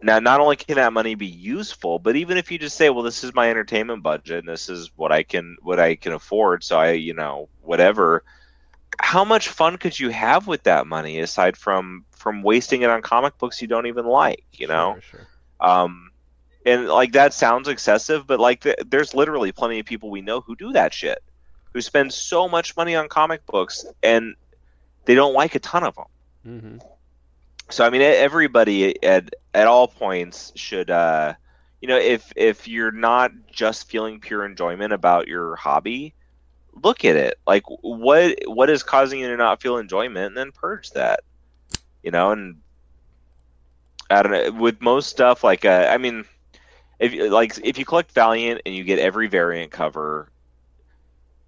Now, 0.00 0.20
not 0.20 0.40
only 0.40 0.56
can 0.56 0.76
that 0.76 0.92
money 0.92 1.14
be 1.16 1.26
useful, 1.26 1.98
but 1.98 2.14
even 2.14 2.38
if 2.38 2.52
you 2.52 2.58
just 2.58 2.76
say, 2.76 2.88
"Well, 2.88 3.02
this 3.02 3.24
is 3.24 3.34
my 3.34 3.50
entertainment 3.50 4.02
budget, 4.02 4.38
and 4.38 4.48
this 4.48 4.68
is 4.68 4.90
what 4.96 5.10
I 5.10 5.24
can 5.24 5.56
what 5.62 5.80
I 5.80 5.96
can 5.96 6.12
afford," 6.12 6.62
so 6.62 6.78
I, 6.78 6.92
you 6.92 7.14
know, 7.14 7.48
whatever, 7.62 8.22
how 9.00 9.24
much 9.24 9.48
fun 9.48 9.76
could 9.78 9.98
you 9.98 10.10
have 10.10 10.46
with 10.46 10.64
that 10.64 10.86
money 10.86 11.20
aside 11.20 11.56
from 11.56 12.04
from 12.12 12.42
wasting 12.42 12.82
it 12.82 12.90
on 12.90 13.02
comic 13.02 13.38
books 13.38 13.62
you 13.62 13.68
don't 13.68 13.86
even 13.86 14.06
like 14.06 14.44
you 14.52 14.66
know? 14.66 14.98
Sure, 15.00 15.26
sure. 15.60 15.68
um 15.68 16.10
and 16.66 16.88
like 16.88 17.12
that 17.12 17.32
sounds 17.32 17.68
excessive 17.68 18.26
but 18.26 18.40
like 18.40 18.60
th- 18.62 18.76
there's 18.86 19.14
literally 19.14 19.52
plenty 19.52 19.78
of 19.78 19.86
people 19.86 20.10
we 20.10 20.20
know 20.20 20.40
who 20.40 20.56
do 20.56 20.72
that 20.72 20.92
shit 20.92 21.22
who 21.72 21.80
spend 21.80 22.12
so 22.12 22.48
much 22.48 22.76
money 22.76 22.96
on 22.96 23.08
comic 23.08 23.44
books 23.46 23.86
and 24.02 24.34
they 25.04 25.14
don't 25.14 25.34
like 25.34 25.54
a 25.54 25.60
ton 25.60 25.84
of 25.84 25.94
them 25.94 26.04
hmm 26.44 26.76
so 27.70 27.84
I 27.84 27.90
mean, 27.90 28.02
everybody 28.02 29.02
at 29.02 29.34
at 29.54 29.66
all 29.66 29.88
points 29.88 30.52
should, 30.54 30.90
uh, 30.90 31.34
you 31.80 31.88
know, 31.88 31.98
if 31.98 32.32
if 32.36 32.66
you're 32.66 32.92
not 32.92 33.32
just 33.50 33.88
feeling 33.88 34.20
pure 34.20 34.44
enjoyment 34.44 34.92
about 34.92 35.28
your 35.28 35.56
hobby, 35.56 36.14
look 36.82 37.04
at 37.04 37.16
it. 37.16 37.38
Like, 37.46 37.64
what 37.66 38.38
what 38.46 38.70
is 38.70 38.82
causing 38.82 39.20
you 39.20 39.28
to 39.28 39.36
not 39.36 39.60
feel 39.60 39.76
enjoyment, 39.78 40.26
and 40.28 40.36
then 40.36 40.52
purge 40.52 40.90
that. 40.90 41.20
You 42.02 42.10
know, 42.10 42.30
and 42.30 42.56
I 44.10 44.22
don't 44.22 44.32
know. 44.32 44.60
With 44.60 44.80
most 44.80 45.10
stuff, 45.10 45.44
like, 45.44 45.64
uh, 45.64 45.88
I 45.90 45.98
mean, 45.98 46.24
if 46.98 47.30
like 47.30 47.58
if 47.62 47.78
you 47.78 47.84
collect 47.84 48.12
Valiant 48.12 48.62
and 48.64 48.74
you 48.74 48.84
get 48.84 48.98
every 48.98 49.28
variant 49.28 49.70
cover. 49.70 50.30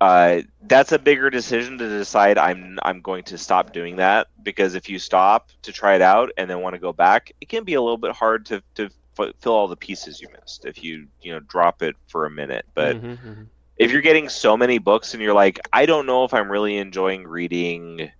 Uh, 0.01 0.43
that's 0.63 0.93
a 0.93 0.99
bigger 0.99 1.31
decision 1.31 1.79
to 1.79 1.89
decide 1.89 2.39
I'm 2.39 2.79
I'm 2.83 3.01
going 3.03 3.25
to 3.25 3.39
stop 3.39 3.73
doing 3.73 3.97
that 3.97 4.29
because 4.43 4.75
if 4.75 4.89
you 4.89 4.99
stop 4.99 5.51
to 5.63 5.73
try 5.73 5.95
it 5.95 6.03
out 6.03 6.31
and 6.37 6.49
then 6.51 6.61
want 6.61 6.75
to 6.75 6.81
go 6.81 6.93
back, 6.93 7.33
it 7.41 7.49
can 7.49 7.65
be 7.65 7.75
a 7.75 7.83
little 7.83 7.99
bit 7.99 8.13
hard 8.13 8.47
to 8.47 8.63
to 8.77 8.89
f- 9.19 9.33
fill 9.41 9.53
all 9.53 9.69
the 9.69 9.77
pieces 9.77 10.21
you 10.21 10.29
missed 10.41 10.65
if 10.67 10.83
you 10.83 11.09
you 11.21 11.33
know 11.33 11.41
drop 11.41 11.83
it 11.83 11.97
for 12.09 12.27
a 12.27 12.31
minute. 12.31 12.67
But 12.75 12.99
Mhm, 12.99 13.19
mhm. 13.25 13.51
if 13.79 13.93
you're 13.93 14.01
getting 14.03 14.29
so 14.29 14.57
many 14.57 14.79
books 14.79 15.15
and 15.15 15.23
you're 15.23 15.35
like, 15.35 15.59
I 15.73 15.87
don't 15.87 16.07
know 16.07 16.25
if 16.25 16.35
I'm 16.35 16.51
really 16.51 16.77
enjoying 16.79 17.27
reading 17.27 18.11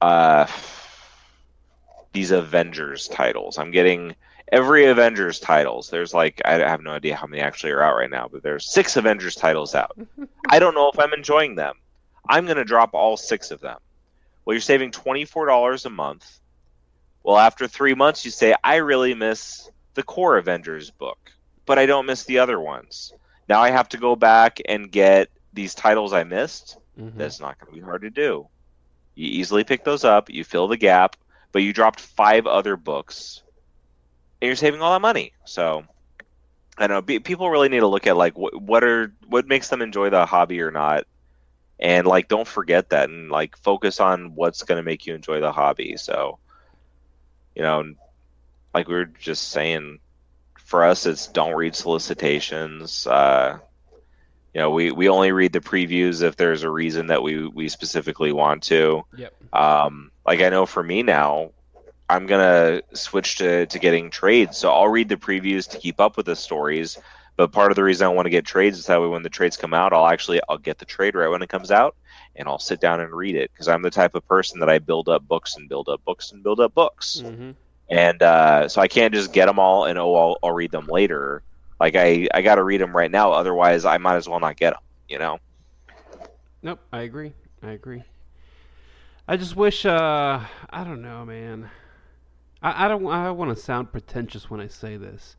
uh 0.00 0.46
these 2.12 2.30
Avengers 2.30 3.08
titles. 3.08 3.58
I'm 3.58 3.70
getting 3.70 4.14
every 4.52 4.86
Avengers 4.86 5.40
titles. 5.40 5.90
There's 5.90 6.14
like 6.14 6.40
I 6.44 6.54
have 6.54 6.82
no 6.82 6.92
idea 6.92 7.16
how 7.16 7.26
many 7.26 7.42
actually 7.42 7.72
are 7.72 7.82
out 7.82 7.96
right 7.96 8.10
now, 8.10 8.28
but 8.30 8.42
there's 8.42 8.70
six 8.72 8.96
Avengers 8.96 9.34
titles 9.34 9.74
out. 9.74 9.96
I 10.48 10.58
don't 10.58 10.74
know 10.74 10.90
if 10.90 10.98
I'm 10.98 11.12
enjoying 11.12 11.54
them. 11.54 11.74
I'm 12.28 12.44
going 12.44 12.56
to 12.56 12.64
drop 12.64 12.94
all 12.94 13.16
six 13.16 13.50
of 13.50 13.60
them. 13.60 13.78
Well, 14.44 14.54
you're 14.54 14.60
saving 14.60 14.92
$24 14.92 15.84
a 15.86 15.90
month. 15.90 16.40
Well, 17.22 17.38
after 17.38 17.66
3 17.66 17.94
months 17.94 18.24
you 18.24 18.30
say 18.30 18.54
I 18.64 18.76
really 18.76 19.14
miss 19.14 19.70
the 19.94 20.02
core 20.02 20.36
Avengers 20.36 20.90
book, 20.90 21.18
but 21.66 21.78
I 21.78 21.86
don't 21.86 22.06
miss 22.06 22.24
the 22.24 22.38
other 22.38 22.60
ones. 22.60 23.12
Now 23.48 23.60
I 23.60 23.70
have 23.70 23.88
to 23.90 23.96
go 23.96 24.16
back 24.16 24.58
and 24.66 24.90
get 24.90 25.30
these 25.52 25.74
titles 25.74 26.12
I 26.12 26.24
missed. 26.24 26.78
Mhm. 26.98 27.16
That's 27.16 27.40
not 27.40 27.58
going 27.58 27.72
to 27.74 27.80
be 27.80 27.84
hard 27.84 28.02
to 28.02 28.10
do. 28.10 28.46
You 29.14 29.28
easily 29.28 29.64
pick 29.64 29.84
those 29.84 30.04
up, 30.04 30.28
you 30.28 30.44
fill 30.44 30.66
the 30.68 30.76
gap, 30.76 31.16
but 31.52 31.62
you 31.62 31.72
dropped 31.72 32.00
five 32.00 32.46
other 32.46 32.76
books, 32.76 33.42
and 34.44 34.48
you're 34.48 34.56
saving 34.56 34.82
all 34.82 34.92
that 34.92 35.00
money. 35.00 35.32
So, 35.46 35.84
I 36.76 36.86
don't 36.86 36.96
know. 36.96 37.00
Be, 37.00 37.18
people 37.18 37.48
really 37.48 37.70
need 37.70 37.80
to 37.80 37.86
look 37.86 38.06
at 38.06 38.14
like 38.14 38.36
what, 38.36 38.60
what 38.60 38.84
are 38.84 39.10
what 39.26 39.46
makes 39.46 39.70
them 39.70 39.80
enjoy 39.80 40.10
the 40.10 40.26
hobby 40.26 40.60
or 40.60 40.70
not, 40.70 41.06
and 41.80 42.06
like 42.06 42.28
don't 42.28 42.46
forget 42.46 42.90
that, 42.90 43.08
and 43.08 43.30
like 43.30 43.56
focus 43.56 44.00
on 44.00 44.34
what's 44.34 44.62
going 44.64 44.76
to 44.76 44.82
make 44.82 45.06
you 45.06 45.14
enjoy 45.14 45.40
the 45.40 45.50
hobby. 45.50 45.96
So, 45.96 46.38
you 47.54 47.62
know, 47.62 47.94
like 48.74 48.86
we 48.86 48.94
were 48.94 49.06
just 49.06 49.48
saying, 49.48 50.00
for 50.58 50.84
us, 50.84 51.06
it's 51.06 51.26
don't 51.28 51.54
read 51.54 51.74
solicitations. 51.74 53.06
Uh, 53.06 53.60
you 54.52 54.60
know, 54.60 54.70
we, 54.70 54.92
we 54.92 55.08
only 55.08 55.32
read 55.32 55.54
the 55.54 55.60
previews 55.60 56.22
if 56.22 56.36
there's 56.36 56.64
a 56.64 56.70
reason 56.70 57.06
that 57.08 57.22
we, 57.22 57.48
we 57.48 57.68
specifically 57.68 58.30
want 58.30 58.62
to. 58.64 59.04
Yep. 59.16 59.32
Um, 59.54 60.10
like 60.26 60.42
I 60.42 60.50
know 60.50 60.66
for 60.66 60.82
me 60.82 61.02
now, 61.02 61.50
I'm 62.08 62.26
gonna 62.26 62.80
switch 62.94 63.36
to, 63.38 63.66
to 63.66 63.78
getting 63.78 64.10
trades. 64.10 64.58
So 64.58 64.70
I'll 64.70 64.88
read 64.88 65.08
the 65.08 65.16
previews 65.16 65.68
to 65.70 65.78
keep 65.78 66.00
up 66.00 66.16
with 66.16 66.26
the 66.26 66.36
stories. 66.36 66.98
But 67.36 67.52
part 67.52 67.70
of 67.72 67.76
the 67.76 67.84
reason 67.84 68.06
I 68.06 68.10
want 68.10 68.26
to 68.26 68.30
get 68.30 68.44
trades 68.46 68.78
is 68.78 68.86
that 68.86 69.00
way 69.00 69.08
when 69.08 69.22
the 69.22 69.28
trades 69.30 69.56
come 69.56 69.74
out, 69.74 69.92
I'll 69.92 70.06
actually 70.06 70.40
I'll 70.48 70.58
get 70.58 70.78
the 70.78 70.84
trade 70.84 71.14
right 71.14 71.28
when 71.28 71.42
it 71.42 71.48
comes 71.48 71.70
out, 71.70 71.96
and 72.36 72.48
I'll 72.48 72.58
sit 72.58 72.80
down 72.80 73.00
and 73.00 73.12
read 73.14 73.36
it 73.36 73.50
because 73.52 73.68
I'm 73.68 73.82
the 73.82 73.90
type 73.90 74.14
of 74.14 74.26
person 74.26 74.60
that 74.60 74.68
I 74.70 74.78
build 74.78 75.08
up 75.08 75.26
books 75.26 75.56
and 75.56 75.68
build 75.68 75.88
up 75.88 76.02
books 76.04 76.32
and 76.32 76.42
build 76.42 76.60
up 76.60 76.74
books 76.74 77.24
Mhm. 77.24 77.54
and 77.90 78.22
uh, 78.22 78.68
so 78.68 78.80
I 78.80 78.88
can't 78.88 79.12
just 79.14 79.32
get 79.32 79.46
them 79.46 79.58
all 79.58 79.84
and 79.84 79.98
oh 79.98 80.14
I'll, 80.14 80.36
I'll 80.42 80.52
read 80.52 80.72
them 80.72 80.86
later. 80.88 81.42
Like 81.80 81.94
I 81.96 82.28
I 82.34 82.42
got 82.42 82.56
to 82.56 82.64
read 82.64 82.80
them 82.80 82.96
right 82.96 83.10
now, 83.10 83.32
otherwise 83.32 83.84
I 83.84 83.98
might 83.98 84.16
as 84.16 84.28
well 84.28 84.40
not 84.40 84.56
get 84.56 84.70
them. 84.72 84.80
You 85.08 85.18
know? 85.18 85.38
Nope, 86.62 86.80
I 86.92 87.02
agree. 87.02 87.34
I 87.62 87.70
agree. 87.72 88.04
I 89.28 89.36
just 89.36 89.56
wish 89.56 89.84
uh 89.86 90.40
I 90.70 90.84
don't 90.84 91.02
know, 91.02 91.24
man. 91.24 91.70
I, 92.64 92.86
I 92.86 92.88
don't 92.88 93.06
I 93.08 93.26
don't 93.26 93.38
want 93.38 93.56
to 93.56 93.62
sound 93.62 93.92
pretentious 93.92 94.50
when 94.50 94.60
I 94.60 94.66
say 94.68 94.96
this. 94.98 95.36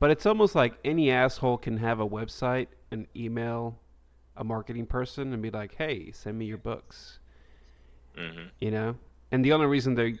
But 0.00 0.10
it's 0.10 0.26
almost 0.26 0.54
like 0.56 0.78
any 0.84 1.10
asshole 1.10 1.58
can 1.58 1.78
have 1.78 2.00
a 2.00 2.08
website 2.08 2.68
and 2.92 3.06
email 3.16 3.80
a 4.36 4.44
marketing 4.44 4.86
person 4.86 5.32
and 5.34 5.42
be 5.42 5.50
like, 5.50 5.74
"Hey, 5.76 6.12
send 6.12 6.38
me 6.38 6.46
your 6.46 6.58
books." 6.58 7.20
hmm 8.16 8.48
You 8.60 8.70
know? 8.70 8.96
And 9.32 9.44
the 9.44 9.52
only 9.52 9.66
reason 9.66 9.94
they 9.94 10.18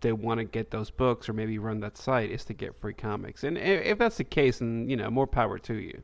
they 0.00 0.12
want 0.12 0.38
to 0.38 0.44
get 0.44 0.70
those 0.70 0.90
books 0.90 1.28
or 1.28 1.32
maybe 1.32 1.58
run 1.58 1.80
that 1.80 1.96
site 1.96 2.30
is 2.30 2.44
to 2.46 2.54
get 2.54 2.76
free 2.80 2.94
comics. 2.94 3.44
And 3.44 3.56
if 3.58 3.98
that's 3.98 4.18
the 4.18 4.24
case, 4.24 4.58
then 4.58 4.88
you 4.90 4.96
know, 4.96 5.10
more 5.10 5.26
power 5.26 5.58
to 5.60 5.74
you. 5.74 6.02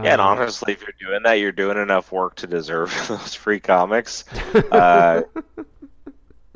Yeah, 0.00 0.12
and 0.12 0.20
Um, 0.20 0.22
honestly, 0.22 0.72
if 0.72 0.82
you're 0.82 0.94
doing 1.10 1.22
that, 1.24 1.34
you're 1.34 1.52
doing 1.52 1.76
enough 1.76 2.12
work 2.12 2.36
to 2.36 2.46
deserve 2.46 2.94
those 3.08 3.34
free 3.34 3.60
comics. 3.60 4.24
Uh, 4.70 5.22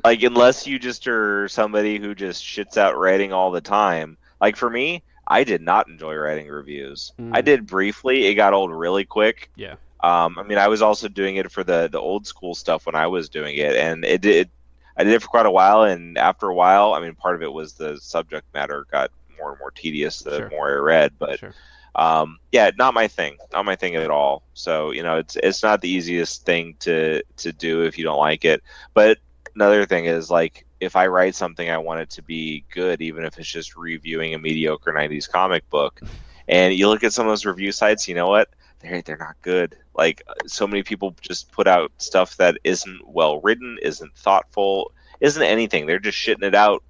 like 0.04 0.22
unless 0.22 0.66
you 0.66 0.78
just 0.78 1.06
are 1.08 1.48
somebody 1.48 1.98
who 1.98 2.14
just 2.14 2.42
shits 2.44 2.76
out 2.76 2.96
writing 2.98 3.32
all 3.32 3.50
the 3.50 3.60
time. 3.60 4.16
Like 4.40 4.56
for 4.56 4.68
me, 4.70 5.02
I 5.26 5.44
did 5.44 5.62
not 5.62 5.88
enjoy 5.88 6.14
writing 6.16 6.48
reviews. 6.48 7.12
Mm. 7.20 7.30
I 7.34 7.40
did 7.40 7.66
briefly. 7.66 8.26
It 8.26 8.34
got 8.34 8.52
old 8.54 8.70
really 8.72 9.04
quick. 9.04 9.50
yeah. 9.56 9.76
Um, 10.04 10.36
I 10.36 10.42
mean, 10.42 10.58
I 10.58 10.66
was 10.66 10.82
also 10.82 11.06
doing 11.08 11.36
it 11.36 11.52
for 11.52 11.62
the 11.62 11.88
the 11.90 12.00
old 12.00 12.26
school 12.26 12.56
stuff 12.56 12.86
when 12.86 12.96
I 12.96 13.06
was 13.06 13.28
doing 13.28 13.56
it, 13.56 13.76
and 13.76 14.04
it 14.04 14.20
did. 14.20 14.50
I 14.96 15.04
did 15.04 15.12
it 15.14 15.22
for 15.22 15.28
quite 15.28 15.46
a 15.46 15.50
while, 15.50 15.84
and 15.84 16.18
after 16.18 16.48
a 16.48 16.54
while, 16.54 16.92
I 16.92 17.00
mean, 17.00 17.14
part 17.14 17.36
of 17.36 17.42
it 17.42 17.52
was 17.52 17.74
the 17.74 17.96
subject 17.98 18.44
matter 18.52 18.84
got 18.90 19.10
more 19.38 19.50
and 19.52 19.60
more 19.60 19.70
tedious 19.70 20.18
the 20.18 20.38
Sure. 20.38 20.50
more 20.50 20.70
I 20.70 20.80
read. 20.80 21.12
But 21.20 21.38
sure. 21.38 21.54
um, 21.94 22.38
yeah, 22.50 22.72
not 22.76 22.94
my 22.94 23.06
thing, 23.06 23.36
not 23.52 23.64
my 23.64 23.76
thing 23.76 23.94
at 23.94 24.10
all. 24.10 24.42
So 24.54 24.90
you 24.90 25.04
know, 25.04 25.18
it's 25.18 25.36
it's 25.36 25.62
not 25.62 25.80
the 25.80 25.88
easiest 25.88 26.44
thing 26.44 26.74
to 26.80 27.22
to 27.36 27.52
do 27.52 27.82
if 27.84 27.96
you 27.96 28.02
don't 28.02 28.18
like 28.18 28.44
it. 28.44 28.60
But 28.94 29.18
another 29.54 29.86
thing 29.86 30.06
is 30.06 30.30
like 30.30 30.66
if 30.80 30.96
I 30.96 31.06
write 31.06 31.34
something, 31.34 31.70
I 31.70 31.78
want 31.78 32.00
it 32.00 32.10
to 32.10 32.22
be 32.22 32.64
good, 32.70 33.00
even 33.00 33.24
if 33.24 33.38
it's 33.38 33.50
just 33.50 33.76
reviewing 33.76 34.34
a 34.34 34.38
mediocre 34.38 34.92
'90s 34.92 35.30
comic 35.30 35.68
book. 35.70 36.00
And 36.48 36.74
you 36.74 36.88
look 36.88 37.04
at 37.04 37.12
some 37.12 37.26
of 37.26 37.30
those 37.30 37.46
review 37.46 37.72
sites, 37.72 38.08
you 38.08 38.14
know 38.14 38.28
what? 38.28 38.48
They're 38.80 39.02
they're 39.02 39.16
not 39.16 39.36
good. 39.42 39.76
Like 39.94 40.22
so 40.46 40.66
many 40.66 40.82
people 40.82 41.14
just 41.20 41.52
put 41.52 41.68
out 41.68 41.92
stuff 41.98 42.36
that 42.36 42.58
isn't 42.64 43.06
well 43.06 43.40
written, 43.40 43.78
isn't 43.82 44.14
thoughtful, 44.16 44.92
isn't 45.20 45.42
anything. 45.42 45.86
They're 45.86 45.98
just 45.98 46.18
shitting 46.18 46.42
it 46.42 46.54
out 46.54 46.82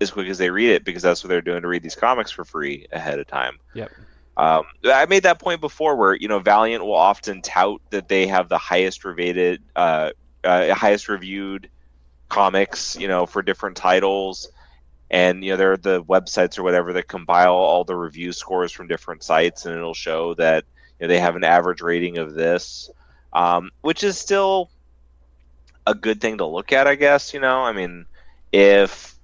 as 0.00 0.10
quick 0.10 0.28
as 0.28 0.38
they 0.38 0.50
read 0.50 0.70
it 0.70 0.84
because 0.84 1.02
that's 1.02 1.22
what 1.22 1.28
they're 1.28 1.42
doing 1.42 1.62
to 1.62 1.68
read 1.68 1.82
these 1.82 1.94
comics 1.94 2.30
for 2.30 2.44
free 2.44 2.86
ahead 2.92 3.18
of 3.18 3.26
time. 3.26 3.58
Yep. 3.74 3.90
Um, 4.36 4.64
I 4.84 5.06
made 5.06 5.22
that 5.22 5.38
point 5.38 5.60
before, 5.60 5.96
where 5.96 6.14
you 6.14 6.28
know 6.28 6.38
Valiant 6.40 6.84
will 6.84 6.94
often 6.94 7.42
tout 7.42 7.80
that 7.90 8.08
they 8.08 8.26
have 8.26 8.48
the 8.48 8.58
highest 8.58 9.04
rated, 9.04 9.62
uh, 9.76 10.10
uh, 10.42 10.74
highest 10.74 11.08
reviewed 11.08 11.68
comics, 12.34 12.96
you 12.96 13.06
know, 13.06 13.26
for 13.26 13.42
different 13.42 13.76
titles, 13.76 14.48
and 15.08 15.44
you 15.44 15.52
know 15.52 15.56
there 15.56 15.72
are 15.72 15.76
the 15.76 16.02
websites 16.04 16.58
or 16.58 16.64
whatever 16.64 16.92
that 16.92 17.06
compile 17.06 17.54
all 17.54 17.84
the 17.84 17.94
review 17.94 18.32
scores 18.32 18.72
from 18.72 18.88
different 18.88 19.22
sites, 19.22 19.66
and 19.66 19.76
it'll 19.76 19.94
show 19.94 20.34
that 20.34 20.64
you 20.98 21.06
know, 21.06 21.08
they 21.08 21.20
have 21.20 21.36
an 21.36 21.44
average 21.44 21.80
rating 21.80 22.18
of 22.18 22.34
this, 22.34 22.90
um, 23.32 23.70
which 23.82 24.02
is 24.02 24.18
still 24.18 24.68
a 25.86 25.94
good 25.94 26.20
thing 26.20 26.38
to 26.38 26.46
look 26.46 26.72
at, 26.72 26.88
I 26.88 26.96
guess. 26.96 27.32
You 27.32 27.38
know, 27.38 27.60
I 27.60 27.72
mean, 27.72 28.04
if 28.50 29.14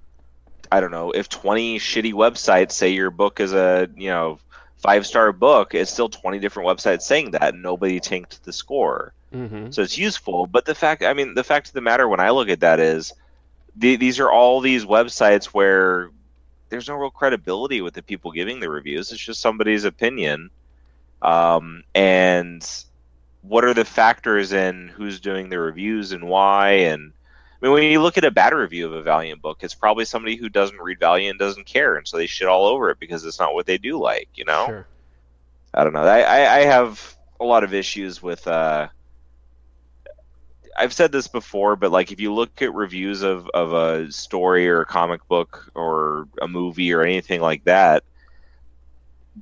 I 0.71 0.79
don't 0.79 0.91
know 0.91 1.11
if 1.11 1.27
twenty 1.27 1.79
shitty 1.79 2.13
websites 2.13 2.71
say 2.71 2.89
your 2.89 3.11
book 3.11 3.41
is 3.41 3.51
a 3.51 3.89
you 3.97 4.09
know 4.09 4.39
five 4.81 5.05
star 5.05 5.31
book, 5.31 5.73
it's 5.73 5.91
still 5.91 6.09
20 6.09 6.39
different 6.39 6.67
websites 6.67 7.03
saying 7.03 7.31
that, 7.31 7.53
and 7.53 7.63
nobody 7.63 7.99
tanked 7.99 8.43
the 8.43 8.53
score. 8.53 9.13
Mm-hmm. 9.33 9.71
So 9.71 9.81
it's 9.81 9.97
useful. 9.97 10.47
But 10.47 10.65
the 10.65 10.75
fact, 10.75 11.03
I 11.03 11.13
mean, 11.13 11.35
the 11.35 11.43
fact 11.43 11.67
of 11.67 11.73
the 11.73 11.81
matter 11.81 12.07
when 12.07 12.19
I 12.19 12.31
look 12.31 12.49
at 12.49 12.59
that 12.61 12.79
is 12.79 13.13
the, 13.75 13.95
these 13.95 14.19
are 14.19 14.31
all 14.31 14.59
these 14.59 14.83
websites 14.85 15.45
where 15.45 16.09
there's 16.69 16.87
no 16.87 16.95
real 16.95 17.11
credibility 17.11 17.81
with 17.81 17.93
the 17.93 18.01
people 18.01 18.31
giving 18.31 18.59
the 18.59 18.69
reviews. 18.69 19.11
It's 19.11 19.21
just 19.21 19.41
somebody's 19.41 19.85
opinion. 19.85 20.49
Um, 21.21 21.83
and 21.93 22.67
what 23.41 23.63
are 23.63 23.73
the 23.73 23.85
factors 23.85 24.51
in 24.51 24.87
who's 24.87 25.19
doing 25.19 25.49
the 25.49 25.59
reviews 25.59 26.11
and 26.11 26.27
why? 26.27 26.71
And 26.71 27.13
I 27.61 27.65
mean, 27.65 27.73
when 27.73 27.83
you 27.83 28.01
look 28.01 28.17
at 28.17 28.23
a 28.23 28.31
bad 28.31 28.53
review 28.53 28.87
of 28.87 28.93
a 28.93 29.03
Valiant 29.03 29.41
book, 29.41 29.59
it's 29.61 29.75
probably 29.75 30.05
somebody 30.05 30.35
who 30.35 30.49
doesn't 30.49 30.81
read 30.81 30.99
Valiant 30.99 31.31
and 31.31 31.39
doesn't 31.39 31.67
care, 31.67 31.95
and 31.95 32.07
so 32.07 32.17
they 32.17 32.25
shit 32.25 32.47
all 32.47 32.65
over 32.65 32.89
it 32.89 32.99
because 32.99 33.23
it's 33.23 33.39
not 33.39 33.53
what 33.53 33.67
they 33.67 33.77
do 33.77 33.99
like. 33.99 34.29
You 34.33 34.45
know, 34.45 34.65
Sure. 34.65 34.87
I 35.73 35.83
don't 35.83 35.93
know. 35.93 36.03
I, 36.03 36.21
I, 36.21 36.55
I 36.55 36.59
have 36.61 37.15
a 37.39 37.45
lot 37.45 37.63
of 37.63 37.73
issues 37.73 38.21
with. 38.21 38.47
Uh, 38.47 38.87
I've 40.75 40.93
said 40.93 41.11
this 41.11 41.27
before, 41.27 41.75
but 41.75 41.91
like 41.91 42.11
if 42.11 42.19
you 42.19 42.33
look 42.33 42.61
at 42.61 42.73
reviews 42.73 43.21
of, 43.21 43.47
of 43.53 43.73
a 43.73 44.11
story 44.11 44.67
or 44.67 44.81
a 44.81 44.85
comic 44.85 45.27
book 45.27 45.69
or 45.75 46.27
a 46.41 46.47
movie 46.47 46.93
or 46.93 47.03
anything 47.03 47.41
like 47.41 47.63
that, 47.65 48.03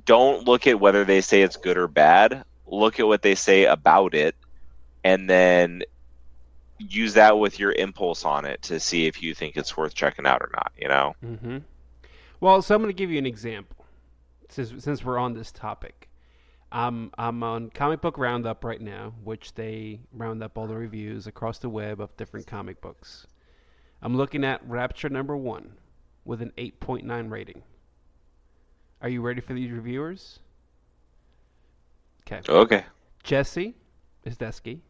don't 0.04 0.46
look 0.46 0.66
at 0.66 0.80
whether 0.80 1.04
they 1.04 1.20
say 1.20 1.42
it's 1.42 1.56
good 1.56 1.78
or 1.78 1.88
bad. 1.88 2.44
Look 2.66 3.00
at 3.00 3.06
what 3.06 3.22
they 3.22 3.34
say 3.34 3.64
about 3.64 4.14
it, 4.14 4.36
and 5.04 5.30
then 5.30 5.82
use 6.88 7.14
that 7.14 7.38
with 7.38 7.58
your 7.58 7.72
impulse 7.72 8.24
on 8.24 8.44
it 8.44 8.62
to 8.62 8.80
see 8.80 9.06
if 9.06 9.22
you 9.22 9.34
think 9.34 9.56
it's 9.56 9.76
worth 9.76 9.94
checking 9.94 10.26
out 10.26 10.42
or 10.42 10.50
not. 10.54 10.72
You 10.78 10.88
know? 10.88 11.14
Mm-hmm. 11.24 11.58
Well, 12.40 12.62
so 12.62 12.74
I'm 12.74 12.80
going 12.80 12.90
to 12.90 12.96
give 12.96 13.10
you 13.10 13.18
an 13.18 13.26
example 13.26 13.84
since 14.48 14.72
since 14.82 15.04
we're 15.04 15.18
on 15.18 15.34
this 15.34 15.52
topic. 15.52 16.08
I'm 16.72 17.10
I'm 17.18 17.42
on 17.42 17.70
Comic 17.70 18.00
Book 18.00 18.16
Roundup 18.16 18.64
right 18.64 18.80
now, 18.80 19.14
which 19.24 19.54
they 19.54 20.00
round 20.12 20.42
up 20.42 20.56
all 20.56 20.66
the 20.66 20.76
reviews 20.76 21.26
across 21.26 21.58
the 21.58 21.68
web 21.68 22.00
of 22.00 22.16
different 22.16 22.46
comic 22.46 22.80
books. 22.80 23.26
I'm 24.02 24.16
looking 24.16 24.44
at 24.44 24.66
Rapture 24.66 25.08
number 25.08 25.36
one 25.36 25.72
with 26.24 26.40
an 26.40 26.52
8.9 26.56 27.30
rating. 27.30 27.62
Are 29.02 29.08
you 29.08 29.20
ready 29.20 29.40
for 29.40 29.52
these 29.52 29.70
reviewers? 29.70 30.38
Okay. 32.22 32.40
Okay. 32.50 32.84
Jesse 33.22 33.74
Isdeski, 34.24 34.80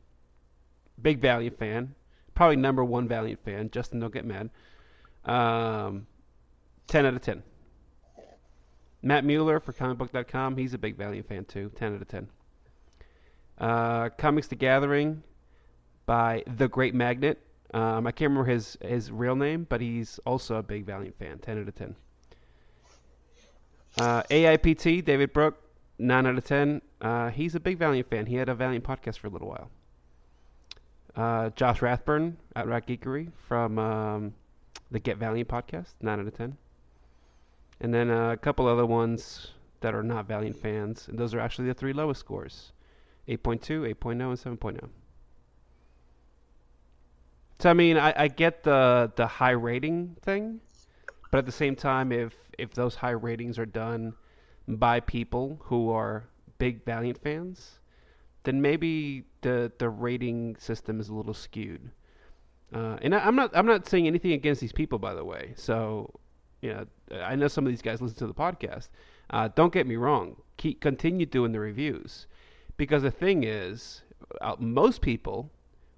big 1.02 1.20
Valiant 1.20 1.58
fan, 1.58 1.94
probably 2.34 2.56
number 2.56 2.84
one 2.84 3.08
Valiant 3.08 3.44
fan. 3.44 3.70
Justin, 3.70 4.00
don't 4.00 4.12
get 4.12 4.24
mad. 4.24 4.50
Um, 5.24 6.06
ten 6.86 7.06
out 7.06 7.14
of 7.14 7.22
ten. 7.22 7.42
Matt 9.02 9.24
Mueller 9.24 9.60
for 9.60 9.72
comicbook.com, 9.72 10.56
he's 10.56 10.74
a 10.74 10.78
big 10.78 10.96
Valiant 10.96 11.26
fan 11.28 11.44
too. 11.44 11.70
Ten 11.74 11.94
out 11.94 12.02
of 12.02 12.08
ten. 12.08 12.28
Uh, 13.58 14.08
Comics 14.10 14.46
the 14.46 14.54
Gathering 14.54 15.22
by 16.06 16.42
The 16.56 16.68
Great 16.68 16.94
Magnet. 16.94 17.38
Um, 17.72 18.06
I 18.06 18.12
can't 18.12 18.30
remember 18.30 18.50
his 18.50 18.76
his 18.80 19.12
real 19.12 19.36
name, 19.36 19.66
but 19.68 19.80
he's 19.80 20.18
also 20.26 20.56
a 20.56 20.62
big 20.62 20.84
Valiant 20.84 21.16
fan. 21.18 21.38
Ten 21.38 21.60
out 21.60 21.68
of 21.68 21.74
ten. 21.74 21.94
Uh, 23.98 24.22
AIPT 24.30 25.04
David 25.04 25.32
Brooke, 25.32 25.62
nine 25.98 26.26
out 26.26 26.36
of 26.38 26.44
ten. 26.44 26.80
Uh, 27.00 27.30
he's 27.30 27.54
a 27.54 27.60
big 27.60 27.78
Valiant 27.78 28.08
fan. 28.08 28.26
He 28.26 28.36
had 28.36 28.48
a 28.48 28.54
Valiant 28.54 28.84
podcast 28.84 29.18
for 29.18 29.26
a 29.28 29.30
little 29.30 29.48
while. 29.48 29.70
Uh, 31.16 31.50
Josh 31.50 31.80
Rathburn 31.80 32.36
at 32.54 32.66
Rat 32.66 32.86
Geekery 32.86 33.30
from 33.48 33.78
um, 33.78 34.34
the 34.90 34.98
Get 34.98 35.18
Valiant 35.18 35.48
podcast, 35.48 35.94
nine 36.00 36.20
out 36.20 36.26
of 36.26 36.36
ten. 36.36 36.56
And 37.80 37.92
then 37.92 38.10
uh, 38.10 38.32
a 38.32 38.36
couple 38.36 38.66
other 38.66 38.86
ones 38.86 39.48
that 39.80 39.94
are 39.94 40.02
not 40.02 40.26
Valiant 40.26 40.56
fans, 40.56 41.08
and 41.08 41.18
those 41.18 41.34
are 41.34 41.40
actually 41.40 41.68
the 41.68 41.74
three 41.74 41.92
lowest 41.92 42.20
scores: 42.20 42.72
8.2, 43.28 43.94
8.0, 43.94 44.10
and 44.12 44.60
7.0. 44.60 44.88
So 47.58 47.70
I 47.70 47.74
mean, 47.74 47.96
I, 47.96 48.14
I 48.16 48.28
get 48.28 48.62
the 48.62 49.12
the 49.16 49.26
high 49.26 49.50
rating 49.50 50.16
thing, 50.22 50.60
but 51.30 51.38
at 51.38 51.46
the 51.46 51.52
same 51.52 51.76
time, 51.76 52.12
if 52.12 52.34
if 52.58 52.72
those 52.72 52.94
high 52.94 53.10
ratings 53.10 53.58
are 53.58 53.66
done 53.66 54.14
by 54.66 55.00
people 55.00 55.60
who 55.64 55.90
are 55.90 56.24
big 56.58 56.84
Valiant 56.84 57.18
fans, 57.18 57.80
then 58.44 58.62
maybe 58.62 59.24
the 59.42 59.72
the 59.78 59.88
rating 59.88 60.56
system 60.56 61.00
is 61.00 61.08
a 61.08 61.14
little 61.14 61.34
skewed. 61.34 61.90
Uh, 62.72 62.96
and 63.02 63.14
I, 63.14 63.20
I'm 63.20 63.34
not 63.34 63.50
I'm 63.54 63.66
not 63.66 63.88
saying 63.88 64.06
anything 64.06 64.32
against 64.32 64.60
these 64.60 64.72
people, 64.72 64.98
by 64.98 65.14
the 65.14 65.24
way. 65.24 65.52
So, 65.56 66.12
you 66.62 66.72
know, 66.72 66.86
I 67.20 67.34
know 67.34 67.48
some 67.48 67.66
of 67.66 67.72
these 67.72 67.82
guys 67.82 68.00
listen 68.00 68.18
to 68.18 68.26
the 68.26 68.34
podcast. 68.34 68.88
Uh, 69.30 69.48
don't 69.54 69.72
get 69.72 69.86
me 69.86 69.96
wrong. 69.96 70.36
Keep 70.56 70.80
continue 70.80 71.26
doing 71.26 71.52
the 71.52 71.60
reviews, 71.60 72.26
because 72.76 73.02
the 73.02 73.10
thing 73.10 73.44
is, 73.44 74.02
uh, 74.40 74.56
most 74.58 75.00
people 75.00 75.50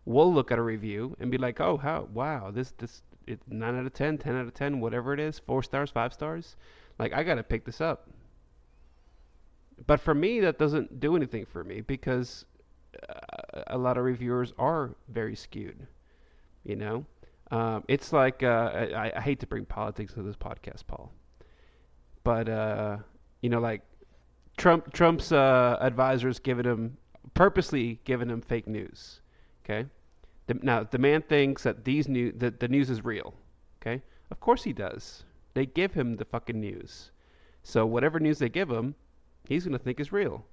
will 0.05 0.33
look 0.33 0.51
at 0.51 0.59
a 0.59 0.63
review 0.63 1.17
and 1.21 1.31
be 1.31 1.39
like, 1.39 1.61
"Oh, 1.61 1.77
how 1.77 2.09
wow, 2.13 2.51
this 2.51 2.73
this 2.73 3.03
it's 3.27 3.45
nine 3.49 3.79
out 3.79 3.87
of 3.87 3.93
10, 3.93 4.19
10 4.19 4.35
out 4.35 4.47
of 4.47 4.55
ten, 4.55 4.81
whatever 4.81 5.13
it 5.13 5.21
is, 5.21 5.39
four 5.39 5.63
stars, 5.63 5.91
five 5.91 6.13
stars. 6.13 6.57
Like 6.99 7.13
I 7.13 7.23
gotta 7.23 7.43
pick 7.43 7.65
this 7.65 7.81
up." 7.81 8.09
But 9.87 10.01
for 10.01 10.15
me, 10.15 10.41
that 10.41 10.59
doesn't 10.59 11.01
do 11.01 11.17
anything 11.17 11.45
for 11.45 11.65
me 11.65 11.81
because 11.81 12.45
a 13.69 13.79
lot 13.79 13.97
of 13.99 14.05
reviewers 14.05 14.53
are 14.59 14.95
very 15.09 15.37
skewed. 15.37 15.87
You 16.65 16.77
know, 16.77 17.07
um, 17.51 17.85
it's 17.89 18.13
like 18.13 18.43
uh, 18.43 18.71
I, 18.95 19.13
I 19.17 19.21
hate 19.21 19.41
to 19.41 19.47
bring 19.47 19.65
politics 19.65 20.15
to 20.15 20.23
this 20.23 20.37
podcast, 20.37 20.87
Paul, 20.87 21.13
but 22.25 22.49
uh, 22.49 22.99
you 23.41 23.51
know, 23.51 23.61
like 23.61 23.83
Trump 24.57 24.93
Trump's 24.93 25.33
uh, 25.33 25.77
advisors 25.81 26.39
giving 26.39 26.65
him 26.65 26.97
purposely 27.35 28.01
giving 28.05 28.31
him 28.31 28.41
fake 28.41 28.69
news. 28.69 29.21
Okay, 29.65 29.87
the, 30.47 30.55
now 30.63 30.85
the 30.85 30.99
man 30.99 31.23
thinks 31.23 31.63
that 31.65 31.85
these 31.85 32.09
new 32.09 32.33
that 32.33 32.61
the 32.61 32.69
news 32.69 32.91
is 32.91 33.05
real. 33.05 33.35
Okay, 33.81 34.01
of 34.31 34.41
course 34.41 34.63
he 34.63 34.73
does. 34.73 35.25
They 35.55 35.67
give 35.67 35.93
him 35.93 36.17
the 36.17 36.25
fucking 36.25 36.59
news, 36.59 37.11
so 37.63 37.85
whatever 37.85 38.21
news 38.21 38.39
they 38.39 38.49
give 38.49 38.71
him, 38.71 38.95
he's 39.49 39.65
gonna 39.65 39.79
think 39.79 39.99
is 39.99 40.13
real. 40.13 40.45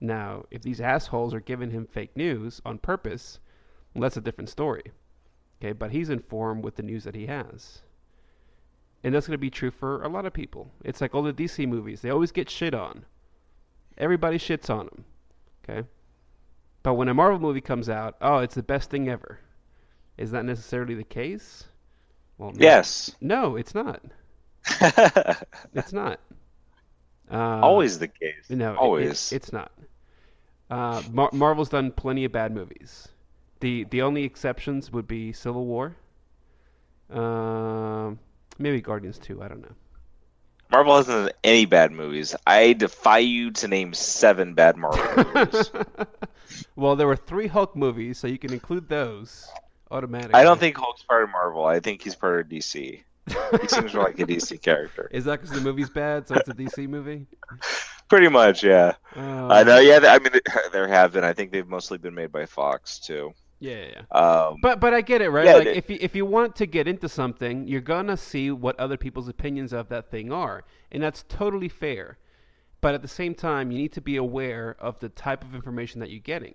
Now, 0.00 0.44
if 0.50 0.62
these 0.62 0.80
assholes 0.80 1.32
are 1.32 1.40
giving 1.40 1.70
him 1.70 1.86
fake 1.86 2.16
news 2.16 2.60
on 2.64 2.78
purpose, 2.78 3.38
well, 3.94 4.02
that's 4.02 4.16
a 4.16 4.20
different 4.20 4.50
story. 4.50 4.92
Okay, 5.60 5.72
but 5.72 5.90
he's 5.90 6.10
informed 6.10 6.64
with 6.64 6.76
the 6.76 6.82
news 6.82 7.04
that 7.04 7.14
he 7.14 7.26
has. 7.26 7.82
And 9.02 9.14
that's 9.14 9.26
going 9.26 9.34
to 9.34 9.38
be 9.38 9.50
true 9.50 9.70
for 9.70 10.02
a 10.02 10.08
lot 10.08 10.26
of 10.26 10.32
people. 10.32 10.70
It's 10.84 11.00
like 11.00 11.14
all 11.14 11.22
the 11.22 11.32
DC 11.32 11.66
movies, 11.66 12.02
they 12.02 12.10
always 12.10 12.32
get 12.32 12.50
shit 12.50 12.74
on. 12.74 13.04
Everybody 13.96 14.38
shits 14.38 14.68
on 14.68 14.86
them. 14.86 15.04
Okay? 15.64 15.88
But 16.82 16.94
when 16.94 17.08
a 17.08 17.14
Marvel 17.14 17.40
movie 17.40 17.60
comes 17.60 17.88
out, 17.88 18.16
oh, 18.20 18.38
it's 18.38 18.54
the 18.54 18.62
best 18.62 18.90
thing 18.90 19.08
ever. 19.08 19.40
Is 20.18 20.30
that 20.32 20.44
necessarily 20.44 20.94
the 20.94 21.04
case? 21.04 21.64
Well, 22.38 22.52
no. 22.52 22.58
Yes. 22.60 23.16
No, 23.20 23.56
it's 23.56 23.74
not. 23.74 24.02
It's 25.74 25.92
not. 25.92 26.20
Uh, 27.30 27.60
Always 27.60 27.98
the 27.98 28.08
case. 28.08 28.48
no, 28.50 28.70
it- 28.70 28.74
it- 28.74 28.78
Always. 28.78 29.32
it's 29.32 29.52
not. 29.52 29.72
Uh, 30.70 31.02
Mar- 31.12 31.30
Marvel's 31.32 31.68
done 31.68 31.90
plenty 31.92 32.24
of 32.24 32.32
bad 32.32 32.52
movies. 32.54 33.08
The 33.60 33.84
the 33.84 34.02
only 34.02 34.24
exceptions 34.24 34.92
would 34.92 35.06
be 35.08 35.32
Civil 35.32 35.64
War. 35.66 35.96
Um, 37.10 38.18
maybe 38.58 38.80
Guardians 38.80 39.18
2, 39.18 39.42
I 39.42 39.48
don't 39.48 39.62
know. 39.62 39.74
Marvel 40.70 40.96
hasn't 40.96 41.26
done 41.26 41.30
any 41.44 41.64
bad 41.64 41.92
movies. 41.92 42.34
I 42.46 42.72
defy 42.72 43.18
you 43.18 43.52
to 43.52 43.68
name 43.68 43.94
seven 43.94 44.54
bad 44.54 44.76
Marvel 44.76 45.24
movies. 45.34 45.70
well, 46.74 46.96
there 46.96 47.06
were 47.06 47.14
three 47.16 47.46
Hulk 47.46 47.76
movies, 47.76 48.18
so 48.18 48.26
you 48.26 48.38
can 48.38 48.52
include 48.52 48.88
those 48.88 49.48
automatically. 49.92 50.34
I 50.34 50.42
don't 50.42 50.58
think 50.58 50.76
Hulk's 50.76 51.04
part 51.04 51.22
of 51.22 51.30
Marvel. 51.30 51.64
I 51.64 51.78
think 51.78 52.02
he's 52.02 52.16
part 52.16 52.40
of 52.40 52.48
DC. 52.48 53.02
He 53.60 53.68
seems 53.68 53.92
more 53.94 54.04
like 54.04 54.18
a 54.20 54.26
DC 54.26 54.60
character. 54.62 55.08
Is 55.12 55.24
that 55.24 55.40
because 55.40 55.54
the 55.54 55.60
movie's 55.60 55.90
bad, 55.90 56.28
so 56.28 56.36
it's 56.36 56.48
a 56.48 56.54
DC 56.54 56.88
movie? 56.88 57.26
Pretty 58.08 58.28
much, 58.28 58.62
yeah. 58.62 58.94
Uh, 59.16 59.48
I 59.48 59.64
know. 59.64 59.78
Yeah, 59.78 59.98
I 60.04 60.18
mean, 60.20 60.32
there 60.72 60.86
have 60.86 61.12
been. 61.12 61.24
I 61.24 61.32
think 61.32 61.50
they've 61.50 61.66
mostly 61.66 61.98
been 61.98 62.14
made 62.14 62.30
by 62.30 62.46
Fox 62.46 63.00
too. 63.00 63.32
Yeah, 63.58 63.86
yeah. 63.94 64.02
Um, 64.16 64.58
But 64.62 64.80
but 64.80 64.94
I 64.94 65.00
get 65.00 65.22
it, 65.22 65.30
right? 65.30 65.46
Yeah, 65.46 65.54
like 65.54 65.64
the- 65.64 65.76
if 65.76 65.90
you, 65.90 65.98
if 66.00 66.14
you 66.14 66.24
want 66.26 66.54
to 66.56 66.66
get 66.66 66.86
into 66.86 67.08
something, 67.08 67.66
you're 67.66 67.80
gonna 67.80 68.16
see 68.16 68.50
what 68.50 68.78
other 68.78 68.96
people's 68.96 69.28
opinions 69.28 69.72
of 69.72 69.88
that 69.88 70.10
thing 70.10 70.30
are, 70.32 70.64
and 70.92 71.02
that's 71.02 71.24
totally 71.28 71.68
fair. 71.68 72.18
But 72.80 72.94
at 72.94 73.02
the 73.02 73.08
same 73.08 73.34
time, 73.34 73.72
you 73.72 73.78
need 73.78 73.92
to 73.94 74.00
be 74.02 74.16
aware 74.16 74.76
of 74.78 75.00
the 75.00 75.08
type 75.08 75.42
of 75.42 75.54
information 75.54 75.98
that 76.00 76.10
you're 76.10 76.20
getting, 76.20 76.54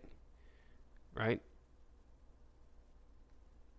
right? 1.16 1.42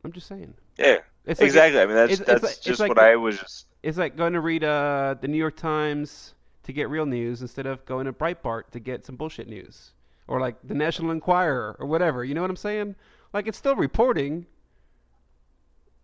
I'm 0.05 0.12
just 0.12 0.26
saying. 0.26 0.55
yeah, 0.78 0.99
It's 1.24 1.40
like- 1.40 1.46
exactly. 1.46 1.80
I 1.80 1.86
mean, 1.86 1.94
that's 1.94 2.12
it's- 2.12 2.20
it's 2.20 2.40
that's 2.42 2.56
it's 2.56 2.64
just 2.64 2.80
like 2.80 2.88
what 2.90 2.98
I 2.98 3.16
was 3.16 3.38
just 3.38 3.66
it's 3.82 3.98
like 3.98 4.16
going 4.16 4.32
to 4.34 4.40
read 4.40 4.64
uh, 4.64 5.14
the 5.20 5.28
New 5.28 5.38
York 5.38 5.56
Times 5.56 6.34
to 6.64 6.72
get 6.72 6.88
real 6.88 7.06
news 7.06 7.42
instead 7.42 7.66
of 7.66 7.84
going 7.84 8.06
to 8.06 8.12
Breitbart 8.12 8.70
to 8.70 8.80
get 8.80 9.04
some 9.04 9.16
bullshit 9.16 9.48
news, 9.48 9.92
or 10.28 10.40
like 10.40 10.56
the 10.64 10.74
National 10.74 11.10
Enquirer 11.10 11.76
or 11.78 11.86
whatever. 11.86 12.24
You 12.24 12.34
know 12.34 12.40
what 12.42 12.50
I'm 12.50 12.56
saying? 12.56 12.94
Like 13.32 13.46
it's 13.46 13.58
still 13.58 13.74
reporting, 13.76 14.46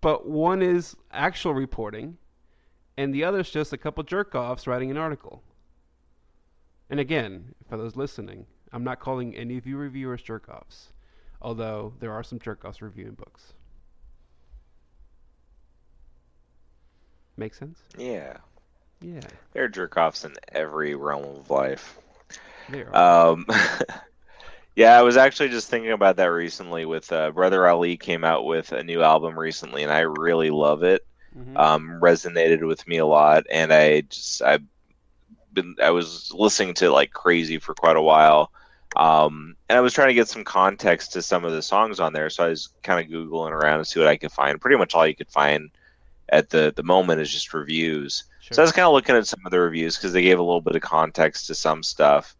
but 0.00 0.28
one 0.28 0.62
is 0.62 0.96
actual 1.12 1.54
reporting, 1.54 2.16
and 2.96 3.14
the 3.14 3.24
other 3.24 3.40
is 3.40 3.50
just 3.50 3.72
a 3.72 3.78
couple 3.78 4.02
jerk 4.04 4.34
offs 4.34 4.66
writing 4.66 4.90
an 4.90 4.96
article. 4.96 5.42
And 6.90 6.98
again, 7.00 7.54
for 7.68 7.76
those 7.76 7.96
listening, 7.96 8.46
I'm 8.72 8.82
not 8.84 8.98
calling 9.00 9.34
any 9.36 9.56
of 9.58 9.66
you 9.66 9.76
reviewers 9.76 10.22
jerk 10.22 10.48
offs, 10.48 10.92
although 11.42 11.92
there 12.00 12.12
are 12.12 12.22
some 12.22 12.38
jerk 12.38 12.64
offs 12.64 12.80
reviewing 12.82 13.14
books. 13.14 13.52
Make 17.38 17.54
sense? 17.54 17.78
Yeah. 17.96 18.36
Yeah. 19.00 19.20
There 19.52 19.62
are 19.62 19.68
jerk 19.68 19.96
offs 19.96 20.24
in 20.24 20.34
every 20.48 20.96
realm 20.96 21.24
of 21.24 21.48
life. 21.50 21.96
There 22.68 22.94
are. 22.94 23.30
Um, 23.30 23.46
yeah, 24.76 24.98
I 24.98 25.02
was 25.02 25.16
actually 25.16 25.50
just 25.50 25.70
thinking 25.70 25.92
about 25.92 26.16
that 26.16 26.26
recently. 26.26 26.84
With 26.84 27.10
uh, 27.12 27.30
Brother 27.30 27.66
Ali 27.68 27.96
came 27.96 28.24
out 28.24 28.44
with 28.44 28.72
a 28.72 28.82
new 28.82 29.02
album 29.02 29.38
recently, 29.38 29.84
and 29.84 29.92
I 29.92 30.00
really 30.00 30.50
love 30.50 30.82
it. 30.82 31.06
Mhm. 31.36 31.56
Um, 31.56 31.98
resonated 32.02 32.66
with 32.66 32.86
me 32.88 32.98
a 32.98 33.06
lot, 33.06 33.44
and 33.50 33.72
I 33.72 34.00
just 34.00 34.42
I've 34.42 34.64
been 35.52 35.76
I 35.80 35.90
was 35.90 36.32
listening 36.34 36.74
to 36.74 36.86
it 36.86 36.90
like 36.90 37.12
crazy 37.12 37.58
for 37.58 37.74
quite 37.74 37.96
a 37.96 38.02
while. 38.02 38.50
Um, 38.96 39.54
and 39.68 39.78
I 39.78 39.80
was 39.80 39.92
trying 39.92 40.08
to 40.08 40.14
get 40.14 40.28
some 40.28 40.42
context 40.42 41.12
to 41.12 41.22
some 41.22 41.44
of 41.44 41.52
the 41.52 41.62
songs 41.62 42.00
on 42.00 42.12
there, 42.12 42.30
so 42.30 42.44
I 42.44 42.48
was 42.48 42.70
kind 42.82 42.98
of 42.98 43.12
googling 43.12 43.52
around 43.52 43.78
to 43.78 43.84
see 43.84 44.00
what 44.00 44.08
I 44.08 44.16
could 44.16 44.32
find. 44.32 44.60
Pretty 44.60 44.78
much 44.78 44.94
all 44.94 45.06
you 45.06 45.14
could 45.14 45.30
find 45.30 45.70
at 46.30 46.50
the 46.50 46.72
the 46.76 46.82
moment 46.82 47.20
is 47.20 47.30
just 47.30 47.54
reviews. 47.54 48.24
sure. 48.40 48.54
So 48.54 48.62
I 48.62 48.64
was 48.64 48.72
kind 48.72 48.86
of 48.86 48.92
looking 48.92 49.16
at 49.16 49.26
some 49.26 49.40
of 49.44 49.50
the 49.50 49.60
reviews 49.60 49.96
because 49.96 50.12
they 50.12 50.22
gave 50.22 50.38
a 50.38 50.42
little 50.42 50.60
bit 50.60 50.76
of 50.76 50.82
context 50.82 51.46
to 51.46 51.54
some 51.54 51.82
stuff, 51.82 52.36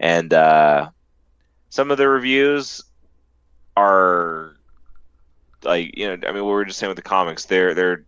and 0.00 0.32
uh, 0.32 0.90
some 1.70 1.90
of 1.90 1.98
the 1.98 2.08
reviews 2.08 2.82
are 3.76 4.56
like 5.62 5.96
you 5.96 6.06
know 6.06 6.28
I 6.28 6.32
mean 6.32 6.44
we 6.44 6.50
were 6.50 6.64
just 6.64 6.78
saying 6.78 6.88
with 6.88 6.96
the 6.96 7.02
comics 7.02 7.44
they're 7.44 7.74
they're 7.74 8.04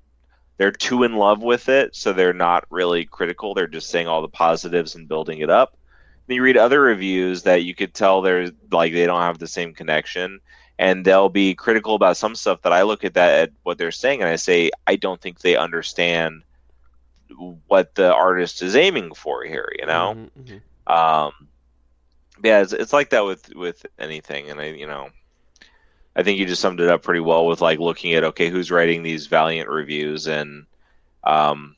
they're 0.57 0.73
too 0.73 1.03
in 1.03 1.17
love 1.17 1.43
with 1.43 1.69
it 1.69 1.95
so 1.95 2.13
they're 2.13 2.33
not 2.33 2.65
really 2.71 3.05
critical 3.05 3.55
they're 3.55 3.67
just 3.67 3.91
saying 3.91 4.07
all 4.09 4.23
the 4.23 4.29
positives 4.29 4.95
and 4.95 5.09
building 5.09 5.41
it 5.41 5.51
up. 5.51 5.77
Then 6.27 6.37
you 6.37 6.43
read 6.43 6.57
other 6.57 6.81
reviews 6.81 7.43
that 7.45 7.65
you 7.65 7.75
could 7.75 7.95
tell 7.95 8.23
they're 8.23 8.51
like 8.71 8.93
they 8.93 9.07
don't 9.07 9.21
have 9.21 9.39
the 9.39 9.47
same 9.47 9.75
connection 9.75 10.41
and 10.79 11.05
they'll 11.05 11.29
be 11.29 11.55
critical 11.55 11.95
about 11.95 12.17
some 12.17 12.35
stuff 12.35 12.63
that 12.63 12.73
I 12.73 12.83
look 12.83 13.05
at 13.05 13.15
that 13.15 13.41
at 13.41 13.53
what 13.63 13.79
they're 13.79 13.91
saying 13.91 14.21
and 14.21 14.29
I 14.29 14.37
say 14.37 14.71
I 14.87 14.97
don't 14.97 15.21
think 15.21 15.41
they 15.41 15.57
understand 15.57 16.43
what 17.67 17.95
the 17.95 18.13
artist 18.13 18.63
is 18.63 18.77
aiming 18.77 19.15
for 19.15 19.45
here, 19.45 19.71
you 19.79 19.87
know. 19.87 20.17
Mhm, 20.17 20.63
mhm. 20.87 20.93
Um, 20.93 21.33
yeah, 22.43 22.61
it's, 22.63 22.73
it's 22.73 22.93
like 22.93 23.11
that 23.11 23.25
with 23.25 23.55
with 23.55 23.85
anything, 23.99 24.51
and 24.51 24.61
I, 24.61 24.67
you 24.67 24.87
know, 24.87 25.11
I 26.17 26.23
think 26.23 26.39
you 26.39 26.47
just 26.47 26.63
summed 26.63 26.81
it 26.81 26.89
up 26.89 27.03
pretty 27.03 27.21
well 27.21 27.47
with 27.47 27.61
like 27.61 27.79
looking 27.79 28.15
at 28.15 28.25
okay, 28.25 28.49
who's 28.49 28.71
writing 28.71 29.03
these 29.03 29.27
Valiant 29.27 29.69
reviews, 29.69 30.27
and 30.27 30.67
um, 31.25 31.77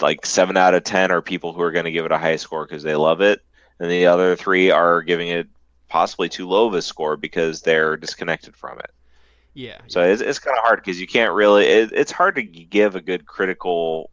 like 0.00 0.26
seven 0.26 0.56
out 0.56 0.74
of 0.74 0.84
ten 0.84 1.10
are 1.10 1.22
people 1.22 1.52
who 1.52 1.62
are 1.62 1.72
going 1.72 1.84
to 1.84 1.92
give 1.92 2.04
it 2.06 2.12
a 2.12 2.18
high 2.18 2.36
score 2.36 2.66
because 2.66 2.82
they 2.82 2.96
love 2.96 3.20
it, 3.20 3.40
and 3.80 3.90
the 3.90 4.06
other 4.06 4.36
three 4.36 4.70
are 4.70 5.02
giving 5.02 5.28
it 5.28 5.48
possibly 5.88 6.28
too 6.28 6.48
low 6.48 6.66
of 6.66 6.74
a 6.74 6.82
score 6.82 7.16
because 7.16 7.62
they're 7.62 7.96
disconnected 7.96 8.56
from 8.56 8.78
it. 8.78 8.90
Yeah. 9.54 9.78
So 9.88 10.02
it's, 10.02 10.22
it's 10.22 10.38
kind 10.38 10.56
of 10.56 10.62
hard 10.64 10.80
because 10.80 11.00
you 11.00 11.06
can't 11.06 11.34
really. 11.34 11.66
It, 11.66 11.92
it's 11.92 12.12
hard 12.12 12.36
to 12.36 12.42
give 12.42 12.94
a 12.94 13.00
good 13.00 13.26
critical 13.26 14.10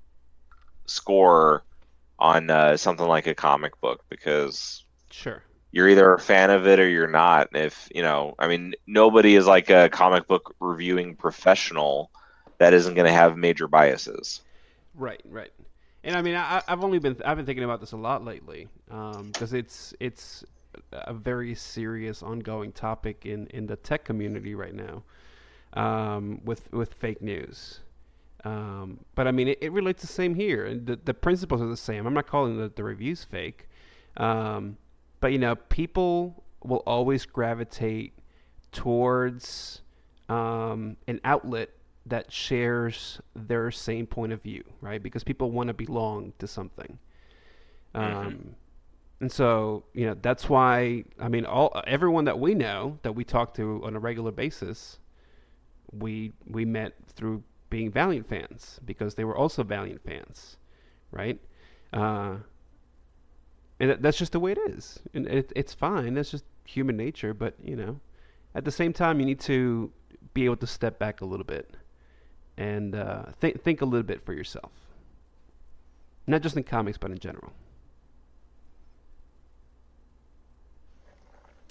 score 0.87 1.63
on 2.19 2.49
uh, 2.49 2.77
something 2.77 3.07
like 3.07 3.27
a 3.27 3.35
comic 3.35 3.79
book 3.81 4.03
because 4.09 4.83
Sure. 5.11 5.43
you're 5.71 5.89
either 5.89 6.13
a 6.13 6.19
fan 6.19 6.49
of 6.49 6.67
it 6.67 6.79
or 6.79 6.87
you're 6.87 7.07
not. 7.07 7.49
If 7.53 7.87
you 7.93 8.01
know, 8.01 8.35
I 8.39 8.47
mean, 8.47 8.73
nobody 8.87 9.35
is 9.35 9.45
like 9.47 9.69
a 9.69 9.89
comic 9.89 10.27
book 10.27 10.55
reviewing 10.59 11.15
professional 11.15 12.11
that 12.57 12.73
isn't 12.73 12.95
going 12.95 13.07
to 13.07 13.13
have 13.13 13.37
major 13.37 13.67
biases. 13.67 14.41
Right, 14.95 15.21
right. 15.25 15.51
And 16.03 16.15
I 16.15 16.21
mean, 16.21 16.35
I, 16.35 16.61
I've 16.67 16.83
only 16.83 16.99
been 16.99 17.17
I've 17.25 17.37
been 17.37 17.45
thinking 17.45 17.63
about 17.63 17.79
this 17.79 17.91
a 17.91 17.97
lot 17.97 18.23
lately 18.23 18.67
because 18.87 19.53
it's 19.53 19.93
it's 19.99 20.43
a 20.91 21.13
very 21.13 21.55
serious, 21.55 22.23
ongoing 22.23 22.71
topic 22.71 23.25
in, 23.25 23.47
in 23.47 23.67
the 23.67 23.75
tech 23.77 24.05
community 24.05 24.55
right 24.55 24.73
now 24.73 25.03
um, 25.73 26.41
with 26.45 26.71
with 26.71 26.93
fake 26.93 27.21
news. 27.21 27.79
Um, 28.43 28.99
but 29.15 29.27
I 29.27 29.31
mean, 29.31 29.47
it, 29.49 29.57
it 29.61 29.71
relates 29.71 30.01
the 30.01 30.07
same 30.07 30.35
here, 30.35 30.65
and 30.65 30.85
the 30.85 30.99
the 31.03 31.13
principles 31.13 31.61
are 31.61 31.67
the 31.67 31.77
same. 31.77 32.05
I'm 32.05 32.13
not 32.13 32.27
calling 32.27 32.57
the, 32.57 32.71
the 32.75 32.83
reviews 32.83 33.23
fake, 33.23 33.67
um, 34.17 34.77
but 35.19 35.31
you 35.31 35.39
know, 35.39 35.55
people 35.55 36.43
will 36.63 36.83
always 36.85 37.25
gravitate 37.25 38.13
towards 38.71 39.81
um, 40.29 40.97
an 41.07 41.19
outlet 41.23 41.69
that 42.07 42.31
shares 42.31 43.19
their 43.35 43.71
same 43.71 44.05
point 44.05 44.31
of 44.31 44.41
view, 44.41 44.63
right? 44.81 45.01
Because 45.01 45.23
people 45.23 45.51
want 45.51 45.67
to 45.67 45.73
belong 45.73 46.33
to 46.39 46.47
something. 46.47 46.97
Um, 47.95 48.03
Mhm. 48.03 48.53
And 49.21 49.31
so, 49.31 49.85
you 49.93 50.05
know, 50.07 50.15
that's 50.21 50.49
why 50.49 51.05
I 51.19 51.29
mean, 51.29 51.45
all 51.45 51.81
everyone 51.87 52.25
that 52.25 52.39
we 52.39 52.53
know 52.53 52.99
that 53.03 53.13
we 53.13 53.23
talk 53.23 53.53
to 53.55 53.81
on 53.83 53.95
a 53.95 53.99
regular 53.99 54.31
basis, 54.31 54.99
we 55.91 56.33
we 56.47 56.65
met 56.65 56.93
through 57.15 57.43
being 57.69 57.91
Valiant 57.91 58.27
fans 58.27 58.79
because 58.85 59.15
they 59.15 59.23
were 59.23 59.35
also 59.35 59.63
Valiant 59.63 60.01
fans, 60.05 60.57
right? 61.11 61.39
Uh, 61.93 62.35
and 63.79 63.89
that, 63.89 64.01
that's 64.01 64.17
just 64.17 64.31
the 64.31 64.39
way 64.39 64.51
it 64.51 64.59
is, 64.69 64.99
and 65.13 65.27
it, 65.27 65.51
it's 65.55 65.73
fine. 65.73 66.13
That's 66.13 66.31
just 66.31 66.45
human 66.65 66.97
nature. 66.97 67.33
But 67.33 67.55
you 67.63 67.75
know, 67.75 67.99
at 68.53 68.65
the 68.65 68.71
same 68.71 68.93
time, 68.93 69.19
you 69.19 69.25
need 69.25 69.39
to 69.41 69.91
be 70.33 70.45
able 70.45 70.57
to 70.57 70.67
step 70.67 70.99
back 70.99 71.21
a 71.21 71.25
little 71.25 71.45
bit 71.45 71.75
and 72.57 72.95
uh, 72.95 73.23
think 73.39 73.61
think 73.61 73.81
a 73.81 73.85
little 73.85 74.05
bit 74.05 74.25
for 74.25 74.33
yourself, 74.33 74.71
not 76.27 76.41
just 76.41 76.57
in 76.57 76.63
comics, 76.63 76.97
but 76.97 77.11
in 77.11 77.19
general. 77.19 77.53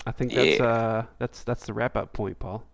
I 0.07 0.13
think 0.13 0.33
that's 0.35 0.59
Yeah. 0.59 0.65
uh 0.67 1.05
that's 1.19 1.43
that's 1.45 1.67
the 1.67 1.73
wrap 1.73 1.97
up 1.97 2.13
point, 2.13 2.39
Paul. 2.39 2.65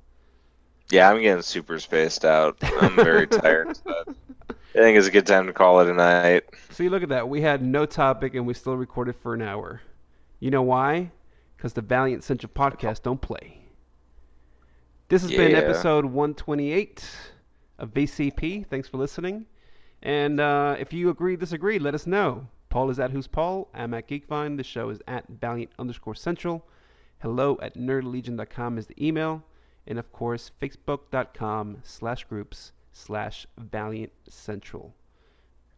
Yeah, 0.91 1.09
I'm 1.11 1.21
getting 1.23 1.43
super 1.43 1.79
spaced 1.79 2.25
out. 2.25 2.57
I'm 2.63 2.97
very 2.97 3.27
tired. 3.29 3.79
I 3.87 4.79
think 4.79 4.99
it's 4.99 5.07
a 5.07 5.11
good 5.13 5.27
time 5.27 5.47
to 5.47 5.53
call 5.53 5.81
it 5.81 5.89
a 5.89 5.95
night. 5.95 6.45
So 6.71 6.83
you 6.83 6.91
look 6.91 7.03
at 7.05 7.09
that. 7.11 7.29
We 7.29 7.41
had 7.41 7.63
no 7.63 7.87
topic 7.87 8.35
and 8.35 8.47
we 8.47 8.55
still 8.55 8.77
recorded 8.77 9.15
for 9.23 9.35
an 9.35 9.43
hour. 9.43 9.81
You 10.41 10.51
know 10.51 10.63
why? 10.63 11.11
Because 11.57 11.73
the 11.75 11.81
Valiant 11.83 12.25
Central 12.25 12.51
podcast 12.53 13.03
don't 13.03 13.21
play. 13.21 13.59
This 15.09 15.23
has 15.23 15.31
been 15.31 15.55
episode 15.55 16.05
128 16.05 17.05
of 17.79 17.93
VCP. 17.93 18.67
Thanks 18.67 18.89
for 18.89 18.97
listening. 18.99 19.47
And 20.03 20.41
uh, 20.41 20.77
if 20.79 20.93
you 20.93 21.11
agree, 21.11 21.37
disagree, 21.37 21.79
let 21.79 21.95
us 21.95 22.07
know. 22.07 22.47
Paul 22.69 22.91
is 22.91 22.99
at 23.01 23.11
Who's 23.11 23.27
Paul. 23.27 23.69
I'm 23.75 23.93
at 23.95 24.09
Geekvine. 24.09 24.57
The 24.57 24.63
show 24.65 24.89
is 24.91 25.01
at 25.09 25.25
Valiant 25.29 25.71
underscore 25.79 26.15
Central. 26.15 26.65
Hello 27.21 27.59
at 27.61 27.77
nerdlegion.com 27.77 28.79
is 28.79 28.87
the 28.87 29.07
email. 29.07 29.45
And 29.87 29.99
of 29.99 30.11
course, 30.11 30.51
facebook.com 30.61 31.79
slash 31.83 32.25
groups 32.25 32.73
slash 32.93 33.47
Valiant 33.59 34.13
Central. 34.29 34.95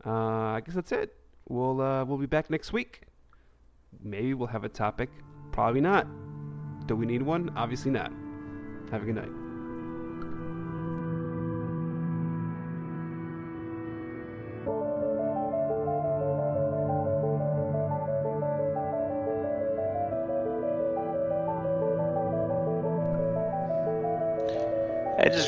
Uh, 0.06 0.10
I 0.10 0.62
guess 0.64 0.74
that's 0.76 0.92
it. 0.92 1.16
We'll 1.48 1.80
uh, 1.80 2.04
we'll 2.04 2.18
be 2.18 2.26
back 2.26 2.48
next 2.48 2.72
week. 2.72 3.02
Maybe 4.02 4.34
we'll 4.34 4.48
have 4.48 4.64
a 4.64 4.68
topic. 4.68 5.10
Probably 5.50 5.80
not. 5.80 6.06
Do 6.86 6.94
we 6.94 7.06
need 7.06 7.22
one? 7.22 7.52
Obviously 7.56 7.90
not. 7.90 8.12
Have 8.90 9.02
a 9.02 9.06
good 9.06 9.16
night. 9.16 9.41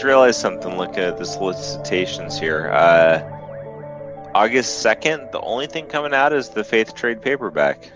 Realized 0.04 0.40
something. 0.40 0.76
Look 0.76 0.98
at 0.98 1.18
the 1.18 1.24
solicitations 1.24 2.38
here. 2.38 2.70
Uh, 2.70 3.22
August 4.34 4.80
second. 4.80 5.28
The 5.32 5.40
only 5.40 5.66
thing 5.66 5.86
coming 5.86 6.14
out 6.14 6.32
is 6.32 6.50
the 6.50 6.64
Faith 6.64 6.94
Trade 6.94 7.22
paperback. 7.22 7.90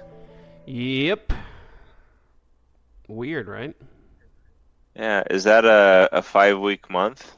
Yep. 0.67 1.33
Weird, 3.09 3.49
right? 3.49 3.75
Yeah, 4.95 5.23
is 5.31 5.45
that 5.45 5.65
a, 5.65 6.09
a 6.13 6.23
five 6.23 6.59
week 6.59 6.91
month? 6.91 7.35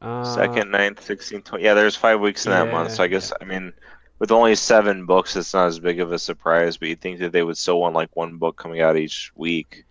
Uh, 0.00 0.22
Second, 0.22 0.70
ninth, 0.70 1.02
sixteenth, 1.02 1.44
twenty. 1.44 1.64
Yeah, 1.64 1.74
there's 1.74 1.96
five 1.96 2.20
weeks 2.20 2.44
in 2.46 2.50
that 2.50 2.70
month. 2.70 2.92
So 2.92 3.02
I 3.02 3.08
guess 3.08 3.32
I 3.40 3.44
mean, 3.44 3.72
with 4.18 4.30
only 4.30 4.54
seven 4.54 5.06
books, 5.06 5.34
it's 5.36 5.54
not 5.54 5.66
as 5.66 5.80
big 5.80 6.00
of 6.00 6.12
a 6.12 6.18
surprise. 6.18 6.76
But 6.76 6.88
you'd 6.88 7.00
think 7.00 7.18
that 7.20 7.32
they 7.32 7.42
would 7.42 7.56
still 7.56 7.80
want 7.80 7.94
like 7.94 8.14
one 8.14 8.36
book 8.36 8.56
coming 8.56 8.80
out 8.80 8.96
each 8.96 9.32
week. 9.34 9.84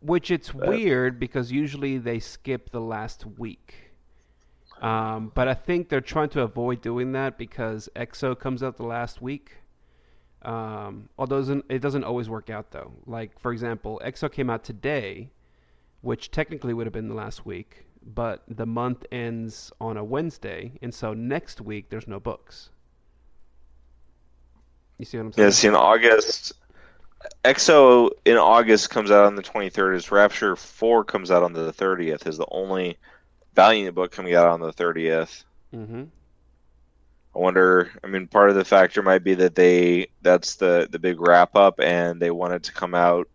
Which 0.00 0.30
it's 0.30 0.52
But- 0.52 0.68
weird 0.68 1.18
because 1.18 1.50
usually 1.50 1.98
they 1.98 2.20
skip 2.20 2.70
the 2.70 2.80
last 2.80 3.26
week. 3.26 3.92
Um, 4.80 5.32
but 5.34 5.48
I 5.48 5.54
think 5.54 5.88
they're 5.88 6.00
trying 6.00 6.28
to 6.30 6.42
avoid 6.42 6.80
doing 6.82 7.12
that 7.12 7.36
because 7.36 7.88
X-O 7.96 8.36
comes 8.36 8.62
out 8.62 8.76
the 8.76 8.84
last 8.84 9.20
week. 9.20 9.56
Um, 10.42 11.08
although 11.18 11.38
it 11.38 11.40
doesn't, 11.40 11.64
it 11.68 11.78
doesn't 11.80 12.04
always 12.04 12.28
work 12.28 12.48
out 12.48 12.70
though. 12.70 12.92
Like 13.06 13.38
for 13.40 13.52
example, 13.52 14.00
X-O 14.04 14.28
came 14.28 14.48
out 14.48 14.62
today, 14.62 15.30
which 16.02 16.30
technically 16.30 16.74
would 16.74 16.86
have 16.86 16.92
been 16.92 17.08
the 17.08 17.14
last 17.14 17.44
week, 17.44 17.86
but 18.04 18.44
the 18.46 18.66
month 18.66 19.04
ends 19.10 19.72
on 19.80 19.96
a 19.96 20.04
Wednesday, 20.04 20.78
and 20.80 20.94
so 20.94 21.12
next 21.12 21.60
week 21.60 21.88
there's 21.90 22.06
no 22.06 22.20
books. 22.20 22.70
You 24.98 25.04
see 25.04 25.18
what 25.18 25.26
I'm 25.26 25.32
saying? 25.32 25.46
Yes, 25.48 25.64
in 25.64 25.74
August, 25.74 26.52
X-O 27.44 28.10
in 28.24 28.36
August 28.36 28.90
comes 28.90 29.10
out 29.10 29.24
on 29.24 29.34
the 29.34 29.42
23rd. 29.42 29.96
Is 29.96 30.10
Rapture 30.10 30.56
4 30.56 31.04
comes 31.04 31.30
out 31.30 31.42
on 31.42 31.52
the 31.52 31.72
30th. 31.72 32.26
Is 32.26 32.38
the 32.38 32.46
only 32.50 32.96
Valiant 33.54 33.94
book 33.94 34.12
coming 34.12 34.34
out 34.34 34.46
on 34.46 34.60
the 34.60 34.72
30th. 34.72 35.42
Mm-hmm. 35.74 36.04
I 37.34 37.38
wonder. 37.38 37.90
I 38.02 38.06
mean, 38.06 38.26
part 38.26 38.50
of 38.50 38.56
the 38.56 38.64
factor 38.64 39.02
might 39.02 39.24
be 39.24 39.34
that 39.34 39.54
they 39.54 40.08
that's 40.22 40.56
the 40.56 40.88
the 40.90 40.98
big 40.98 41.20
wrap 41.20 41.54
up, 41.56 41.80
and 41.80 42.20
they 42.20 42.30
wanted 42.30 42.62
to 42.64 42.72
come 42.72 42.94
out 42.94 43.28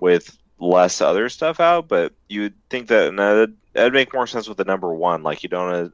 with 0.00 0.36
less 0.58 1.00
other 1.00 1.28
stuff 1.28 1.60
out. 1.60 1.88
But 1.88 2.12
you'd 2.28 2.54
think 2.68 2.88
that 2.88 3.12
no, 3.14 3.36
that'd, 3.36 3.56
that'd 3.72 3.92
make 3.92 4.12
more 4.12 4.26
sense 4.26 4.48
with 4.48 4.58
the 4.58 4.64
number 4.64 4.92
one. 4.92 5.22
Like 5.22 5.42
you 5.42 5.48
don't. 5.48 5.72
Uh, 5.72 5.88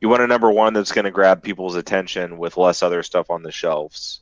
you 0.00 0.08
want 0.08 0.22
a 0.22 0.26
number 0.26 0.50
one 0.50 0.74
that's 0.74 0.92
going 0.92 1.06
to 1.06 1.10
grab 1.10 1.42
people's 1.42 1.74
attention 1.74 2.36
with 2.36 2.56
less 2.56 2.82
other 2.82 3.02
stuff 3.02 3.30
on 3.30 3.42
the 3.42 3.52
shelves. 3.52 4.20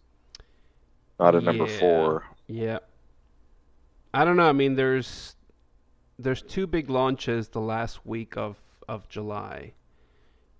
Not 1.18 1.34
a 1.34 1.40
number 1.40 1.66
Yeah. 1.66 1.78
four. 1.78 2.24
Yeah. 2.46 2.78
I 4.12 4.24
don't 4.24 4.36
know. 4.36 4.48
I 4.48 4.52
mean, 4.52 4.74
there's 4.76 5.36
there's 6.18 6.42
two 6.42 6.66
big 6.66 6.88
launches 6.90 7.48
the 7.48 7.60
last 7.60 8.06
week 8.06 8.36
of 8.36 8.56
of 8.88 9.08
July, 9.08 9.72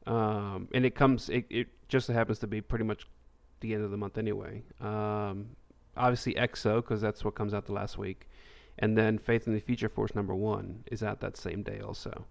um, 0.07 0.69
and 0.75 0.85
it 0.85 0.95
comes. 0.95 1.29
It, 1.29 1.47
it 1.51 1.69
just 1.89 2.09
happens 2.09 2.39
to 2.41 2.47
be 2.47 2.61
pretty 2.61 2.85
much 2.85 3.07
the 3.61 3.75
end 3.75 3.85
of 3.85 3.91
the 3.91 3.97
month 3.97 4.19
anyway. 4.19 4.63
Um, 4.81 5.51
obviously, 5.97 6.37
X-O 6.37 6.81
because 6.81 7.01
that's 7.01 7.25
what 7.25 7.35
comes 7.35 7.55
out 7.55 7.67
the 7.67 7.73
last 7.73 7.97
week, 7.99 8.29
and 8.79 8.97
then 8.99 9.19
Faith 9.19 9.47
in 9.47 9.55
the 9.55 9.61
Future 9.61 9.89
Force 9.89 10.15
number 10.15 10.35
one 10.35 10.83
is 10.91 11.03
out 11.03 11.21
that 11.21 11.37
same 11.37 11.63
day 11.63 11.81
also. 11.81 12.25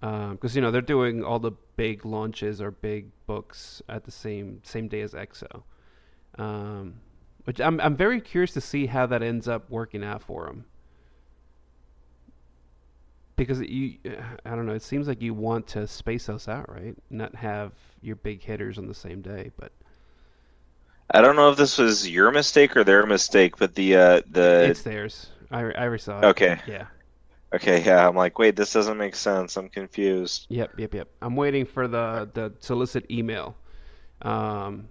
Because 0.00 0.54
you 0.54 0.60
know 0.62 0.70
they're 0.70 0.82
doing 0.82 1.24
all 1.24 1.38
the 1.38 1.52
big 1.76 2.04
launches 2.04 2.60
or 2.60 2.70
big 2.70 3.10
books 3.26 3.82
at 3.88 4.04
the 4.04 4.10
same 4.12 4.60
same 4.62 4.86
day 4.86 5.00
as 5.00 5.14
X-O. 5.14 5.64
Um, 6.36 7.00
which 7.44 7.60
I'm 7.60 7.80
I'm 7.80 7.96
very 7.96 8.20
curious 8.20 8.52
to 8.52 8.60
see 8.60 8.86
how 8.86 9.06
that 9.06 9.22
ends 9.22 9.48
up 9.48 9.68
working 9.70 10.02
out 10.04 10.22
for 10.22 10.46
him. 10.48 10.64
Because 13.36 13.60
you, 13.60 13.96
I 14.46 14.50
don't 14.50 14.64
know. 14.64 14.74
It 14.74 14.82
seems 14.82 15.08
like 15.08 15.20
you 15.20 15.34
want 15.34 15.66
to 15.68 15.88
space 15.88 16.26
those 16.26 16.46
out, 16.46 16.70
right? 16.72 16.94
Not 17.10 17.34
have 17.34 17.72
your 18.00 18.14
big 18.16 18.40
hitters 18.42 18.78
on 18.78 18.86
the 18.86 18.94
same 18.94 19.22
day. 19.22 19.50
But 19.58 19.72
I 21.10 21.20
don't 21.20 21.34
know 21.34 21.50
if 21.50 21.56
this 21.56 21.76
was 21.76 22.08
your 22.08 22.30
mistake 22.30 22.76
or 22.76 22.84
their 22.84 23.04
mistake, 23.06 23.56
but 23.58 23.74
the 23.74 23.96
uh, 23.96 24.22
the 24.30 24.66
it's 24.70 24.82
theirs. 24.82 25.30
I 25.50 25.72
I 25.76 25.96
saw 25.96 26.20
it. 26.20 26.24
okay, 26.26 26.60
Yeah. 26.66 26.86
okay, 27.52 27.82
yeah. 27.84 28.08
I'm 28.08 28.14
like, 28.14 28.38
wait, 28.38 28.54
this 28.54 28.72
doesn't 28.72 28.96
make 28.96 29.16
sense. 29.16 29.56
I'm 29.56 29.68
confused. 29.68 30.46
Yep. 30.48 30.78
Yep. 30.78 30.94
Yep. 30.94 31.08
I'm 31.20 31.34
waiting 31.36 31.66
for 31.66 31.88
the 31.88 32.30
the 32.34 32.52
solicit 32.60 33.10
email. 33.10 33.56
Um, 34.22 34.88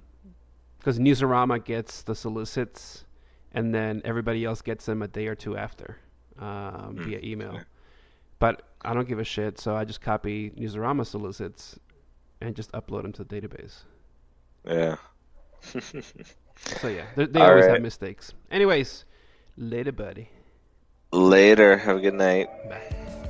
because 0.84 1.00
Newsarama 1.00 1.64
gets 1.64 2.02
the 2.04 2.14
solicits, 2.14 3.06
and 3.54 3.74
then 3.74 4.02
everybody 4.04 4.44
else 4.44 4.62
gets 4.62 4.86
them 4.86 5.02
a 5.02 5.08
day 5.08 5.28
or 5.28 5.36
two 5.36 5.56
after, 5.56 5.96
um, 6.40 6.98
Hmm, 6.98 7.04
via 7.06 7.20
email. 7.24 7.62
But 8.40 8.64
I 8.82 8.94
don't 8.94 9.08
give 9.08 9.20
a 9.20 9.24
shit, 9.24 9.62
so 9.62 9.78
I 9.78 9.86
just 9.86 10.02
copy 10.02 10.50
Newsarama 10.52 11.06
solicits 11.06 11.80
and 12.42 12.54
just 12.54 12.70
upload 12.74 13.04
them 13.04 13.14
to 13.14 13.24
the 13.24 13.42
database. 13.42 13.84
Yeah. 14.66 14.98
So 16.56 16.88
yeah, 16.88 17.06
they, 17.16 17.26
they 17.26 17.42
always 17.42 17.66
right. 17.66 17.74
have 17.74 17.82
mistakes. 17.82 18.32
Anyways, 18.52 19.06
later, 19.58 19.92
buddy. 19.92 20.30
Later. 21.12 21.78
Have 21.78 21.98
a 21.98 22.00
good 22.00 22.14
night. 22.14 22.48
Bye. 22.70 23.23